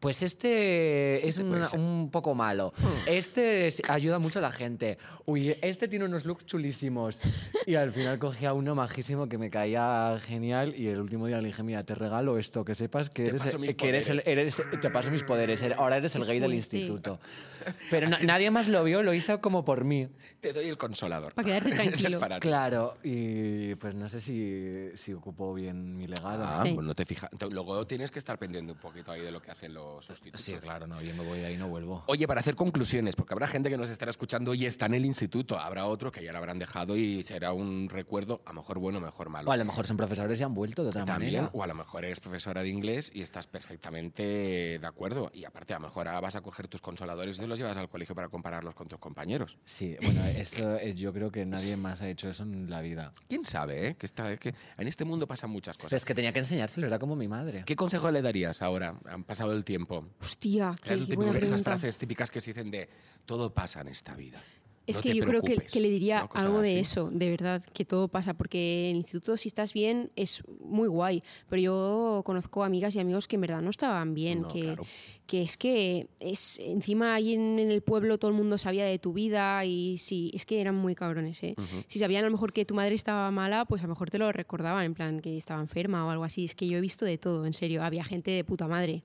Pues 0.00 0.22
este 0.22 1.26
es 1.26 1.38
una- 1.38 1.68
ser? 1.68 1.80
un 1.80 2.10
poco 2.10 2.34
malo. 2.34 2.72
Este 3.08 3.66
es- 3.66 3.82
ayuda 3.88 4.18
mucho 4.18 4.38
a 4.38 4.42
la 4.42 4.52
gente. 4.52 4.96
Uy, 5.26 5.56
este 5.60 5.88
tiene 5.88 6.04
unos 6.04 6.24
looks 6.24 6.46
chulísimos. 6.46 7.20
Y 7.66 7.74
al 7.74 7.90
final 7.90 8.18
cogía 8.18 8.52
uno 8.52 8.74
majísimo 8.74 9.28
que 9.28 9.38
me 9.38 9.50
caía 9.50 10.16
genial. 10.20 10.74
Y 10.76 10.86
el 10.88 11.00
último 11.00 11.26
día 11.26 11.40
le 11.40 11.48
dije, 11.48 11.62
mira, 11.62 11.84
te 11.84 11.94
regalo 11.94 12.38
esto, 12.38 12.64
que 12.64 12.74
sepas 12.74 13.10
que 13.10 13.24
Te 13.24 13.28
eres, 13.30 13.42
paso 13.42 13.58
mis 13.58 13.74
que 13.74 13.88
eres 13.88 14.08
el, 14.10 14.22
eres- 14.24 14.62
te 14.80 14.90
paso 14.90 15.10
mis 15.10 15.22
poderes. 15.24 15.62
er- 15.62 15.74
Ahora 15.76 15.96
eres 15.96 16.14
el 16.16 16.24
gay 16.24 16.38
del 16.38 16.50
fuerte. 16.52 16.76
instituto. 16.78 17.20
Pero 17.90 18.08
na- 18.08 18.20
nadie 18.20 18.50
más 18.50 18.68
lo 18.68 18.84
vio, 18.84 19.02
lo 19.02 19.12
hizo 19.14 19.40
como 19.40 19.64
por 19.64 19.84
mí. 19.84 20.08
Te 20.40 20.52
doy 20.52 20.68
el 20.68 20.76
consolador. 20.76 21.34
Para 21.34 21.46
quedarte 21.46 21.70
tranquilo. 22.14 22.20
Claro, 22.40 22.96
y 23.02 23.74
pues 23.74 23.94
no 23.96 24.08
sé 24.08 24.20
si, 24.20 24.90
si 24.94 25.12
ocupó 25.12 25.52
bien 25.54 25.96
mi 25.96 26.06
legado. 26.06 26.44
Ah, 26.44 26.62
Sí. 26.64 26.72
pues 26.74 26.86
no 26.86 26.94
te 26.94 27.04
fijas. 27.04 27.30
Luego 27.50 27.86
tienes 27.86 28.10
que 28.10 28.18
estar 28.20 28.38
pendiente 28.38 28.72
un 28.72 28.78
poquito 28.78 29.10
ahí 29.10 29.20
de 29.22 29.32
lo 29.32 29.42
que 29.42 29.50
hacen 29.50 29.74
los 29.74 29.87
Sí, 30.34 30.54
claro, 30.54 30.86
no, 30.86 31.00
yo 31.02 31.14
me 31.14 31.24
voy 31.24 31.38
de 31.40 31.46
ahí 31.46 31.56
no 31.56 31.68
vuelvo. 31.68 32.04
Oye, 32.06 32.26
para 32.26 32.40
hacer 32.40 32.54
conclusiones, 32.54 33.16
porque 33.16 33.34
habrá 33.34 33.46
gente 33.48 33.68
que 33.70 33.76
nos 33.76 33.88
estará 33.90 34.10
escuchando 34.10 34.54
y 34.54 34.66
está 34.66 34.86
en 34.86 34.94
el 34.94 35.04
instituto, 35.04 35.58
habrá 35.58 35.86
otro 35.86 36.10
que 36.12 36.22
ya 36.22 36.32
lo 36.32 36.38
habrán 36.38 36.58
dejado 36.58 36.96
y 36.96 37.22
será 37.22 37.52
un 37.52 37.88
recuerdo, 37.88 38.42
a 38.44 38.50
lo 38.50 38.60
mejor 38.60 38.78
bueno, 38.78 38.98
a 38.98 39.00
lo 39.00 39.06
mejor 39.06 39.28
malo. 39.30 39.48
O 39.50 39.52
a 39.52 39.56
lo 39.56 39.64
mejor 39.64 39.86
son 39.86 39.96
profesores 39.96 40.40
y 40.40 40.44
han 40.44 40.54
vuelto 40.54 40.82
de 40.82 40.90
otra 40.90 41.04
También, 41.04 41.34
manera. 41.34 41.50
o 41.52 41.62
a 41.62 41.66
lo 41.66 41.74
mejor 41.74 42.04
eres 42.04 42.20
profesora 42.20 42.62
de 42.62 42.68
inglés 42.68 43.10
y 43.14 43.22
estás 43.22 43.46
perfectamente 43.46 44.78
de 44.78 44.86
acuerdo. 44.86 45.30
Y 45.32 45.44
aparte, 45.44 45.74
a 45.74 45.78
lo 45.78 45.86
mejor 45.86 46.08
ahora 46.08 46.20
vas 46.20 46.36
a 46.36 46.40
coger 46.40 46.68
tus 46.68 46.80
consoladores 46.80 47.38
y 47.38 47.46
los 47.46 47.58
llevas 47.58 47.76
al 47.76 47.88
colegio 47.88 48.14
para 48.14 48.28
compararlos 48.28 48.74
con 48.74 48.88
tus 48.88 48.98
compañeros. 48.98 49.56
Sí, 49.64 49.96
bueno, 50.02 50.24
eso 50.26 50.76
eh, 50.76 50.94
yo 50.94 51.12
creo 51.12 51.30
que 51.30 51.46
nadie 51.46 51.76
más 51.76 52.02
ha 52.02 52.08
hecho 52.08 52.28
eso 52.28 52.42
en 52.42 52.68
la 52.70 52.80
vida. 52.82 53.12
¿Quién 53.28 53.44
sabe, 53.44 53.88
eh? 53.88 53.94
Que, 53.96 54.06
está, 54.06 54.36
que 54.36 54.54
en 54.76 54.88
este 54.88 55.04
mundo 55.04 55.26
pasan 55.26 55.50
muchas 55.50 55.76
Pero 55.76 55.86
cosas. 55.86 55.96
es 55.98 56.04
que 56.04 56.14
tenía 56.14 56.32
que 56.32 56.40
enseñárselo, 56.40 56.86
era 56.86 56.98
como 56.98 57.16
mi 57.16 57.28
madre. 57.28 57.62
¿Qué 57.66 57.76
consejo 57.76 58.10
le 58.10 58.22
darías 58.22 58.62
ahora? 58.62 58.98
Han 59.06 59.24
pasado 59.24 59.52
el 59.52 59.64
tiempo. 59.64 59.77
Hostia, 60.20 60.76
qué, 60.82 60.94
esas 60.94 61.08
pregunta. 61.32 61.62
frases 61.64 61.98
típicas 61.98 62.30
que 62.30 62.40
se 62.40 62.52
dicen 62.52 62.70
de 62.70 62.88
todo 63.26 63.52
pasa 63.52 63.80
en 63.80 63.88
esta 63.88 64.14
vida. 64.14 64.42
Es 64.86 64.96
No 64.96 65.02
que 65.02 65.14
yo 65.14 65.26
creo 65.26 65.42
que, 65.42 65.48
preocupes", 65.48 65.72
que 65.72 65.80
le 65.80 65.90
diría 65.90 66.26
algo 66.32 66.60
de 66.60 66.70
así. 66.70 66.78
eso, 66.78 67.10
de 67.10 67.28
verdad, 67.28 67.62
que 67.74 67.84
todo 67.84 68.08
pasa, 68.08 68.32
porque 68.32 68.86
en 68.86 68.92
el 68.92 68.96
instituto 68.96 69.36
si 69.36 69.48
estás 69.48 69.74
bien 69.74 70.10
es 70.16 70.42
muy 70.60 70.88
guay, 70.88 71.22
pero 71.50 71.60
yo 71.60 72.22
conozco 72.24 72.64
amigas 72.64 72.94
y 72.94 73.00
amigos 73.00 73.28
que 73.28 73.36
en 73.36 73.42
verdad 73.42 73.60
no 73.60 73.68
estaban 73.68 74.14
bien, 74.14 74.40
No, 74.42 74.48
que, 74.48 74.62
claro. 74.62 74.84
Que 75.28 75.42
es 75.42 75.58
que 75.58 76.08
es 76.20 76.58
encima 76.58 77.14
ahí 77.14 77.34
en, 77.34 77.58
en 77.58 77.70
el 77.70 77.82
pueblo 77.82 78.18
todo 78.18 78.30
el 78.30 78.36
mundo 78.36 78.56
sabía 78.56 78.86
de 78.86 78.98
tu 78.98 79.12
vida 79.12 79.62
y 79.66 79.98
sí, 79.98 80.30
es 80.32 80.46
que 80.46 80.58
eran 80.60 80.74
muy 80.74 80.94
cabrones, 80.94 81.42
¿eh? 81.42 81.54
Si 81.86 81.98
sabían 81.98 82.24
a 82.24 82.28
lo 82.28 82.32
mejor 82.32 82.52
que 82.54 82.64
tu 82.64 82.74
madre 82.74 82.94
estaba 82.94 83.30
mala, 83.30 83.66
pues 83.66 83.82
a 83.82 83.84
lo 83.86 83.90
mejor 83.90 84.08
te 84.08 84.18
lo 84.18 84.32
recordaban, 84.32 84.84
en 84.86 84.94
plan 84.94 85.20
que 85.20 85.36
estaba 85.36 85.60
enferma 85.60 86.06
o 86.06 86.10
algo 86.10 86.24
así, 86.24 86.46
es 86.46 86.54
que 86.54 86.66
yo 86.66 86.78
he 86.78 86.80
visto 86.80 87.04
de 87.04 87.18
todo, 87.18 87.44
en 87.44 87.52
serio, 87.52 87.82
había 87.84 88.04
gente 88.04 88.30
de 88.30 88.42
puta 88.42 88.66
madre. 88.68 89.02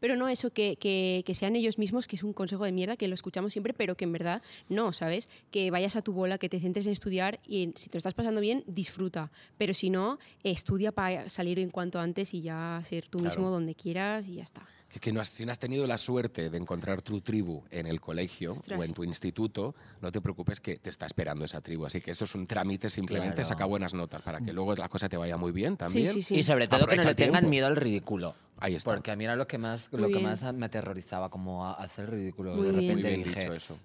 Pero 0.00 0.16
no 0.16 0.28
eso, 0.28 0.50
que, 0.50 0.76
que, 0.76 1.22
que 1.26 1.34
sean 1.34 1.54
ellos 1.56 1.76
mismos, 1.78 2.06
que 2.06 2.16
es 2.16 2.22
un 2.24 2.32
consejo 2.32 2.64
de 2.64 2.72
mierda, 2.72 2.96
que 2.96 3.06
lo 3.06 3.14
escuchamos 3.14 3.52
siempre, 3.52 3.74
pero 3.74 3.96
que 3.98 4.04
en 4.06 4.12
verdad 4.12 4.40
no, 4.70 4.94
¿sabes? 4.94 5.28
Que 5.50 5.70
vayas 5.70 5.94
a 5.94 6.00
tu 6.00 6.14
bola, 6.14 6.38
que 6.38 6.48
te 6.48 6.58
centres 6.58 6.86
en 6.86 6.92
estudiar 6.92 7.38
y 7.46 7.72
si 7.76 7.90
te 7.90 7.96
lo 7.96 7.98
estás 7.98 8.14
pasando 8.14 8.40
bien, 8.40 8.64
disfruta. 8.66 9.30
Pero 9.58 9.74
si 9.74 9.90
no, 9.90 10.18
estudia 10.42 10.90
para 10.90 11.28
salir 11.28 11.58
en 11.58 11.68
cuanto 11.70 12.00
antes 12.00 12.32
y 12.32 12.40
ya 12.40 12.80
ser 12.82 13.08
tú 13.10 13.18
Claro. 13.18 13.36
mismo 13.36 13.50
donde 13.50 13.74
quieras 13.74 14.26
y 14.26 14.36
ya 14.36 14.42
está. 14.42 14.66
Que, 14.96 15.00
que 15.00 15.12
no 15.12 15.20
has- 15.20 15.28
si 15.28 15.44
no 15.44 15.52
has 15.52 15.58
tenido 15.58 15.86
la 15.86 15.98
suerte 15.98 16.48
de 16.48 16.56
encontrar 16.56 17.02
tu 17.02 17.20
tribu 17.20 17.62
en 17.70 17.86
el 17.86 18.00
colegio 18.00 18.52
Ostras. 18.52 18.78
o 18.80 18.82
en 18.82 18.94
tu 18.94 19.04
instituto, 19.04 19.74
no 20.00 20.10
te 20.10 20.22
preocupes 20.22 20.58
que 20.60 20.78
te 20.78 20.88
está 20.88 21.04
esperando 21.04 21.44
esa 21.44 21.60
tribu. 21.60 21.84
Así 21.84 22.00
que 22.00 22.12
eso 22.12 22.24
es 22.24 22.34
un 22.34 22.46
trámite, 22.46 22.88
simplemente 22.88 23.34
Claro. 23.36 23.48
saca 23.48 23.64
buenas 23.66 23.92
notas 23.92 24.22
para 24.22 24.40
que 24.40 24.52
luego 24.54 24.74
la 24.74 24.88
cosa 24.88 25.08
te 25.08 25.16
vaya 25.18 25.36
muy 25.36 25.52
bien 25.52 25.76
también. 25.76 26.12
sí, 26.12 26.22
sí. 26.22 26.36
Y 26.36 26.42
sobre 26.42 26.66
todo 26.66 26.86
que 26.86 26.96
no 26.96 27.02
le 27.02 27.14
tengan 27.14 27.50
miedo 27.50 27.66
al 27.66 27.76
ridículo. 27.76 28.34
Ahí 28.58 28.74
está. 28.74 28.90
Porque 28.90 29.10
a 29.10 29.16
mí 29.16 29.24
era 29.24 29.36
lo 29.36 29.46
que 29.46 29.58
más, 29.58 29.92
Muy 29.92 30.00
lo 30.00 30.08
que 30.08 30.18
más 30.18 30.42
me 30.54 30.64
aterrorizaba, 30.64 31.28
como 31.28 31.66
a- 31.66 31.74
hacer 31.74 32.06
el 32.06 32.10
ridículo. 32.12 32.54
Muy 32.56 32.66
de 32.68 32.72
repente 32.72 33.08
bien 33.10 33.22
dije, 33.22 33.40
dicho 33.40 33.52
eso. 33.52 33.78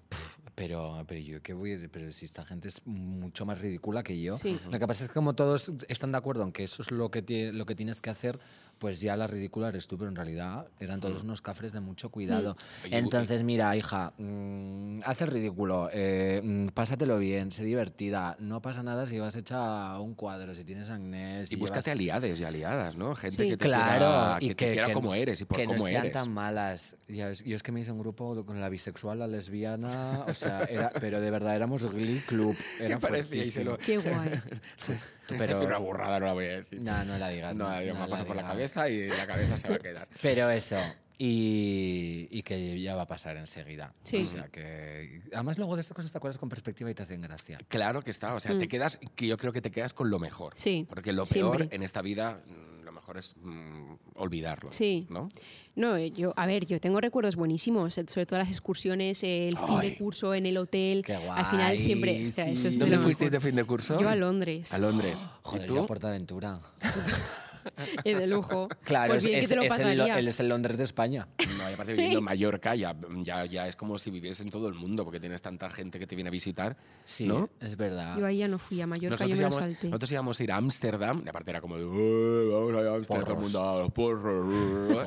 Pero, 0.54 1.02
pero 1.08 1.18
yo 1.20 1.42
qué 1.42 1.54
voy, 1.54 1.72
a- 1.72 1.88
pero 1.90 2.12
si 2.12 2.24
esta 2.26 2.44
gente 2.44 2.68
es 2.68 2.80
mucho 2.86 3.44
más 3.46 3.58
ridícula 3.60 4.02
que 4.02 4.20
yo. 4.20 4.36
Sí. 4.38 4.58
Lo 4.70 4.78
que 4.78 4.86
pasa 4.86 5.02
es 5.04 5.08
que 5.08 5.14
como 5.14 5.34
todos 5.34 5.72
están 5.88 6.12
de 6.12 6.18
acuerdo 6.18 6.42
en 6.42 6.52
que 6.52 6.64
eso 6.64 6.82
es 6.82 6.90
lo 6.90 7.10
que, 7.10 7.52
lo 7.52 7.64
que 7.66 7.74
tienes 7.74 8.00
que 8.00 8.10
hacer, 8.10 8.38
pues 8.82 9.00
ya 9.00 9.16
la 9.16 9.28
ridícula 9.28 9.68
eres 9.68 9.86
tú, 9.86 9.96
pero 9.96 10.10
en 10.10 10.16
realidad 10.16 10.66
eran 10.80 10.98
todos 10.98 11.22
unos 11.22 11.40
cafres 11.40 11.72
de 11.72 11.78
mucho 11.78 12.10
cuidado. 12.10 12.56
Oye, 12.84 12.98
Entonces, 12.98 13.44
mira, 13.44 13.76
hija, 13.76 14.12
mm, 14.18 15.02
haz 15.04 15.20
el 15.22 15.28
ridículo, 15.28 15.88
eh, 15.92 16.40
mm, 16.42 16.66
pásatelo 16.70 17.16
bien, 17.20 17.52
sé 17.52 17.62
divertida, 17.62 18.34
no 18.40 18.60
pasa 18.60 18.82
nada 18.82 19.06
si 19.06 19.20
vas 19.20 19.36
hecha 19.36 19.96
un 20.00 20.16
cuadro, 20.16 20.52
si 20.56 20.64
tienes 20.64 20.90
acné, 20.90 21.46
si 21.46 21.54
Y 21.54 21.58
búscate 21.58 21.90
llevas- 21.90 21.96
aliades 21.96 22.40
y 22.40 22.44
aliadas, 22.44 22.96
¿no? 22.96 23.14
Gente 23.14 23.44
Sí. 23.44 23.50
que 23.50 23.56
te 23.56 23.66
Claro, 23.68 23.88
quiera, 23.98 24.36
y 24.40 24.48
que, 24.48 24.56
que, 24.56 24.66
te 24.66 24.72
quiera 24.72 24.86
que- 24.88 24.92
como 24.94 25.14
eres 25.14 25.40
y 25.40 25.44
por 25.44 25.56
que 25.58 25.64
cómo 25.66 25.78
no 25.78 25.84
sean 25.84 26.02
eres. 26.02 26.12
tan 26.12 26.32
malas. 26.32 26.96
Ya 27.06 27.28
ves, 27.28 27.44
yo 27.44 27.54
es 27.54 27.62
que 27.62 27.70
me 27.70 27.82
hice 27.82 27.92
un 27.92 28.00
grupo 28.00 28.44
con 28.44 28.60
la 28.60 28.68
bisexual, 28.68 29.20
la 29.20 29.28
lesbiana, 29.28 30.24
o 30.26 30.34
sea, 30.34 30.64
era- 30.64 30.90
pero 31.00 31.20
de 31.20 31.30
verdad 31.30 31.54
éramos 31.54 31.84
Glee 31.94 32.20
Club. 32.26 32.56
Era 32.80 32.98
parecía? 32.98 33.42
Y 33.42 33.46
se 33.46 33.62
lo- 33.62 33.78
Qué 33.78 33.98
guay. 33.98 34.30
Pero- 35.28 35.60
Es 35.60 35.64
una 35.64 35.78
burrada, 35.78 36.18
no 36.18 36.26
la 36.26 36.32
voy 36.34 36.44
a 36.44 36.48
decir. 36.48 36.80
No, 36.82 37.04
no 37.04 37.16
la 37.16 37.28
digas. 37.28 37.54
No, 37.54 37.68
me 37.70 37.86
la 37.86 38.06
paso 38.06 38.26
por 38.26 38.36
la 38.36 38.42
digas. 38.42 38.71
Cabeza 38.72 38.88
y 38.90 39.08
la 39.08 39.26
cabeza 39.26 39.58
se 39.58 39.68
va 39.68 39.76
a 39.76 39.78
quedar. 39.78 40.08
Pero 40.22 40.50
eso. 40.50 40.76
Y, 41.18 42.26
y 42.30 42.42
que 42.42 42.80
ya 42.80 42.96
va 42.96 43.02
a 43.02 43.06
pasar 43.06 43.36
enseguida. 43.36 43.92
Sí. 44.02 44.18
O 44.18 44.24
sea 44.24 44.48
que. 44.48 45.22
Además, 45.32 45.56
luego 45.56 45.76
de 45.76 45.82
estas 45.82 45.94
cosas 45.94 46.10
te 46.10 46.18
acuerdas 46.18 46.38
con 46.38 46.48
perspectiva 46.48 46.90
y 46.90 46.94
te 46.94 47.02
hacen 47.04 47.20
gracia. 47.20 47.58
Claro 47.68 48.02
que 48.02 48.10
está, 48.10 48.34
o 48.34 48.40
sea, 48.40 48.58
te 48.58 48.66
quedas, 48.66 48.98
que 49.14 49.26
yo 49.28 49.36
creo 49.36 49.52
que 49.52 49.60
te 49.60 49.70
quedas 49.70 49.92
con 49.92 50.10
lo 50.10 50.18
mejor. 50.18 50.54
Mm. 50.54 50.58
Sí, 50.58 50.86
Porque 50.88 51.12
lo 51.12 51.24
siempre. 51.24 51.66
peor 51.66 51.74
en 51.74 51.82
esta 51.84 52.02
vida, 52.02 52.42
mm, 52.44 52.82
lo 52.84 52.90
mejor 52.90 53.18
es 53.18 53.36
mm, 53.36 53.94
olvidarlo. 54.14 54.72
Sí. 54.72 55.06
¿No? 55.10 55.28
No, 55.76 55.96
eh, 55.96 56.10
yo, 56.10 56.32
a 56.36 56.46
ver, 56.46 56.66
yo 56.66 56.80
tengo 56.80 57.00
recuerdos 57.00 57.36
buenísimos, 57.36 57.96
eh, 57.98 58.04
sobre 58.08 58.26
todo 58.26 58.40
las 58.40 58.48
excursiones, 58.48 59.22
eh, 59.22 59.46
el 59.48 59.56
fin 59.56 59.76
Ay. 59.78 59.90
de 59.90 59.96
curso 59.98 60.34
en 60.34 60.46
el 60.46 60.56
hotel. 60.56 61.04
Qué 61.06 61.14
Al 61.14 61.46
final 61.46 61.66
guay, 61.68 61.78
siempre, 61.78 62.24
o 62.24 62.28
sea, 62.28 62.48
eso 62.48 62.68
es 62.68 62.78
de 62.78 62.84
¿Dónde 62.86 62.98
fuisteis 62.98 63.30
de 63.30 63.40
fin 63.40 63.54
de 63.54 63.64
curso? 63.64 64.00
Yo 64.00 64.08
a 64.08 64.16
Londres, 64.16 64.72
A 64.72 64.78
Londres. 64.78 65.24
Joder, 65.42 65.64
¿Y 65.64 65.68
yo 65.68 65.74
tú? 65.76 65.80
a 65.82 65.86
Portaventura. 65.86 66.60
eh, 68.04 68.14
de 68.16 68.26
lujo. 68.26 68.68
Claro, 68.84 69.12
pues 69.14 69.24
bien 69.24 69.38
es, 69.38 69.42
que 69.44 69.48
te 69.48 69.56
lo 69.56 69.62
es 69.62 69.78
el, 69.80 69.98
Lo- 69.98 70.06
él 70.06 70.28
es 70.28 70.40
el 70.40 70.48
Londres 70.48 70.78
de 70.78 70.84
España. 70.84 71.28
No, 71.58 71.70
y 71.70 71.72
aparte 71.74 71.92
viviendo 71.92 72.18
en 72.18 72.24
Mallorca 72.24 72.74
ya, 72.74 72.96
ya, 73.22 73.44
ya 73.46 73.68
es 73.68 73.76
como 73.76 73.98
si 73.98 74.10
vivieras 74.10 74.40
en 74.40 74.50
todo 74.50 74.68
el 74.68 74.74
mundo, 74.74 75.04
porque 75.04 75.20
tienes 75.20 75.42
tanta 75.42 75.70
gente 75.70 75.98
que 75.98 76.06
te 76.06 76.14
viene 76.14 76.28
a 76.28 76.30
visitar. 76.30 76.76
Sí, 77.04 77.26
¿no? 77.26 77.48
es 77.60 77.76
verdad. 77.76 78.16
Yo 78.18 78.26
ahí 78.26 78.38
ya 78.38 78.48
no 78.48 78.58
fui 78.58 78.80
a 78.80 78.86
Mallorca, 78.86 79.10
Nosotros 79.24 79.30
yo 79.30 79.36
me 79.36 79.40
lo 79.42 79.48
íbamos, 79.56 79.58
salté. 79.74 79.86
nosotros 79.88 80.12
íbamos 80.12 80.40
a 80.40 80.44
ir 80.44 80.52
a 80.52 80.56
Ámsterdam, 80.56 81.22
y 81.24 81.28
aparte 81.28 81.50
era 81.50 81.60
como, 81.60 81.76
de, 81.76 81.82
"Eh, 81.82 82.48
vamos 82.52 82.74
a 82.76 82.80
ir 82.80 82.86
a 82.88 82.94
Ámsterdam, 82.94 83.24
todo 83.24 83.34
el 83.34 83.40
mundo 83.40 83.68
a 83.70 83.78
los 83.78 83.92
porros. 83.92 84.54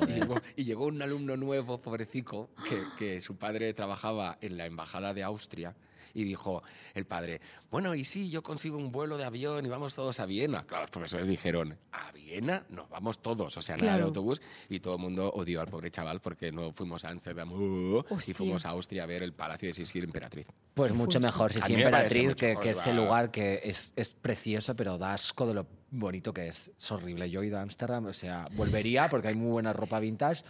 Y 0.09 0.13
llegó, 0.13 0.41
y 0.55 0.63
llegó 0.63 0.85
un 0.85 1.01
alumno 1.01 1.37
nuevo, 1.37 1.81
pobrecico, 1.81 2.49
que, 2.67 2.81
que 2.97 3.21
su 3.21 3.35
padre 3.37 3.73
trabajaba 3.73 4.37
en 4.41 4.57
la 4.57 4.65
embajada 4.65 5.13
de 5.13 5.23
Austria. 5.23 5.75
Y 6.15 6.23
dijo 6.23 6.63
el 6.95 7.05
padre, 7.05 7.41
bueno, 7.69 7.93
y 7.93 8.03
sí, 8.05 8.29
yo 8.31 8.41
consigo 8.41 8.77
un 8.77 8.91
vuelo 8.91 9.17
de 9.17 9.25
avión 9.25 9.63
y 9.65 9.69
vamos 9.69 9.93
todos 9.93 10.19
a 10.19 10.25
Viena. 10.25 10.63
Claro, 10.63 10.83
los 10.83 10.91
profesores 10.91 11.27
dijeron, 11.27 11.77
¿a 11.91 12.11
Viena? 12.13 12.63
No, 12.69 12.87
vamos 12.89 13.19
todos, 13.19 13.55
o 13.57 13.61
sea, 13.61 13.75
nada 13.75 13.91
de 13.91 13.97
Claro. 13.97 14.05
autobús. 14.07 14.41
Y 14.69 14.79
todo 14.79 14.95
el 14.95 15.01
mundo 15.01 15.29
odió 15.35 15.61
al 15.61 15.67
pobre 15.67 15.91
chaval 15.91 16.21
porque 16.21 16.51
no 16.51 16.71
fuimos 16.71 17.05
a 17.05 17.09
Ámsterdam 17.09 17.51
uh, 17.51 18.03
y 18.25 18.33
fuimos 18.33 18.65
a 18.65 18.69
Austria 18.69 19.03
a 19.03 19.05
ver 19.05 19.21
el 19.21 19.33
Palacio 19.33 19.67
de 19.67 19.73
Sisilia 19.75 20.05
Emperatriz. 20.05 20.47
Pues 20.73 20.93
mucho 20.93 21.19
mejor. 21.19 21.51
Si 21.53 21.59
parece 21.59 21.79
Emperatriz, 21.83 22.35
que, 22.35 22.55
que 22.61 22.69
es 22.71 22.87
el 22.87 22.97
va. 22.99 23.03
lugar 23.03 23.31
que 23.31 23.61
es, 23.63 23.93
es 23.95 24.13
precioso, 24.13 24.75
pero 24.75 24.97
da 24.97 25.13
asco 25.13 25.45
de 25.45 25.53
lo 25.53 25.67
bonito 25.91 26.33
que 26.33 26.47
es. 26.47 26.71
Es 26.77 26.91
horrible. 26.91 27.29
Yo 27.29 27.41
he 27.41 27.47
ido 27.47 27.57
a 27.59 27.61
Ámsterdam, 27.61 28.05
o 28.05 28.13
sea, 28.13 28.45
volvería 28.53 29.09
porque 29.09 29.27
hay 29.27 29.35
muy 29.35 29.51
buena 29.51 29.73
ropa 29.73 29.99
vintage, 29.99 30.43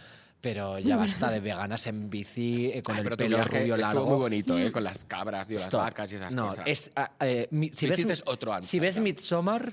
pero 0.46 0.78
ya 0.88 0.96
basta 0.96 1.30
de 1.30 1.40
veganas 1.40 1.86
en 1.88 2.08
bici, 2.08 2.70
eh, 2.72 2.82
con 2.82 2.94
Ay, 2.94 2.98
el 3.00 3.04
pero 3.04 3.16
pelo 3.16 3.36
viaje 3.38 3.60
rubio 3.60 3.74
estuvo 3.74 3.92
largo. 3.92 4.06
muy 4.06 4.18
bonito, 4.18 4.56
¿eh? 4.58 4.70
Con 4.70 4.84
las 4.84 4.98
cabras, 4.98 5.48
tío, 5.48 5.56
las 5.56 5.64
Stop. 5.64 5.80
vacas 5.80 6.12
y 6.12 6.14
esas 6.16 6.32
no, 6.32 6.48
cosas. 6.48 6.64
es, 6.66 6.90
ah, 6.94 7.10
eh, 7.20 7.48
mi- 7.50 7.70
si, 7.72 7.86
ves, 7.88 7.98
hiciste 7.98 8.22
otro 8.26 8.52
si 8.62 8.78
ves. 8.78 9.00
Midsommar, 9.00 9.72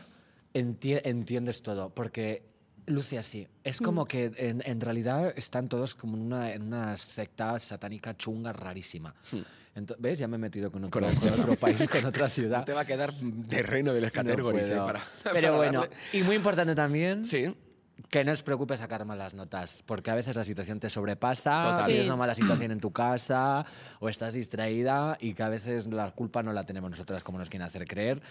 enti- 0.54 1.00
entiendes 1.04 1.62
todo, 1.62 1.90
porque 1.92 2.42
luce 2.88 3.18
así. 3.20 3.48
Es 3.64 3.82
Mm. 3.82 3.86
como 3.86 4.06
que 4.06 4.32
en, 4.36 4.64
en 4.66 4.82
realidad 4.82 5.34
están 5.38 5.70
todos 5.70 5.94
como 5.96 6.18
en 6.18 6.24
una, 6.24 6.52
en 6.54 6.64
una 6.64 6.98
secta 6.98 7.60
satánica 7.60 8.18
chunga 8.18 8.52
rarísima. 8.52 9.14
Ento- 9.76 9.96
¿Ves? 10.00 10.20
Ya 10.20 10.28
me 10.28 10.36
he 10.36 10.40
metido 10.40 10.72
con 10.72 10.84
Hmm. 10.86 10.90
Con 10.90 11.04
con 11.16 11.40
otro 11.40 11.56
país, 11.56 11.88
con 11.88 12.06
otra 12.06 12.30
ciudad. 12.38 12.64
te 12.66 12.74
va 12.74 12.82
a 12.82 12.86
quedar 12.86 13.12
terreno 13.50 13.94
de 13.94 14.02
las 14.02 14.14
No 14.14 14.22
¿eh? 14.32 14.76
Para, 14.78 15.02
Pero 15.24 15.34
para 15.34 15.52
bueno, 15.58 15.82
darle- 15.84 15.96
y 16.14 16.22
muy 16.24 16.36
importante 16.36 16.76
también, 16.76 17.26
Sí. 17.26 17.56
Que 18.14 18.24
no 18.24 18.32
os 18.32 18.44
preocupe 18.44 18.78
sacar 18.78 19.06
malas 19.10 19.34
notas, 19.34 19.82
porque 19.88 20.12
a 20.12 20.14
veces 20.14 20.36
la 20.36 20.44
situación 20.44 20.80
te 20.80 20.88
sobrepasa, 20.88 21.64
Total. 21.72 21.86
tienes 21.88 22.06
Sí. 22.06 22.10
una 22.12 22.18
mala 22.18 22.36
situación 22.36 22.70
en 22.70 22.80
tu 22.80 22.92
casa 22.92 23.66
o 24.00 24.08
estás 24.08 24.36
distraída 24.36 25.18
y 25.20 25.34
que 25.34 25.42
a 25.42 25.50
veces 25.50 25.88
la 25.88 26.12
culpa 26.12 26.44
no 26.44 26.54
la 26.54 26.64
tenemos 26.64 26.92
nosotras 26.92 27.24
como 27.24 27.40
nos 27.40 27.50
quieren 27.50 27.66
hacer 27.68 27.88
creer. 27.88 28.22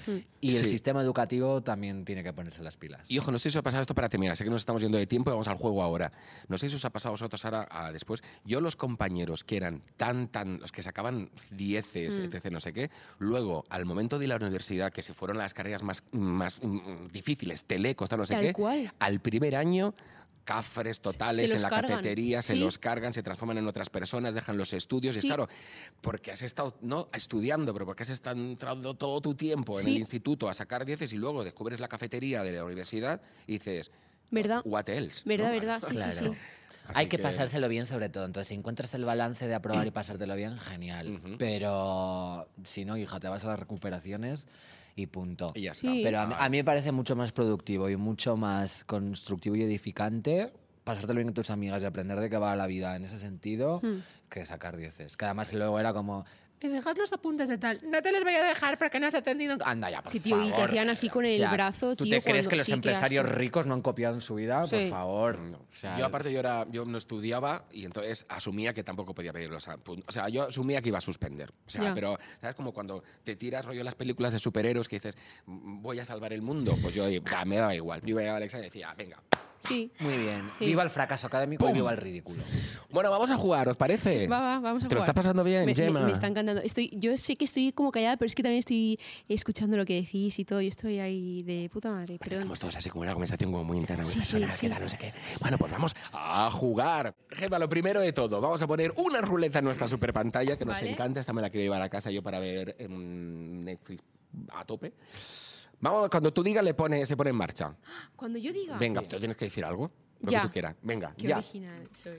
Y 0.41 0.55
el 0.57 0.63
Sí. 0.65 0.71
sistema 0.71 1.03
educativo 1.03 1.63
también 1.65 2.05
tiene 2.05 2.23
que 2.23 2.33
ponerse 2.33 2.63
las 2.63 2.77
pilas. 2.77 3.11
Y 3.11 3.19
ojo, 3.19 3.33
no 3.33 3.41
sé 3.41 3.51
si 3.51 3.57
os 3.57 3.61
ha 3.61 3.63
pasado 3.63 3.81
esto 3.83 3.93
para 3.93 4.09
terminar, 4.09 4.37
sé 4.37 4.45
que 4.45 4.51
nos 4.51 4.63
estamos 4.63 4.81
yendo 4.83 4.99
de 4.99 5.07
tiempo 5.09 5.31
y 5.31 5.33
vamos 5.33 5.49
al 5.49 5.57
juego 5.57 5.83
ahora. 5.83 6.13
No 6.47 6.59
sé 6.59 6.69
si 6.69 6.77
os 6.77 6.85
ha 6.85 6.91
pasado 6.91 7.11
a 7.11 7.15
vosotros 7.15 7.45
ahora 7.45 7.67
a 7.69 7.91
después. 7.91 8.23
Yo 8.45 8.61
los 8.61 8.77
compañeros 8.77 9.43
que 9.43 9.57
eran 9.57 9.83
tan, 9.97 10.29
tan, 10.29 10.61
los 10.61 10.71
que 10.71 10.85
sacaban 10.85 11.29
dieces, 11.51 12.21
Mm. 12.21 12.25
etc., 12.33 12.53
no 12.53 12.61
sé 12.61 12.73
qué, 12.73 12.89
luego 13.19 13.65
al 13.69 13.85
momento 13.85 14.21
de 14.21 14.27
ir 14.27 14.33
a 14.33 14.39
la 14.39 14.47
universidad, 14.47 14.93
que 14.93 15.03
se 15.03 15.13
fueron 15.13 15.39
a 15.39 15.41
las 15.41 15.55
carreras 15.55 15.83
más, 15.83 16.05
más 16.13 16.61
mm, 16.63 17.09
difíciles, 17.13 17.65
telecos, 17.65 18.09
tal, 18.09 18.21
no 18.21 18.27
sé 18.27 18.35
Tal 18.35 18.45
qué, 18.45 18.53
cual. 18.53 18.93
al 19.01 19.19
primer 19.19 19.57
año... 19.57 19.72
Cafres 20.45 21.01
totales 21.01 21.51
en 21.53 21.63
la 21.63 21.69
cargan, 21.69 21.91
cafetería, 21.99 22.43
se 22.43 22.55
sí. 22.55 22.59
los 22.59 22.77
cargan, 22.77 23.15
se 23.15 23.23
transforman 23.23 23.59
en 23.59 23.69
otras 23.69 23.91
personas, 23.91 24.35
dejan 24.35 24.57
los 24.57 24.73
estudios. 24.73 25.15
Y 25.17 25.21
Sí. 25.21 25.29
es 25.29 25.35
claro, 25.35 25.49
porque 26.01 26.33
has 26.33 26.43
estado 26.43 26.77
no 26.81 27.09
estudiando, 27.13 27.73
pero 27.73 27.87
porque 27.87 28.03
has 28.03 28.11
estado 28.11 28.41
entrando 28.41 28.95
todo 28.95 29.21
tu 29.21 29.37
tiempo 29.37 29.79
en 29.79 29.85
Sí. 29.85 29.91
el 29.93 29.99
instituto 29.99 30.49
a 30.49 30.55
sacar 30.55 30.85
dieces 30.85 31.13
y 31.13 31.17
luego 31.17 31.45
descubres 31.45 31.79
la 31.79 31.87
cafetería 31.87 32.43
de 32.43 32.51
la 32.53 32.65
universidad 32.65 33.21
y 33.47 33.53
dices, 33.53 33.93
¿Verdad? 34.33 34.63
what 34.65 34.89
else? 34.89 35.23
Verdad, 35.27 35.47
¿no? 35.47 35.53
verdad, 35.53 35.81
sí, 35.81 35.87
sí, 35.91 35.95
Claro. 35.95 36.13
sí. 36.33 36.39
Así 36.89 36.99
Hay 36.99 37.07
que, 37.07 37.19
pasárselo 37.21 37.69
bien 37.69 37.87
sobre 37.87 38.09
todo. 38.09 38.25
Entonces, 38.25 38.49
si 38.49 38.55
encuentras 38.55 38.93
el 38.95 39.05
balance 39.05 39.47
de 39.47 39.55
aprobar 39.55 39.87
y 39.87 39.93
pasártelo 39.93 40.35
bien, 40.35 40.57
genial. 40.59 41.21
Ujú. 41.23 41.37
Pero 41.39 42.49
si 42.65 42.85
no, 42.85 42.97
hija, 42.97 43.21
te 43.21 43.29
vas 43.29 43.45
a 43.45 43.49
las 43.49 43.61
recuperaciones 43.61 44.49
y 44.97 45.07
punto. 45.07 45.53
Y 45.55 45.63
ya 45.63 45.73
está. 45.73 45.91
Sí. 45.91 46.01
Pero 46.05 46.21
a 46.21 46.27
mí, 46.27 46.35
a 46.39 46.49
mí 46.49 46.57
me 46.59 46.65
parece 46.65 46.93
mucho 46.93 47.17
más 47.17 47.33
productivo 47.33 47.89
y 47.89 47.97
mucho 47.97 48.37
más 48.37 48.85
constructivo 48.85 49.57
y 49.57 49.63
edificante 49.63 50.53
pasártelo 50.85 51.19
bien 51.19 51.29
con 51.29 51.35
tus 51.35 51.51
amigas 51.51 51.83
y 51.83 51.87
aprender 51.87 52.19
de 52.19 52.29
qué 52.29 52.37
va 52.39 52.57
la 52.57 52.67
vida 52.67 52.97
en 52.97 53.05
ese 53.05 53.17
sentido 53.17 53.79
Hmm. 53.83 54.01
que 54.29 54.45
sacar 54.45 54.77
dieces. 54.77 55.17
Que 55.17 55.27
además 55.27 55.55
luego 55.55 55.79
era 55.79 55.93
como, 55.93 56.25
me 56.69 56.75
dejas 56.75 56.97
los 56.99 57.13
apuntes 57.13 57.49
de 57.49 57.59
tal, 57.59 57.81
no 57.85 58.01
te 58.03 58.13
los 58.13 58.23
voy 58.25 58.35
a 58.35 58.43
dejar 58.45 58.79
porque 58.79 58.99
no 59.01 59.07
has 59.07 59.15
atendido. 59.15 59.57
Anda 59.65 59.91
ya, 59.91 60.03
por 60.03 60.13
Sí, 60.13 60.21
tío, 60.21 60.41
y 60.43 60.47
te 60.47 60.51
favor. 60.53 60.69
hacían 60.71 60.91
así 60.91 61.09
con 61.09 61.25
el 61.25 61.35
O 61.35 61.37
sea, 61.37 61.51
brazo, 61.53 61.97
¿Tú 61.97 62.05
tío, 62.05 62.17
te 62.17 62.23
crees 62.23 62.45
cuando- 62.47 62.51
que 62.51 62.57
los 62.57 62.67
sí, 62.67 62.73
empresarios 62.73 63.29
ricos 63.29 63.67
no 63.67 63.75
han 63.75 63.83
copiado 63.83 64.15
en 64.15 64.21
su 64.21 64.35
vida? 64.37 64.65
Por 64.67 64.89
favor. 64.89 65.39
No. 65.39 65.59
O 65.59 65.67
sea, 65.71 65.97
yo 65.99 66.05
aparte 66.07 66.33
yo 66.33 66.39
era 66.41 66.67
yo 66.71 66.85
no 66.85 66.99
estudiaba 66.99 67.65
y 67.71 67.85
entonces 67.85 68.27
asumía 68.29 68.73
que 68.75 68.83
tampoco 68.85 69.15
podía 69.15 69.33
pedir 69.33 69.51
los 69.51 69.67
apuntes. 69.69 70.05
O 70.09 70.13
sea, 70.13 70.29
yo 70.29 70.49
asumía 70.49 70.81
que 70.81 70.89
iba 70.89 70.99
a 70.99 71.03
suspender. 71.03 71.51
O 71.67 71.71
sea, 71.71 71.83
Ya. 71.85 71.95
pero 71.95 72.19
sabes 72.41 72.55
como 72.57 72.73
cuando 72.73 73.03
te 73.25 73.37
tiras 73.37 73.65
rollo 73.65 73.83
las 73.85 73.95
películas 73.95 74.33
de 74.33 74.39
superhéroes 74.39 74.89
que 74.89 74.97
dices, 74.97 75.15
"Mm, 75.47 75.83
voy 75.83 75.99
a 75.99 76.05
salvar 76.05 76.33
el 76.33 76.43
mundo, 76.43 76.77
pues 76.83 76.95
yo 76.95 77.05
"Ah, 77.35 77.45
me 77.45 77.57
daba 77.57 77.75
igual. 77.75 78.01
Yo 78.03 78.19
iba 78.21 78.37
al 78.37 78.43
examen 78.43 78.65
y 78.67 78.69
decía, 78.69 78.95
venga. 78.97 79.23
Sí. 79.67 79.93
Muy 80.01 80.17
bien. 80.19 80.43
Sí. 80.59 80.67
Viva 80.67 80.83
el 80.83 80.91
fracaso 80.91 81.27
académico 81.27 81.65
y 81.65 81.69
¡Pum! 81.69 81.75
viva 81.75 81.91
el 81.93 81.97
ridículo. 81.97 82.43
Bueno, 82.91 83.11
vamos 83.11 83.31
a 83.31 83.37
jugar, 83.37 83.69
¿os 83.69 83.77
parece? 83.77 84.27
Va, 84.29 84.41
va, 84.41 84.59
vamos 84.61 84.85
a 84.85 84.89
¿Te 84.89 84.95
lo 84.95 85.01
jugar. 85.01 85.11
está 85.11 85.15
pasando 85.15 85.45
bien, 85.45 85.65
me, 85.67 85.75
Gemma? 85.75 86.01
me 86.01 86.13
está 86.13 86.27
encantando. 86.27 86.61
Estoy, 86.63 86.91
yo 86.95 87.17
sé 87.17 87.37
que 87.37 87.45
estoy 87.45 87.73
como 87.73 87.93
callada, 87.93 88.17
pero 88.17 88.27
es 88.27 88.35
que 88.35 88.43
también 88.43 88.59
estoy 88.59 88.99
escuchando 89.29 89.77
lo 89.77 89.85
que 89.87 90.03
decís 90.03 90.39
y 90.39 90.45
todo. 90.45 90.61
Yo 90.61 90.69
estoy 90.69 90.99
ahí 90.99 91.43
de 91.45 91.69
puta 91.73 91.91
madre. 91.91 92.19
Perdón. 92.19 92.39
Estamos 92.39 92.59
todos 92.59 92.77
así 92.77 92.91
como 92.91 93.03
una 93.03 93.13
conversación 93.13 93.53
como 93.53 93.65
muy 93.65 93.79
interna. 93.79 94.05
Sí, 94.05 94.17
muy 94.19 94.25
sí, 94.27 94.39
personal, 94.41 94.79
sí. 94.79 94.83
No 94.83 94.89
sé 94.89 94.99
qué. 94.99 95.13
Bueno, 95.41 95.59
pues 95.59 95.71
vamos 95.73 95.95
a 96.13 96.51
jugar. 96.51 97.15
Gemma, 97.31 97.59
lo 97.59 97.69
primero 97.69 98.01
de 98.01 98.13
todo, 98.13 98.41
vamos 98.41 98.61
a 98.63 98.67
poner 98.67 98.93
una 98.97 99.21
ruleta 99.21 99.61
en 99.61 99.65
nuestra 99.65 99.87
super 99.89 100.13
pantalla 100.13 100.57
que 100.57 100.65
nos 100.65 100.77
Vale. 100.77 100.91
encanta. 100.91 101.21
Esta 101.21 101.33
me 101.33 101.41
la 101.43 101.51
quiero 101.51 101.63
llevar 101.65 101.83
a 101.83 101.89
casa 101.89 102.11
yo 102.11 102.23
para 102.23 102.41
ver 102.41 102.75
en 102.79 103.65
Netflix 103.65 104.03
a 104.53 104.65
tope. 104.65 104.93
Vamos, 105.83 106.09
cuando 106.09 106.33
tú 106.33 106.43
digas, 106.43 106.65
le 106.65 106.73
pone, 106.75 107.05
se 107.05 107.17
pone 107.17 107.31
en 107.31 107.37
marcha. 107.37 107.75
Cuando 108.17 108.39
yo 108.39 108.53
diga. 108.53 108.79
Venga, 108.79 109.03
tú 109.03 109.19
tienes 109.19 109.37
que 109.37 109.45
decir 109.47 109.65
algo. 109.65 109.91
Lo 110.21 110.31
Ya. 110.31 110.41
que 110.43 110.47
tú 110.47 110.53
quieras. 110.55 110.77
Venga, 110.81 111.13
Qué 111.19 111.27
ya. 111.29 111.39
original 111.39 111.89
soy. 112.03 112.17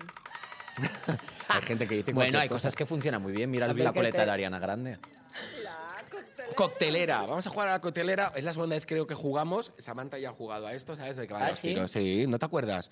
Hay 1.47 1.61
gente 1.61 1.87
que 1.87 1.95
dice 1.95 2.13
Bueno, 2.13 2.39
hay 2.39 2.47
cosa. 2.49 2.55
cosas 2.67 2.75
que 2.75 2.85
funcionan 2.85 3.21
muy 3.21 3.31
bien. 3.31 3.49
Mira 3.49 3.67
la 3.67 3.73
ver, 3.73 3.87
¿qué 3.87 3.93
coleta 3.93 4.19
te- 4.19 4.25
de 4.25 4.31
Ariana 4.31 4.59
Grande. 4.59 4.99
Coctelera. 6.55 7.21
Vamos 7.21 7.47
a 7.47 7.49
jugar 7.49 7.69
a 7.69 7.71
la 7.73 7.81
coctelera. 7.81 8.31
Es 8.35 8.43
la 8.43 8.51
segunda 8.53 8.75
vez 8.75 8.85
creo 8.85 9.07
que 9.07 9.15
jugamos. 9.15 9.73
Samantha 9.77 10.17
ya 10.19 10.29
ha 10.29 10.33
jugado 10.33 10.67
a 10.67 10.73
esto, 10.73 10.95
¿sabes? 10.95 11.15
De 11.15 11.25
qué 11.27 11.33
van 11.33 11.43
¿Ah, 11.43 11.47
los 11.49 11.57
sí? 11.59 11.69
tiros. 11.69 11.91
Sí, 11.91 12.25
¿no 12.27 12.37
te 12.39 12.45
acuerdas? 12.45 12.91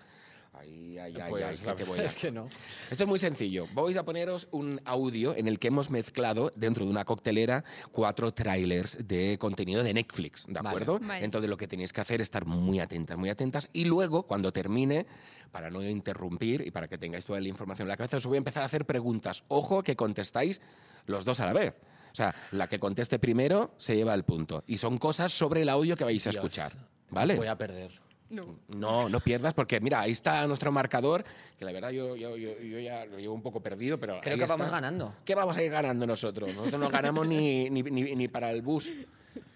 Ay, 0.54 0.98
ay, 1.00 1.14
ay, 1.20 1.30
Pues 1.30 1.62
¿qué 1.62 1.66
la 1.66 1.76
te 1.76 1.84
voy 1.86 1.92
verdad 1.92 2.06
a- 2.06 2.14
es 2.14 2.16
que 2.18 2.30
no. 2.32 2.50
Esto 2.90 3.04
es 3.06 3.08
muy 3.10 3.18
sencillo. 3.18 3.68
Voy 3.74 3.98
a 3.98 4.04
poneros 4.04 4.48
un 4.52 4.82
audio 4.86 5.34
en 5.36 5.48
el 5.48 5.58
que 5.60 5.70
hemos 5.70 5.90
mezclado 5.90 6.52
dentro 6.56 6.84
de 6.84 6.92
una 6.92 7.06
coctelera 7.06 7.64
cuatro 7.92 8.34
trailers 8.34 8.98
de 9.08 9.38
contenido 9.40 9.82
de 9.82 9.94
Netflix, 9.94 10.46
¿de 10.48 10.54
Vale. 10.54 10.68
acuerdo? 10.70 11.00
Vale. 11.00 11.24
Entonces 11.24 11.50
lo 11.50 11.56
que 11.58 11.68
tenéis 11.68 11.94
que 11.94 12.02
hacer 12.02 12.20
es 12.22 12.26
estar 12.26 12.46
muy 12.46 12.80
atentas, 12.80 13.18
muy 13.18 13.30
atentas 13.30 13.70
y 13.72 13.86
luego 13.86 14.24
cuando 14.24 14.52
termine, 14.52 15.08
para 15.52 15.70
no 15.70 15.82
interrumpir 15.88 16.68
y 16.68 16.72
para 16.72 16.88
que 16.90 16.98
tengáis 16.98 17.24
toda 17.26 17.40
la 17.40 17.48
información 17.48 17.86
en 17.86 17.90
la 17.90 17.98
cabeza, 17.98 18.18
os 18.18 18.26
voy 18.28 18.36
a 18.36 18.40
empezar 18.40 18.62
a 18.62 18.66
hacer 18.66 18.86
preguntas. 18.86 19.44
Ojo 19.48 19.82
que 19.84 19.96
contestáis 19.96 20.60
los 21.06 21.24
dos 21.24 21.40
a 21.40 21.46
la 21.46 21.54
vez. 21.54 21.74
O 22.12 22.16
sea, 22.16 22.36
la 22.52 22.68
que 22.68 22.78
conteste 22.78 23.20
primero 23.20 23.74
se 23.78 23.96
lleva 23.96 24.14
el 24.14 24.26
punto. 24.26 24.66
Y 24.68 24.78
son 24.78 24.98
cosas 24.98 25.32
sobre 25.32 25.62
el 25.62 25.70
audio 25.70 25.96
que 25.96 26.04
vais 26.04 26.28
a 26.28 26.32
Dios. 26.32 26.44
escuchar. 26.44 26.72
¿Vale? 27.10 27.36
Voy 27.36 27.48
a 27.48 27.58
perder. 27.58 27.90
No. 28.32 28.56
No, 28.70 29.10
no 29.10 29.20
pierdas, 29.20 29.54
porque 29.54 29.80
mira, 29.80 30.02
ahí 30.02 30.12
está 30.12 30.48
nuestro 30.48 30.72
marcador, 30.72 31.24
que 31.60 31.66
la 31.66 31.72
verdad 31.72 31.90
yo, 31.92 32.16
yo, 32.16 32.38
yo, 32.38 32.58
yo 32.60 32.80
ya 32.80 33.06
lo 33.06 33.20
llevo 33.20 33.34
un 33.34 33.42
poco 33.42 33.62
perdido, 33.62 34.00
pero. 34.00 34.20
Creo 34.22 34.34
ahí 34.34 34.40
que 34.40 34.46
vamos 34.46 34.68
está. 34.68 34.78
ganando. 34.80 35.14
¿Qué 35.26 35.36
vamos 35.36 35.56
a 35.58 35.62
ir 35.64 35.70
ganando 35.72 36.08
nosotros? 36.08 36.56
Nosotros 36.56 36.80
no 36.80 36.90
ganamos 36.90 37.28
ni, 37.28 37.70
ni, 37.70 37.84
ni- 37.84 38.16
ni 38.16 38.28
para 38.28 38.52
el 38.52 38.62
bus. 38.62 38.92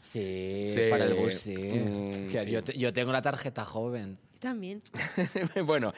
Sí, 0.01 0.69
Sí, 0.71 0.81
para 0.89 1.05
el 1.05 1.13
bus 1.15 1.33
sí. 1.33 1.55
mm, 1.57 2.29
Que 2.29 2.41
sí. 2.41 2.51
Yo, 2.51 2.61
yo 2.61 2.93
tengo 2.93 3.11
la 3.11 3.21
tarjeta 3.21 3.65
joven. 3.65 4.17
Yo 4.33 4.39
también. 4.39 4.81
bueno, 5.65 5.93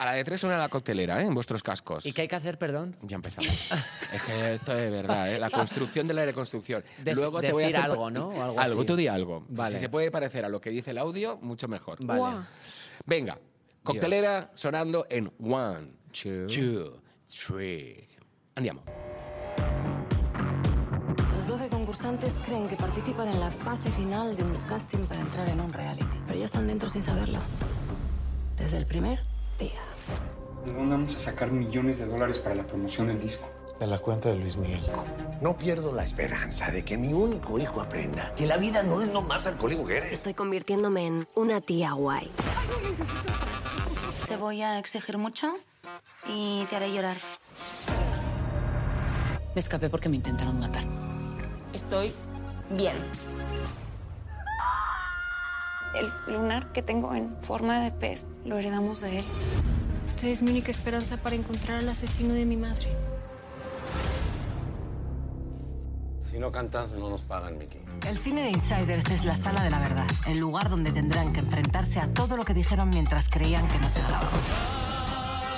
a 0.00 0.04
la 0.06 0.12
de 0.14 0.24
tres 0.24 0.40
suena 0.40 0.56
la 0.56 0.68
coctelera, 0.70 1.22
¿eh? 1.22 1.26
En 1.26 1.34
vuestros 1.34 1.62
cascos. 1.62 2.06
¿Y 2.06 2.12
qué 2.14 2.22
hay 2.22 2.28
que 2.28 2.36
hacer, 2.36 2.58
perdón? 2.58 2.96
Ya 3.02 3.16
empezamos. 3.16 3.50
es 4.12 4.22
que 4.22 4.54
esto 4.54 4.72
es 4.76 4.90
verdad, 4.90 5.30
¿eh? 5.32 5.38
La 5.38 5.50
construcción 5.60 6.06
de 6.06 6.14
la 6.14 6.24
reconstrucción. 6.24 6.82
Dec- 7.04 7.14
Luego 7.14 7.40
te 7.40 7.52
voy 7.52 7.64
a 7.64 7.66
hacer 7.66 7.80
algo, 7.80 8.10
¿no? 8.10 8.28
O 8.28 8.42
algo 8.60 8.80
así. 8.80 8.86
tú 8.86 8.96
di 8.96 9.08
algo. 9.08 9.44
Vale. 9.50 9.74
Si 9.74 9.80
se 9.80 9.88
puede 9.90 10.10
parecer 10.10 10.44
a 10.44 10.48
lo 10.48 10.58
que 10.60 10.70
dice 10.70 10.92
el 10.92 10.98
audio, 10.98 11.38
mucho 11.42 11.68
mejor. 11.68 11.98
Vale. 12.04 12.46
Venga, 13.04 13.38
coctelera 13.82 14.50
sonando 14.54 15.06
en 15.10 15.30
one, 15.38 15.92
Two. 16.12 16.46
two, 16.46 17.02
three. 17.28 18.08
Andiamo. 18.54 18.82
Los 21.36 21.46
12 21.46 21.68
concursantes 21.68 22.34
creen 22.46 22.68
que 22.68 22.76
participan 22.76 23.28
en 23.28 23.38
la 23.38 23.50
fase 23.50 23.90
final 23.90 24.36
de 24.36 24.42
un 24.44 24.54
casting 24.66 25.04
para 25.06 25.20
entrar 25.20 25.48
en 25.48 25.60
un 25.60 25.72
reality, 25.72 26.18
pero 26.26 26.38
ya 26.38 26.46
están 26.46 26.66
dentro 26.66 26.88
sin 26.88 27.02
saberlo. 27.02 27.38
Desde 28.56 28.76
el 28.76 28.86
primer 28.86 29.20
día. 29.60 29.80
¿De 30.64 30.72
dónde 30.72 30.96
vamos 30.96 31.14
a 31.14 31.18
sacar 31.20 31.52
millones 31.52 31.98
de 31.98 32.06
dólares 32.06 32.38
para 32.38 32.56
la 32.56 32.66
promoción 32.66 33.06
del 33.06 33.20
disco? 33.20 33.48
De 33.78 33.86
la 33.86 33.98
cuenta 33.98 34.28
de 34.28 34.36
Luis 34.36 34.56
Miguel. 34.56 34.82
No 35.40 35.56
pierdo 35.56 35.94
la 35.94 36.02
esperanza 36.02 36.70
de 36.70 36.84
que 36.84 36.98
mi 36.98 37.12
único 37.12 37.58
hijo 37.58 37.80
aprenda 37.80 38.34
que 38.34 38.46
la 38.46 38.58
vida 38.58 38.82
no 38.82 39.00
es 39.00 39.10
nomás 39.10 39.46
alcohol 39.46 39.72
y 39.72 39.76
mujeres. 39.76 40.12
Estoy 40.12 40.34
convirtiéndome 40.34 41.06
en 41.06 41.26
una 41.34 41.60
tía 41.60 41.92
guay. 41.92 42.30
Te 44.26 44.36
voy 44.36 44.62
a 44.62 44.78
exigir 44.78 45.16
mucho 45.16 45.54
y 46.28 46.66
te 46.68 46.76
haré 46.76 46.92
llorar. 46.92 47.16
Me 49.54 49.60
escapé 49.60 49.88
porque 49.88 50.08
me 50.08 50.16
intentaron 50.16 50.60
matar. 50.60 50.84
Estoy 51.72 52.12
bien. 52.70 52.96
El 55.94 56.12
lunar 56.32 56.72
que 56.72 56.82
tengo 56.82 57.14
en 57.14 57.36
forma 57.40 57.80
de 57.80 57.90
pez 57.90 58.26
lo 58.44 58.58
heredamos 58.58 59.00
de 59.00 59.20
él. 59.20 59.24
Usted 60.06 60.28
es 60.28 60.42
mi 60.42 60.50
única 60.50 60.70
esperanza 60.70 61.16
para 61.16 61.36
encontrar 61.36 61.78
al 61.78 61.88
asesino 61.88 62.34
de 62.34 62.44
mi 62.44 62.56
madre. 62.56 62.88
Si 66.22 66.38
no 66.38 66.52
cantas, 66.52 66.92
no 66.92 67.10
nos 67.10 67.22
pagan, 67.22 67.58
Mickey. 67.58 67.80
El 68.06 68.16
cine 68.16 68.42
de 68.44 68.50
Insiders 68.50 69.10
es 69.10 69.24
la 69.24 69.36
sala 69.36 69.64
de 69.64 69.70
la 69.70 69.80
verdad, 69.80 70.06
el 70.28 70.38
lugar 70.38 70.70
donde 70.70 70.92
tendrán 70.92 71.32
que 71.32 71.40
enfrentarse 71.40 71.98
a 71.98 72.06
todo 72.14 72.36
lo 72.36 72.44
que 72.44 72.54
dijeron 72.54 72.88
mientras 72.90 73.28
creían 73.28 73.66
que 73.66 73.78
no 73.80 73.90
se 73.90 74.00
grababa. 74.00 74.30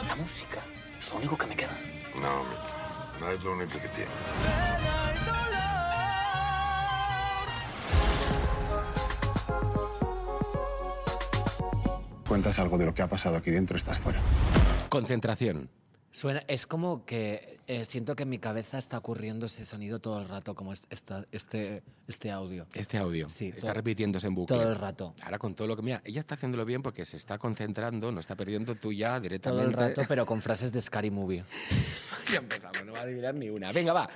La 0.08 0.16
música 0.16 0.60
es 0.98 1.10
lo 1.12 1.18
único 1.18 1.36
que 1.36 1.46
me 1.46 1.56
queda. 1.56 1.78
No, 2.22 2.44
Mickey, 2.44 3.20
no 3.20 3.28
es 3.28 3.44
lo 3.44 3.52
único 3.52 3.72
que 3.78 3.88
tienes. 3.88 4.08
Cuentas 12.32 12.58
algo 12.58 12.78
de 12.78 12.86
lo 12.86 12.94
que 12.94 13.02
ha 13.02 13.08
pasado 13.10 13.36
aquí 13.36 13.50
dentro, 13.50 13.76
estás 13.76 13.98
fuera. 13.98 14.18
Concentración. 14.88 15.68
Suena, 16.10 16.40
es 16.48 16.66
como 16.66 17.04
que 17.04 17.58
eh, 17.66 17.84
siento 17.84 18.16
que 18.16 18.22
en 18.22 18.30
mi 18.30 18.38
cabeza 18.38 18.78
está 18.78 18.96
ocurriendo 18.96 19.44
ese 19.44 19.66
sonido 19.66 19.98
todo 19.98 20.18
el 20.18 20.30
rato, 20.30 20.54
como 20.54 20.72
es- 20.72 20.84
esta- 20.88 21.26
este, 21.30 21.82
este 22.08 22.30
audio. 22.30 22.66
Este 22.72 22.96
audio 22.96 23.28
Sí, 23.28 23.48
está 23.48 23.60
todo- 23.60 23.74
repitiéndose 23.74 24.28
en 24.28 24.34
bucle. 24.34 24.56
todo 24.56 24.66
el 24.66 24.76
rato. 24.78 25.14
Ahora 25.22 25.38
con 25.38 25.54
todo 25.54 25.68
lo 25.68 25.76
que 25.76 25.82
mira, 25.82 26.00
ella 26.06 26.20
está 26.20 26.36
haciéndolo 26.36 26.64
bien 26.64 26.80
porque 26.80 27.04
se 27.04 27.18
está 27.18 27.36
concentrando, 27.36 28.10
no 28.10 28.20
está 28.20 28.34
perdiendo 28.34 28.76
tú 28.76 28.94
ya 28.94 29.10
Todo 29.16 29.20
directamente. 29.20 29.66
el 29.66 29.72
rato, 29.74 30.02
pero 30.08 30.24
con 30.24 30.40
frases 30.42 30.72
de 30.72 30.80
Scary 30.80 31.10
Movie. 31.10 31.44
ya 32.32 32.38
empezamos, 32.38 32.82
no 32.86 32.92
va 32.92 33.00
a 33.00 33.02
adivinar 33.02 33.34
ni 33.34 33.50
una. 33.50 33.72
Venga, 33.72 33.92
va. 33.92 34.08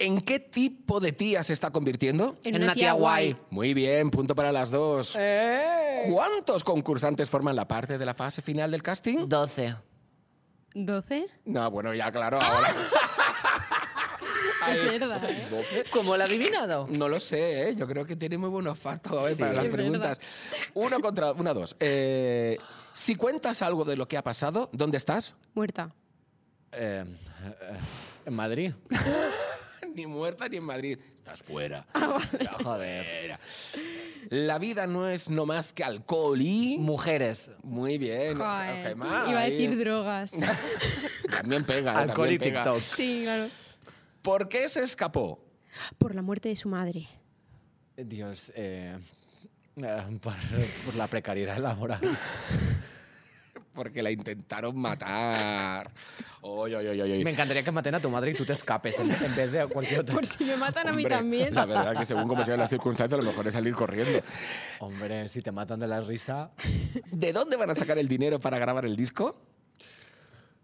¿En 0.00 0.20
qué 0.20 0.38
tipo 0.38 1.00
de 1.00 1.12
tía 1.12 1.42
se 1.42 1.52
está 1.52 1.70
convirtiendo? 1.70 2.36
En 2.44 2.62
una 2.62 2.72
tía 2.72 2.92
guay. 2.92 3.36
Muy 3.50 3.74
bien, 3.74 4.10
punto 4.10 4.34
para 4.34 4.52
las 4.52 4.70
dos. 4.70 5.14
¡Eh! 5.18 6.08
¿Cuántos 6.12 6.62
concursantes 6.62 7.28
forman 7.28 7.56
la 7.56 7.66
parte 7.66 7.98
de 7.98 8.06
la 8.06 8.14
fase 8.14 8.40
final 8.40 8.70
del 8.70 8.82
casting? 8.82 9.28
12. 9.28 9.74
¿12? 10.74 11.26
No, 11.46 11.70
bueno, 11.70 11.92
ya 11.94 12.12
claro, 12.12 12.38
ahora. 12.40 12.68
¿eh? 14.68 14.98
¿doce? 14.98 15.84
¿Cómo 15.90 16.16
lo 16.16 16.22
ha 16.22 16.26
adivinado? 16.26 16.86
No 16.90 17.08
lo 17.08 17.20
sé, 17.20 17.68
¿eh? 17.68 17.76
yo 17.76 17.86
creo 17.86 18.06
que 18.06 18.16
tiene 18.16 18.38
muy 18.38 18.48
buen 18.48 18.66
olfato 18.66 19.26
¿eh? 19.26 19.34
Sí, 19.34 19.40
para 19.40 19.54
las 19.54 19.64
es 19.64 19.70
preguntas. 19.70 20.20
Uno 20.74 21.00
contra 21.00 21.32
una, 21.32 21.54
dos. 21.54 21.76
Eh, 21.80 22.58
si 22.92 23.14
cuentas 23.14 23.62
algo 23.62 23.84
de 23.84 23.96
lo 23.96 24.06
que 24.08 24.16
ha 24.16 24.22
pasado, 24.22 24.68
¿dónde 24.72 24.96
estás? 24.96 25.36
Muerta. 25.54 25.94
Eh, 26.72 27.04
eh, 27.04 27.78
en 28.26 28.34
Madrid. 28.34 28.72
ni 29.98 30.06
muerta 30.06 30.48
ni 30.48 30.56
en 30.58 30.64
Madrid. 30.64 30.98
Estás 31.16 31.42
fuera. 31.42 31.84
Ah, 31.92 32.18
Estás 32.32 32.62
Joder. 32.62 33.04
fuera. 33.04 33.40
La 34.30 34.58
vida 34.58 34.86
no 34.86 35.08
es 35.08 35.28
no 35.28 35.44
más 35.44 35.72
que 35.72 35.82
alcohol 35.84 36.40
y... 36.40 36.78
Mujeres. 36.78 37.50
Muy 37.62 37.98
bien, 37.98 38.36
Joder, 38.38 38.82
Gemma, 38.82 39.24
Iba 39.28 39.38
a 39.40 39.42
ahí. 39.42 39.50
decir 39.52 39.78
drogas. 39.78 40.32
También 41.40 41.64
pega, 41.64 41.92
¿eh? 41.94 41.96
Alcohol 41.96 42.30
y 42.32 42.38
pega. 42.38 42.62
TikTok. 42.62 42.80
sí, 42.82 43.20
claro. 43.24 43.48
¿Por 44.22 44.48
qué 44.48 44.68
se 44.68 44.82
escapó? 44.82 45.44
Por 45.98 46.14
la 46.14 46.22
muerte 46.22 46.48
de 46.48 46.56
su 46.56 46.68
madre. 46.68 47.08
Dios, 47.96 48.52
eh, 48.54 48.96
eh, 49.76 50.18
por, 50.20 50.34
por 50.84 50.94
la 50.96 51.06
precariedad 51.08 51.58
laboral. 51.58 52.00
Porque 53.74 54.02
la 54.02 54.10
intentaron 54.10 54.76
matar. 54.76 55.92
Oy, 56.40 56.74
oy, 56.74 56.86
oy, 56.88 57.00
oy, 57.00 57.12
oy. 57.12 57.24
Me 57.24 57.30
encantaría 57.30 57.62
que 57.62 57.70
maten 57.70 57.94
a 57.94 58.00
tu 58.00 58.10
madre 58.10 58.32
y 58.32 58.34
tú 58.34 58.44
te 58.44 58.52
escapes 58.52 58.98
en, 58.98 59.24
en 59.24 59.36
vez 59.36 59.52
de 59.52 59.60
a 59.60 59.66
cualquier 59.68 60.00
otro. 60.00 60.14
Por 60.16 60.26
si 60.26 60.44
me 60.44 60.56
matan 60.56 60.88
a 60.88 60.92
mí 60.92 61.04
también. 61.04 61.54
La 61.54 61.64
verdad 61.64 61.96
que 61.96 62.04
según 62.04 62.26
como 62.26 62.44
sean 62.44 62.58
las 62.58 62.70
circunstancias, 62.70 63.18
a 63.18 63.22
lo 63.22 63.28
mejor 63.28 63.46
es 63.46 63.54
salir 63.54 63.74
corriendo. 63.74 64.20
Hombre, 64.80 65.28
si 65.28 65.42
te 65.42 65.52
matan 65.52 65.78
de 65.80 65.86
la 65.86 66.00
risa, 66.00 66.50
¿De 67.12 67.32
dónde 67.32 67.56
van 67.56 67.70
a 67.70 67.74
sacar 67.74 67.98
el 67.98 68.08
dinero 68.08 68.40
para 68.40 68.58
grabar 68.58 68.84
el 68.84 68.96
disco? 68.96 69.40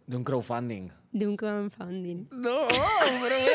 de 0.07 0.17
un 0.19 0.25
crowdfunding. 0.25 0.91
De 1.13 1.27
un 1.27 1.35
crowdfunding. 1.35 2.27
No, 2.31 2.59
hombre. 2.61 3.47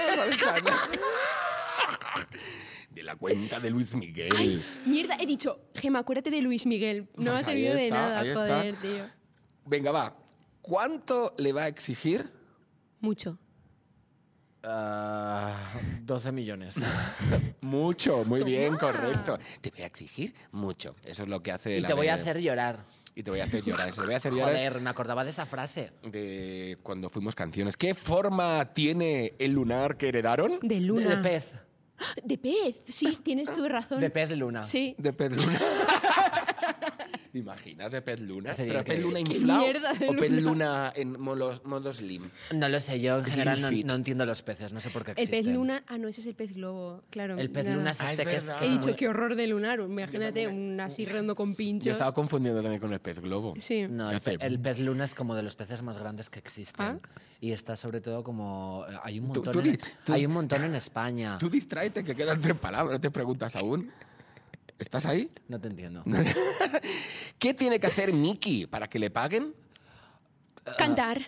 De 2.89 3.04
la 3.04 3.16
cuenta 3.16 3.60
de 3.60 3.70
Luis 3.70 3.95
Miguel. 3.95 4.64
Mierda, 4.86 5.16
he 5.20 5.26
dicho, 5.28 5.62
Gema, 5.76 6.00
acuérdate 6.00 6.32
de 6.32 6.41
Luis 6.41 6.66
Miguel. 6.66 7.08
No 7.16 7.32
Pues 7.32 7.41
ha 7.41 7.45
servido 7.45 7.76
de 7.76 7.91
nada, 7.91 8.24
joder, 8.34 8.76
tío. 8.78 9.06
Venga, 9.70 9.91
va. 9.91 10.15
¿Cuánto 10.63 11.36
le 11.38 11.53
va 11.53 11.63
a 11.63 11.67
exigir? 11.67 12.28
Mucho. 13.01 13.38
Ah, 14.63 15.55
12 16.01 16.32
millones. 16.32 16.76
Mucho, 17.61 18.26
muy 18.26 18.43
bien, 18.43 18.76
correcto. 18.78 19.38
Te 19.61 19.70
voy 19.70 19.82
a 19.84 19.86
exigir 19.86 20.34
mucho. 20.51 20.95
Eso 21.05 21.24
es 21.24 21.30
lo 21.30 21.41
que 21.43 21.51
hace 21.51 21.78
y 21.78 21.82
la 21.82 21.88
te 21.88 21.93
voy 21.93 22.07
a 22.07 22.15
de- 22.15 22.22
hacer 22.22 22.41
llorar. 22.41 22.84
Y 23.15 23.24
te 23.24 23.32
voy 23.32 23.39
a 23.41 23.43
hacer 23.45 23.63
llorar. 23.63 23.91
Te 23.93 24.01
voy 24.01 24.13
a 24.13 24.17
hacer 24.17 24.34
llorar 24.34 24.49
Joder, 24.53 24.82
me 24.82 24.89
acordaba 24.89 25.24
de 25.24 25.30
esa 25.30 25.45
frase. 25.45 25.91
de 26.03 26.78
cuando 26.84 27.09
fuimos 27.09 27.36
canciones. 27.36 27.78
¿Qué 27.78 27.93
forma 27.93 28.74
tiene 28.74 29.34
el 29.39 29.51
lunar 29.53 29.97
que 29.97 30.09
heredaron? 30.09 30.59
De 30.61 30.76
De, 30.76 30.82
luna. 30.82 31.15
de 31.15 31.17
pez. 31.17 31.53
De 32.24 32.38
pez, 32.38 32.82
sí, 32.88 33.20
tienes 33.24 33.53
tu 33.53 33.67
razón. 33.67 33.99
De 33.99 34.09
pez 34.09 34.32
luna. 34.38 34.63
Sí. 34.63 34.95
De 34.97 35.11
pez 35.13 35.32
luna. 35.32 35.59
¿Te 37.32 37.38
imaginas 37.38 37.91
de 37.91 38.01
pez 38.01 38.19
luna? 38.21 38.53
Sería 38.53 38.84
¿Pero 38.84 38.86
pez 38.86 39.05
increíble. 39.05 39.19
luna 39.19 39.30
¿Qué 39.30 39.38
inflado 39.38 40.09
o 40.09 40.15
pez 40.15 40.32
luna? 40.32 40.41
luna 40.41 40.93
en 40.95 41.19
modo, 41.21 41.61
modo 41.65 41.93
slim? 41.93 42.23
No 42.55 42.67
lo 42.69 42.80
sé, 42.80 42.99
yo 42.99 43.19
en 43.19 43.23
general 43.25 43.61
no, 43.61 43.69
no 43.69 43.93
entiendo 43.93 44.25
los 44.25 44.41
peces, 44.41 44.73
no 44.73 44.80
sé 44.80 44.89
por 44.89 45.05
qué 45.05 45.11
El 45.11 45.17
existen. 45.19 45.45
pez 45.45 45.53
luna. 45.53 45.84
Ah, 45.86 45.99
no, 45.99 46.07
ese 46.07 46.21
es 46.21 46.27
el 46.27 46.34
pez 46.34 46.53
globo. 46.55 47.03
Claro. 47.11 47.38
El 47.38 47.51
pez 47.51 47.69
luna 47.69 47.91
es 47.91 48.01
Ah, 48.01 48.05
es 48.05 48.11
este 48.11 48.25
que 48.25 48.36
es... 48.36 48.45
que 48.49 48.63
He 48.65 48.67
es 48.67 48.71
dicho 48.71 48.88
muy- 48.88 48.95
qué 48.95 49.07
horror 49.09 49.36
de 49.36 49.45
lunar. 49.45 49.80
Imagínate 49.80 50.47
un 50.47 50.80
así 50.80 51.05
redondo 51.05 51.36
con 51.36 51.51
Yo 51.51 51.57
pinchos. 51.57 51.91
estaba 51.91 52.13
confundiendo 52.15 52.61
también 52.63 52.82
con 52.82 52.91
el 52.93 52.99
pez 52.99 53.19
globo. 53.19 53.53
Sí. 53.61 53.86
No, 53.88 54.09
¿Qué 54.09 54.32
el, 54.32 54.41
el 54.41 54.59
pez 54.59 54.80
luna 54.80 55.03
es 55.05 55.13
como 55.13 55.36
de 55.36 55.43
los 55.43 55.55
peces 55.55 55.84
más 55.84 55.97
grandes 55.99 56.32
que 56.32 56.39
existen. 56.39 56.86
Ah. 56.86 56.99
Y 57.41 57.51
está 57.51 57.75
sobre 57.75 58.01
todo 58.01 58.23
como... 58.23 58.86
eh, 58.89 58.95
Hay 59.03 59.19
un 59.19 59.32
Tú- 59.34 59.43
montón, 59.43 59.53
tú 59.53 59.59
en, 59.59 59.71
di- 59.73 59.80
tú- 60.03 60.13
hay 60.13 60.25
un 60.25 60.32
montón 60.34 60.63
en 60.63 60.73
España. 60.73 61.38
Tú 61.39 61.47
distráete, 61.47 62.03
que 62.03 62.15
quedan 62.15 62.41
tres 62.41 62.57
palabras, 62.57 62.93
no 62.93 62.99
te 62.99 63.11
preguntas 63.11 63.55
aún. 63.55 63.91
¿Estás 64.80 65.05
ahí? 65.05 65.30
No 65.47 65.59
te 65.59 65.67
entiendo. 65.67 66.03
¿Qué 67.39 67.53
tiene 67.53 67.80
que 67.80 67.88
hacer 67.88 68.13
Mickey 68.13 68.65
para 68.65 68.88
que 68.89 68.97
le 68.97 69.11
paguen? 69.11 69.53
Cantar. 70.77 71.21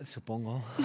Supongo. 0.00 0.62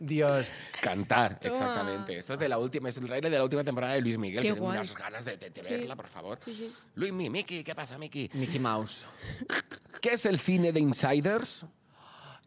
Dios. 0.00 0.58
Cantar, 0.82 1.38
exactamente. 1.42 2.18
Esto 2.18 2.34
es 2.34 2.38
de 2.38 2.48
la 2.50 2.58
última, 2.58 2.88
es 2.90 2.96
el 2.98 3.06
trailer 3.06 3.30
de 3.30 3.38
la 3.38 3.44
última 3.44 3.64
temporada 3.64 3.94
de 3.94 4.02
Luis 4.02 4.18
Miguel, 4.18 4.42
Qué 4.42 4.48
que 4.48 4.54
tengo 4.54 4.66
guay. 4.66 4.76
unas 4.78 4.94
ganas 4.94 5.24
de, 5.24 5.36
de- 5.38 5.48
de 5.50 5.64
Sí. 5.64 5.70
verla, 5.70 5.96
por 5.96 6.08
favor. 6.08 6.38
Sí, 6.44 6.52
sí. 6.54 6.74
Luis 6.96 7.12
Mi, 7.12 7.30
Mickey, 7.30 7.64
¿qué 7.64 7.74
pasa, 7.74 7.96
Mickey? 7.96 8.28
Mickey 8.34 8.58
Mouse. 8.58 9.06
¿Qué 10.02 10.12
es 10.12 10.26
el 10.26 10.38
cine 10.38 10.72
de 10.72 10.80
Insiders? 10.80 11.64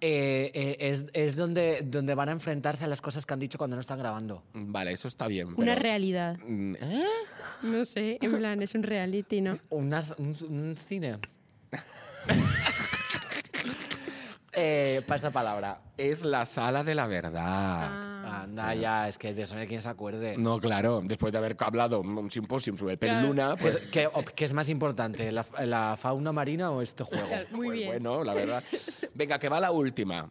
Eh, 0.01 0.51
eh, 0.53 0.77
es 0.79 1.07
es 1.13 1.35
donde, 1.35 1.81
donde 1.83 2.15
van 2.15 2.29
a 2.29 2.31
enfrentarse 2.31 2.85
a 2.85 2.87
las 2.87 3.01
cosas 3.01 3.25
que 3.25 3.33
han 3.33 3.39
dicho 3.39 3.57
cuando 3.57 3.75
no 3.75 3.81
están 3.81 3.99
grabando. 3.99 4.43
Vale, 4.53 4.93
eso 4.93 5.09
está 5.09 5.27
bien. 5.27 5.47
Una 5.49 5.57
pero- 5.73 5.81
realidad. 5.81 6.37
Mm, 6.45 6.75
¿eh? 6.75 7.03
No 7.63 7.83
sé, 7.83 8.17
en 8.21 8.37
plan, 8.37 8.61
es 8.61 8.73
un 8.75 8.83
reality, 8.83 9.41
¿no? 9.41 9.59
Unas- 9.69 10.15
un, 10.17 10.29
un 10.49 10.77
cine. 10.87 11.17
eh, 14.53 15.01
pasa 15.07 15.31
palabra. 15.31 15.79
Es 15.97 16.23
la 16.23 16.45
sala 16.45 16.83
de 16.83 16.95
la 16.95 17.07
verdad. 17.07 17.43
Ah, 17.45 18.08
Anda, 18.29 18.73
ya, 18.75 19.07
es 19.07 19.17
que 19.17 19.33
de 19.33 19.41
eso 19.43 19.55
no 19.55 19.61
hay 19.61 19.67
quien 19.67 19.81
se 19.81 19.89
acuerde. 19.89 20.35
No, 20.37 20.59
claro, 20.59 21.01
después 21.03 21.31
de 21.31 21.37
haber 21.37 21.55
hablado 21.59 22.01
un 22.01 22.29
simposio 22.31 22.75
sobre 22.77 22.93
el 22.93 22.99
pez 22.99 23.09
Claro. 23.09 23.27
luna, 23.27 23.55
¿Qué, 23.57 23.61
pues 23.61 23.75
es- 23.75 24.31
qué- 24.35 24.45
es 24.45 24.53
más 24.53 24.69
importante, 24.69 25.31
la, 25.31 25.45
la 25.65 25.97
fauna 25.99 26.31
marina 26.31 26.71
o 26.71 26.81
este 26.81 27.03
juego? 27.03 27.27
Muy 27.51 27.67
Pues 27.67 27.77
bien. 27.77 27.89
Bueno, 27.89 28.23
la 28.23 28.33
verdad. 28.33 28.63
Venga, 29.13 29.37
que 29.39 29.49
va 29.49 29.59
la 29.59 29.71
última. 29.71 30.27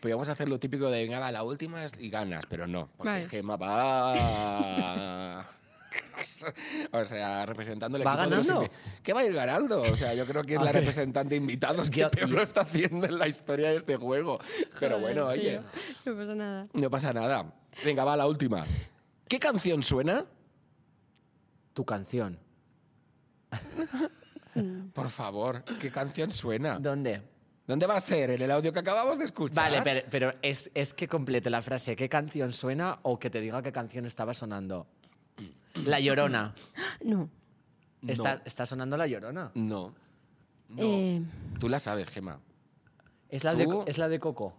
Pues 0.00 0.14
vamos 0.14 0.28
a 0.30 0.32
hacer 0.32 0.48
lo 0.48 0.58
típico 0.58 0.90
de, 0.90 1.02
venga, 1.02 1.18
va, 1.20 1.30
la 1.30 1.42
última 1.42 1.84
es- 1.84 1.92
y 2.00 2.08
ganas, 2.08 2.44
pero 2.48 2.66
no, 2.66 2.88
porque 2.96 3.10
Vale. 3.10 3.28
Gemma 3.28 3.56
va... 3.56 5.46
o 6.92 7.04
sea, 7.04 7.46
representando 7.46 7.98
el 7.98 8.06
¿Va 8.06 8.12
equipo 8.14 8.30
de 8.30 8.36
los 8.36 8.46
ganando? 8.46 8.70
¿Qué 9.02 9.12
va 9.12 9.20
a 9.20 9.24
ir 9.24 9.32
ganando? 9.34 9.82
O 9.82 9.96
sea, 9.96 10.14
yo 10.14 10.24
creo 10.26 10.42
que 10.44 10.54
es 10.54 10.62
la 10.62 10.72
representante 10.72 11.30
de 11.30 11.36
invitados 11.36 11.90
que 11.90 12.00
Yo- 12.00 12.10
peor 12.10 12.28
yo- 12.28 12.36
lo 12.36 12.42
está 12.42 12.62
haciendo 12.62 13.06
en 13.06 13.18
la 13.18 13.28
historia 13.28 13.70
de 13.70 13.76
este 13.76 13.96
juego. 13.96 14.38
Pero 14.78 14.96
Joder, 14.98 15.00
bueno, 15.00 15.26
oye, 15.26 15.60
tío, 16.04 16.12
No 16.12 16.18
pasa 16.18 16.34
nada. 16.34 16.66
no 16.72 16.90
pasa 16.90 17.12
nada. 17.12 17.52
Venga, 17.84 18.04
va 18.04 18.16
la 18.16 18.26
última. 18.26 18.64
¿Qué 19.28 19.38
canción 19.38 19.82
suena? 19.82 20.24
Tu 21.72 21.84
canción. 21.84 22.38
Por 24.94 25.08
favor, 25.08 25.62
¿qué 25.80 25.90
canción 25.90 26.32
suena? 26.32 26.78
¿Dónde? 26.78 27.22
¿Dónde 27.66 27.86
va 27.86 27.96
a 27.96 28.00
ser? 28.00 28.30
¿En 28.30 28.42
el 28.42 28.50
audio 28.50 28.72
que 28.72 28.80
acabamos 28.80 29.16
de 29.18 29.24
escuchar? 29.26 29.70
Vale, 29.70 29.80
pero, 29.82 30.00
pero 30.10 30.34
es, 30.42 30.70
es 30.74 30.92
que 30.92 31.06
complete 31.06 31.48
la 31.50 31.62
frase 31.62 31.94
qué 31.94 32.08
canción 32.08 32.50
suena 32.50 32.98
o 33.02 33.16
que 33.18 33.30
te 33.30 33.40
diga 33.40 33.62
qué 33.62 33.70
canción 33.70 34.06
estaba 34.06 34.34
sonando. 34.34 34.88
La 35.86 36.00
Llorona. 36.00 36.54
No. 37.04 37.28
¿Está, 38.06 38.40
está 38.44 38.64
sonando 38.66 38.96
La 38.96 39.06
Llorona? 39.06 39.50
No. 39.54 39.94
No. 40.68 40.82
Eh, 40.82 41.22
Tú 41.58 41.68
la 41.68 41.78
sabes, 41.78 42.08
Gema. 42.08 42.40
Es 43.28 43.44
la, 43.44 43.54
de, 43.54 43.64
¿Tú? 43.64 43.84
es 43.86 43.98
la 43.98 44.08
de 44.08 44.18
Coco. 44.18 44.54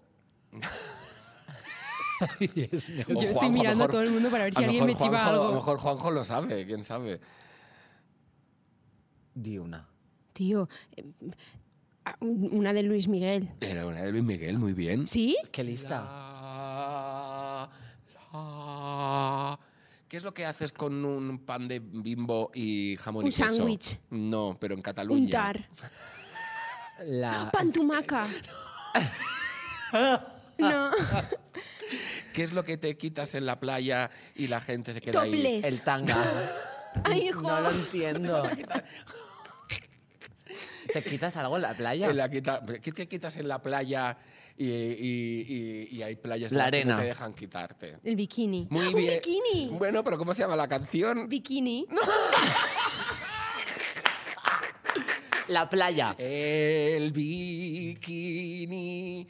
Dios 2.54 2.90
mío. 2.90 3.06
O 3.10 3.14
yo 3.14 3.20
estoy 3.22 3.34
Juanjo, 3.34 3.50
mirando 3.52 3.84
a, 3.84 3.88
mejor- 3.88 3.92
todo 3.92 4.02
el 4.04 4.12
mundo 4.12 4.30
para 4.30 4.44
ver 4.44 4.54
si 4.54 4.60
a 4.60 4.62
lo 4.62 4.68
alguien 4.68 4.86
me 4.86 4.96
chiva 4.96 5.10
Juanjo- 5.26 5.30
A 5.30 5.32
lo 5.34 5.42
algo. 5.44 5.56
mejor 5.56 5.78
Juanjo 5.80 6.12
lo 6.12 6.24
sabe, 6.24 6.66
quién 6.68 6.84
sabe. 6.84 7.20
Di 9.34 9.58
una. 9.58 9.88
Tío, 10.34 10.70
eh, 10.96 11.04
ah, 12.06 12.16
un- 12.20 12.50
una 12.54 12.74
de 12.74 12.84
Luis 12.84 13.08
Miguel. 13.08 13.50
Era 13.60 13.88
una 13.88 14.02
de 14.04 14.12
Luis 14.12 14.24
Miguel, 14.24 14.60
muy 14.60 14.74
bien. 14.74 15.08
¿Sí? 15.08 15.36
¿Qué 15.52 15.64
lista? 15.64 16.02
La, 16.02 17.70
la. 18.34 19.60
¿Qué 20.12 20.18
es 20.18 20.24
lo 20.26 20.34
que 20.34 20.46
haces 20.46 20.74
con 20.74 21.06
un 21.06 21.40
pan 21.46 21.70
de 21.70 21.80
bimbo 21.80 22.52
y 22.54 22.98
jamón 23.00 23.24
Un 23.24 23.30
y 23.30 23.34
queso? 23.34 23.48
sándwich. 23.48 23.98
No, 24.10 24.58
pero 24.60 24.76
en 24.76 24.82
Cataluña. 24.82 25.24
Un 25.24 25.30
tar. 25.30 25.70
La... 27.06 27.50
Pantumaca. 27.50 28.28
No. 30.58 30.92
¿Qué 32.34 32.44
es 32.44 32.52
lo 32.52 32.64
que 32.66 32.76
te 32.78 32.98
quitas 32.98 33.36
en 33.36 33.46
la 33.46 33.60
playa 33.62 34.12
y 34.36 34.48
la 34.48 34.60
gente 34.60 34.94
se 34.94 35.00
queda 35.00 35.22
ahí? 35.22 35.32
Topless. 35.32 35.64
El 35.66 35.82
tanga. 35.82 36.52
Ay, 37.06 37.30
hijo. 37.30 37.42
No 37.44 37.62
lo 37.62 37.72
entiendo. 37.72 38.44
¿Te 40.94 41.04
quitas 41.04 41.38
algo 41.38 41.56
en 41.56 41.62
la 41.62 41.74
playa? 41.74 42.08
En 42.10 42.18
la 42.18 42.30
quita- 42.30 42.62
¿Qué 42.82 42.92
te 42.92 43.08
quitas 43.08 43.38
en 43.38 43.48
la 43.48 43.62
playa 43.62 44.18
y, 44.58 44.66
y- 44.68 45.46
y- 45.92 45.96
y 45.98 46.04
hay 46.04 46.16
playas 46.16 46.52
La 46.52 46.70
que 46.72 46.86
no 46.86 46.98
te 46.98 47.06
dejan 47.06 47.34
quitarte? 47.34 47.98
El 48.04 48.16
bikini. 48.16 48.68
Muy 48.70 48.88
¡Un 48.88 48.94
bien. 48.96 49.22
bikini! 49.24 49.70
Bueno, 49.78 50.04
pero 50.04 50.18
¿cómo 50.18 50.34
se 50.34 50.42
llama 50.44 50.56
la 50.56 50.68
canción? 50.68 51.28
Bikini. 51.30 51.88
La 55.48 55.68
playa. 55.70 56.16
El 56.18 57.12
bikini 57.92 59.28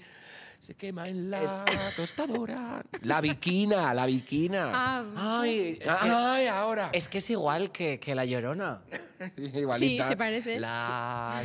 se 0.60 0.76
quema 0.76 1.08
en 1.08 1.32
la 1.32 1.66
tostadora. 1.96 2.84
La 3.02 3.22
viquina, 3.22 3.92
la 3.96 4.06
viquina. 4.06 4.70
Ah, 4.72 5.04
Ay, 5.42 5.80
es 5.82 5.86
que, 5.96 6.10
Ay, 6.10 6.46
ahora. 6.48 6.90
es 6.94 7.10
que 7.10 7.18
es 7.18 7.30
igual 7.32 7.72
que, 7.72 8.00
que 8.00 8.14
la 8.14 8.26
llorona. 8.26 8.82
Igualita. 9.38 10.04
Sí, 10.04 10.10
se 10.12 10.16
parece. 10.18 10.60
La 10.60 11.42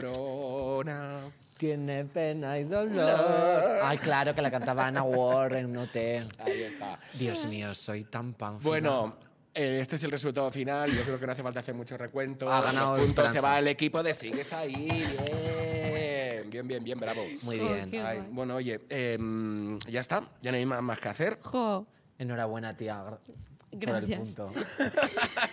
llorona. 0.00 0.40
Tiene 1.60 2.06
pena 2.06 2.58
y 2.58 2.64
dolor. 2.64 3.80
Ay, 3.82 3.98
claro, 3.98 4.34
que 4.34 4.40
la 4.40 4.50
cantaba 4.50 4.86
Ana 4.86 5.02
Warren, 5.02 5.70
no 5.70 5.86
te. 5.86 6.24
Ahí 6.38 6.62
está. 6.62 6.98
Dios 7.12 7.44
mío, 7.44 7.74
soy 7.74 8.04
tan 8.04 8.32
pan. 8.32 8.58
Bueno, 8.62 9.14
eh, 9.52 9.76
este 9.78 9.96
es 9.96 10.04
el 10.04 10.10
resultado 10.10 10.50
final. 10.50 10.90
Yo 10.90 11.02
creo 11.02 11.20
que 11.20 11.26
no 11.26 11.32
hace 11.32 11.42
falta 11.42 11.60
hacer 11.60 11.74
mucho 11.74 11.98
recuento. 11.98 12.50
Ha 12.50 12.62
ganado 12.62 12.96
Los 12.96 13.04
puntos 13.08 13.30
se 13.32 13.40
va 13.42 13.58
el 13.58 13.68
equipo 13.68 14.02
de 14.02 14.14
Sigues 14.14 14.54
ahí. 14.54 14.88
Bien, 14.88 16.48
bien, 16.48 16.66
bien, 16.66 16.82
bien, 16.82 16.98
bravo. 16.98 17.20
Muy 17.42 17.58
bien. 17.58 17.90
Ay, 18.06 18.22
bueno, 18.30 18.54
oye, 18.54 18.80
em, 18.88 19.78
ya 19.80 20.00
está. 20.00 20.22
Ya 20.40 20.52
no 20.52 20.56
hay 20.56 20.64
más, 20.64 20.80
más 20.82 20.98
que 20.98 21.08
hacer. 21.10 21.38
Jo, 21.42 21.86
Enhorabuena, 22.18 22.74
tía. 22.74 23.04
gra- 23.04 23.18
Por 23.18 23.34
el 23.72 23.78
Gracias. 24.06 24.18
punto. 24.18 24.50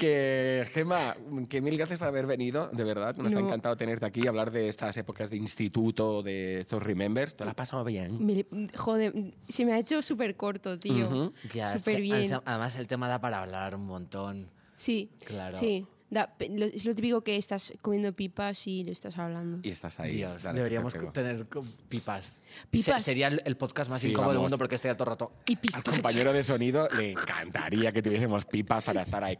Que, 0.00 0.66
Gema, 0.72 1.14
que 1.50 1.60
mil 1.60 1.76
gracias 1.76 1.98
por 1.98 2.08
haber 2.08 2.24
venido, 2.26 2.70
de 2.72 2.84
verdad. 2.84 3.14
Nos 3.16 3.34
ha 3.34 3.38
encantado 3.38 3.76
tenerte 3.76 4.06
aquí, 4.06 4.26
hablar 4.26 4.50
de 4.50 4.66
estas 4.68 4.96
épocas 4.96 5.28
de 5.28 5.36
instituto, 5.36 6.22
de 6.22 6.64
Those 6.68 6.82
Remembers. 6.82 7.34
¿Te 7.34 7.44
lo 7.44 7.50
has 7.50 7.54
pasado 7.56 7.84
bien? 7.84 8.24
me- 8.24 8.46
joder, 8.74 9.12
se 9.48 9.66
me 9.66 9.74
ha 9.74 9.78
hecho 9.78 10.00
súper 10.00 10.36
corto, 10.36 10.78
tío. 10.78 11.34
Ya, 11.52 11.74
es 11.74 11.80
Súper 11.82 11.96
que 11.96 12.00
bien. 12.00 12.32
además- 12.46 12.76
el 12.76 12.86
tema 12.86 13.08
da 13.08 13.20
para 13.20 13.42
hablar 13.42 13.74
un 13.74 13.82
montón. 13.86 14.48
Sí, 14.76 15.10
Claro. 15.26 15.58
sí. 15.58 15.86
Da- 16.08 16.34
pe- 16.36 16.48
lo- 16.48 16.64
es 16.66 16.84
lo 16.86 16.94
típico 16.94 17.20
que 17.20 17.36
estás 17.36 17.72
comiendo 17.82 18.12
pipas 18.12 18.66
y 18.66 18.82
lo 18.82 18.90
estás 18.90 19.16
hablando. 19.18 19.58
Y 19.62 19.70
estás 19.70 20.00
ahí. 20.00 20.16
Dios, 20.16 20.42
dale, 20.42 20.56
deberíamos 20.58 20.92
te 20.94 20.98
tener 21.12 21.46
pipas. 21.88 22.42
Pipas. 22.70 23.02
Se- 23.02 23.10
sería 23.10 23.28
el, 23.28 23.40
el 23.44 23.56
podcast 23.56 23.90
más 23.90 24.00
Sí, 24.00 24.08
incómodo 24.10 24.32
del 24.32 24.40
mundo 24.40 24.56
porque 24.58 24.74
estoy 24.76 24.92
todo 24.94 25.04
el 25.04 25.10
rato. 25.10 25.32
Y 25.46 25.56
Al 25.74 25.82
compañero 25.84 26.32
de 26.32 26.42
sonido 26.42 26.88
le 26.96 27.12
encantaría 27.12 27.92
que 27.92 28.02
tuviésemos 28.02 28.44
pipas 28.46 28.82
para 28.82 29.02
estar 29.02 29.22
ahí. 29.22 29.38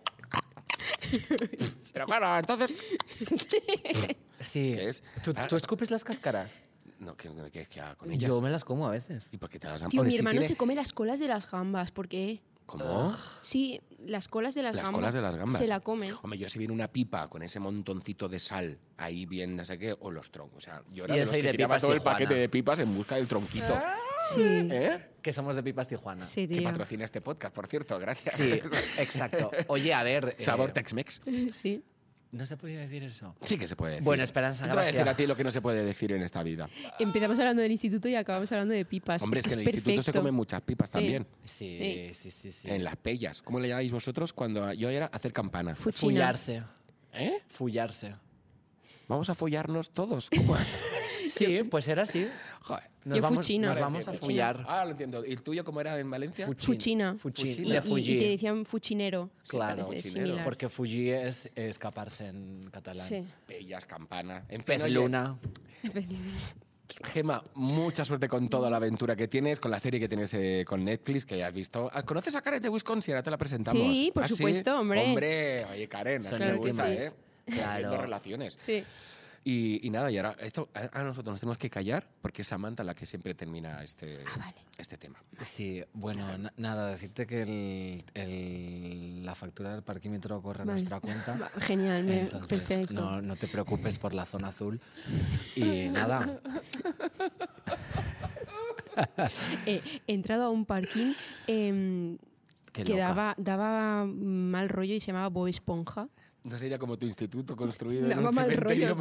Pero 1.92 2.06
claro, 2.06 2.38
entonces. 2.38 2.72
Sí. 4.40 4.72
¿Qué 4.74 4.88
es? 4.88 5.02
¿Tú, 5.22 5.34
Ah. 5.36 5.46
tú 5.48 5.56
escupes 5.56 5.90
las 5.90 6.02
cáscaras? 6.02 6.60
No, 6.98 7.14
¿qué, 7.14 7.30
qué, 7.52 7.66
qué 7.66 7.80
hago 7.80 7.96
con 7.98 8.10
ellas? 8.10 8.26
Yo 8.28 8.40
me 8.40 8.48
las 8.50 8.64
como 8.64 8.86
a 8.86 8.90
veces. 8.90 9.28
¿Y 9.32 9.36
por 9.36 9.50
qué 9.50 9.58
te 9.58 9.66
las 9.68 9.82
han 9.82 9.90
Tío, 9.90 10.02
mi 10.02 10.10
si 10.10 10.16
hermano 10.18 10.32
tiene- 10.40 10.46
se 10.48 10.56
come 10.56 10.74
las 10.74 10.92
colas 10.94 11.18
de 11.18 11.28
las 11.28 11.50
gambas. 11.50 11.90
¿Por 11.90 12.08
qué? 12.08 12.40
¿Cómo? 12.70 13.12
Sí, 13.40 13.80
las 13.98 14.28
colas 14.28 14.54
de 14.54 14.62
las, 14.62 14.76
Las 14.76 14.84
gambas. 14.84 14.98
colas 15.00 15.14
de 15.14 15.20
las 15.20 15.36
gambas. 15.36 15.60
Se 15.60 15.66
la 15.66 15.80
come. 15.80 16.12
Hombre, 16.22 16.38
yo 16.38 16.48
si 16.48 16.58
viene 16.58 16.72
una 16.72 16.88
pipa 16.88 17.28
con 17.28 17.42
ese 17.42 17.58
montoncito 17.58 18.28
de 18.28 18.38
sal 18.38 18.78
ahí 18.96 19.26
bien, 19.26 19.56
no 19.56 19.64
sé 19.64 19.78
qué, 19.78 19.94
o 19.98 20.10
los 20.10 20.30
troncos. 20.30 20.58
O 20.58 20.60
sea, 20.60 20.82
yo 20.90 21.04
era 21.04 21.14
Y 21.16 21.18
de 21.18 21.24
los 21.24 21.32
que 21.32 21.42
de 21.42 21.50
tiraba 21.52 21.74
pipas 21.74 21.82
todo 21.82 21.92
el 21.94 22.00
paquete 22.00 22.34
de 22.34 22.48
pipas 22.48 22.78
en 22.78 22.94
busca 22.94 23.16
del 23.16 23.26
tronquito. 23.26 23.80
Sí. 24.34 24.42
¿Eh? 24.44 25.06
Que 25.22 25.32
somos 25.32 25.56
de 25.56 25.62
Pipas 25.62 25.88
Tijuana. 25.88 26.24
Sí, 26.24 26.46
Que 26.46 26.62
patrocina 26.62 27.04
este 27.04 27.20
podcast, 27.20 27.54
por 27.54 27.66
cierto, 27.66 27.98
gracias. 27.98 28.36
Sí, 28.36 28.60
exacto. 28.98 29.50
Oye, 29.66 29.92
a 29.92 30.02
ver. 30.02 30.36
eh, 30.38 30.44
Sabor 30.44 30.70
Tex-Mex. 30.72 31.20
Sí. 31.52 31.82
No 32.32 32.46
se 32.46 32.56
podía 32.56 32.78
decir 32.78 33.02
eso. 33.02 33.34
Sí 33.42 33.58
que 33.58 33.66
se 33.66 33.74
puede 33.74 33.92
decir. 33.94 34.04
Bueno, 34.04 34.22
Esperanza, 34.22 34.62
te 34.64 34.70
voy 34.70 34.78
a 34.78 34.80
decir 34.82 34.94
gracias. 35.00 35.14
a 35.14 35.16
ti 35.16 35.26
lo 35.26 35.34
que 35.36 35.42
no 35.42 35.50
se 35.50 35.60
puede 35.60 35.84
decir 35.84 36.12
en 36.12 36.22
esta 36.22 36.42
vida. 36.44 36.68
Empezamos 37.00 37.36
hablando 37.40 37.60
del 37.60 37.72
instituto 37.72 38.08
y 38.08 38.14
acabamos 38.14 38.50
hablando 38.52 38.72
de 38.72 38.84
pipas. 38.84 39.20
Hombre, 39.22 39.40
es 39.40 39.46
que 39.48 39.52
en 39.54 39.58
el 39.60 39.64
instituto 39.66 39.90
se 39.90 39.96
perfecto. 39.96 40.20
comen 40.20 40.34
muchas 40.34 40.60
pipas 40.62 40.90
Sí. 40.90 40.92
también. 40.92 41.26
Sí, 41.44 42.10
sí, 42.14 42.30
sí, 42.30 42.52
sí. 42.52 42.70
En 42.70 42.84
las 42.84 42.96
pellas. 42.96 43.42
¿Cómo 43.42 43.58
le 43.58 43.66
llamáis 43.68 43.90
vosotros 43.90 44.32
cuando 44.32 44.72
yo 44.74 44.88
era 44.90 45.06
hacer 45.06 45.32
campana? 45.32 45.74
Fuchina. 45.74 46.00
Fullarse. 46.12 46.62
¿Eh? 47.14 47.38
Fullarse. 47.48 48.14
Vamos 49.08 49.28
a 49.28 49.34
follarnos 49.34 49.90
todos. 49.90 50.30
¿Cómo? 50.30 50.56
Sí, 51.30 51.62
pues 51.70 51.88
era 51.88 52.02
así. 52.02 52.28
Joder. 52.62 52.90
Nos 53.04 53.16
Yo 53.16 53.22
vamos, 53.22 53.38
fuchina. 53.38 53.68
Nos 53.68 53.80
vamos 53.80 54.08
a 54.08 54.12
follar. 54.12 54.64
Ah, 54.68 54.84
lo 54.84 54.90
entiendo. 54.90 55.24
¿Y 55.24 55.32
el 55.32 55.42
tuyo 55.42 55.64
cómo 55.64 55.80
era 55.80 55.98
en 55.98 56.10
Valencia? 56.10 56.46
Fuchin. 56.46 56.66
Fuchina. 56.66 57.14
Fuchin. 57.14 57.46
Fuchina. 57.54 57.80
De 57.80 58.00
Y, 58.00 58.18
te 58.18 58.28
decían 58.28 58.66
fuchinero. 58.66 59.30
Claro, 59.48 59.86
fuchinero. 59.86 60.44
Porque 60.44 60.68
Fuji 60.68 61.10
es 61.10 61.50
escaparse 61.54 62.28
en 62.28 62.68
catalán. 62.70 63.08
Sí. 63.08 63.24
Pellas, 63.46 63.86
campana. 63.86 64.44
En 64.48 64.62
fin, 64.62 64.64
Pez 64.66 64.82
oye, 64.82 64.90
luna. 64.92 65.38
Gema, 67.04 67.42
mucha 67.54 68.04
suerte 68.04 68.28
con 68.28 68.48
toda 68.48 68.68
la 68.68 68.76
aventura 68.76 69.16
que 69.16 69.28
tienes, 69.28 69.60
con 69.60 69.70
la 69.70 69.78
serie 69.78 69.98
que 70.00 70.08
tienes 70.08 70.34
eh, 70.34 70.64
con 70.66 70.84
Netflix, 70.84 71.24
que 71.24 71.38
ya 71.38 71.46
has 71.46 71.54
visto. 71.54 71.88
Ah, 71.92 72.02
¿Conoces 72.02 72.34
a 72.36 72.42
Karen 72.42 72.60
de 72.60 72.68
Wisconsin? 72.68 73.14
Ahora 73.14 73.22
te 73.22 73.30
la 73.30 73.38
presentamos. 73.38 73.82
Sí, 73.82 74.10
por 74.12 74.24
¿Ah, 74.24 74.28
supuesto, 74.28 74.78
hombre. 74.78 75.06
Hombre, 75.06 75.64
oye, 75.66 75.88
Karen, 75.88 76.20
así 76.20 76.32
me 76.32 76.36
Claro 76.36 76.60
que 76.60 76.68
gusta, 76.68 76.86
sí. 76.86 76.92
¿eh? 76.92 77.12
Claro. 77.46 77.70
Haciendo 77.72 77.96
relaciones. 77.96 78.58
Sí. 78.66 78.84
Y, 79.43 79.86
y 79.86 79.91
nada, 79.91 80.11
y 80.11 80.18
ahora, 80.18 80.36
esto, 80.41 80.68
a, 80.74 81.01
a 81.01 81.03
nosotros 81.03 81.32
nos 81.32 81.41
tenemos 81.41 81.57
que 81.57 81.70
callar 81.70 82.07
porque 82.20 82.43
es 82.43 82.49
Samantha 82.49 82.84
la 82.84 82.95
que 82.95 83.07
siempre 83.07 83.32
termina 83.34 83.82
este, 83.82 84.22
vale. 84.38 84.55
este 84.76 84.99
tema. 84.99 85.18
Sí, 85.43 85.82
bueno, 85.95 86.36
na- 86.36 86.53
nada, 86.59 86.88
decirte 86.91 87.26
que 87.26 87.43
el, 87.43 88.05
el- 88.12 89.24
la 89.24 89.34
factura 89.34 89.72
del 89.72 89.82
parquímetro 89.82 90.43
corre 90.43 90.62
a 90.62 90.66
nuestra 90.66 91.01
cuenta. 91.01 91.38
Genial, 91.61 92.05
me- 92.05 92.20
Entonces, 92.20 92.49
perfecto. 92.61 92.93
no, 92.93 93.22
no 93.22 93.34
te 93.36 93.49
preocupes 93.49 93.99
por 93.99 94.12
la 94.12 94.26
zona 94.26 94.49
azul. 94.49 94.78
Y 95.57 95.88
nada, 95.88 96.38
Eh, 99.66 99.80
he 100.07 100.12
entrado 100.14 100.45
a 100.45 100.51
un 100.51 100.66
parking 100.66 101.14
em, 101.47 102.18
que 102.72 102.84
daba, 102.97 103.34
daba 103.38 104.05
mal 104.05 104.68
rollo 104.68 104.95
y 104.95 105.01
se 105.01 105.09
llamaba 105.09 105.28
Bob 105.28 105.47
Esponja. 105.47 106.09
No 106.43 106.57
sería 106.57 106.78
como 106.78 106.97
tu 106.97 107.07
instituto 107.07 107.55
construido 107.55 108.05
en 108.05 108.11
Daba 108.11 108.30
un 108.30 108.34
mal 108.34 108.57
rollo. 108.57 108.97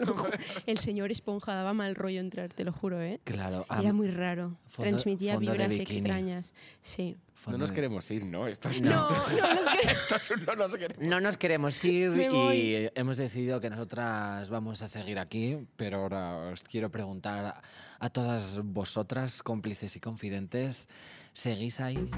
El 0.66 0.78
señor 0.78 1.12
Esponja 1.12 1.54
daba 1.54 1.72
mal 1.72 1.94
rollo 1.94 2.18
entrar, 2.20 2.52
te 2.52 2.64
lo 2.64 2.72
juro, 2.72 3.00
¿eh? 3.00 3.20
claro. 3.24 3.64
Era 3.70 3.92
muy 3.92 4.08
raro. 4.10 4.56
fondo- 4.68 4.90
Transmitía 4.90 5.34
fondo 5.34 5.52
vibras 5.52 5.72
extrañas. 5.74 6.52
Sí. 6.82 7.16
No 7.46 7.58
nos 7.58 7.68
de- 7.70 7.74
queremos 7.76 8.10
ir, 8.10 8.24
¿no? 8.24 8.46
Esto 8.48 8.70
es, 8.70 8.80
No, 8.80 8.90
no 8.90 9.10
nos 9.10 9.26
queremos. 9.28 9.60
esto 9.84 10.16
es 10.16 10.30
un 10.30 10.44
no 10.46 10.54
nos 10.56 10.76
queremos. 10.76 11.04
No 11.06 11.20
nos 11.20 11.36
queremos 11.36 11.84
ir 11.84 12.10
y 12.54 12.90
hemos 12.94 13.18
decidido 13.18 13.60
que 13.60 13.68
nosotras 13.70 14.48
vamos 14.48 14.80
a 14.82 14.88
seguir 14.88 15.18
aquí, 15.18 15.58
pero 15.76 15.98
ahora 16.02 16.38
os 16.52 16.62
quiero 16.62 16.90
preguntar 16.90 17.44
a, 17.44 17.62
a 18.00 18.10
todas 18.10 18.58
vosotras, 18.64 19.42
cómplices 19.42 19.94
y 19.94 20.00
confidentes, 20.00 20.88
¿seguís 21.34 21.80
ahí? 21.80 22.10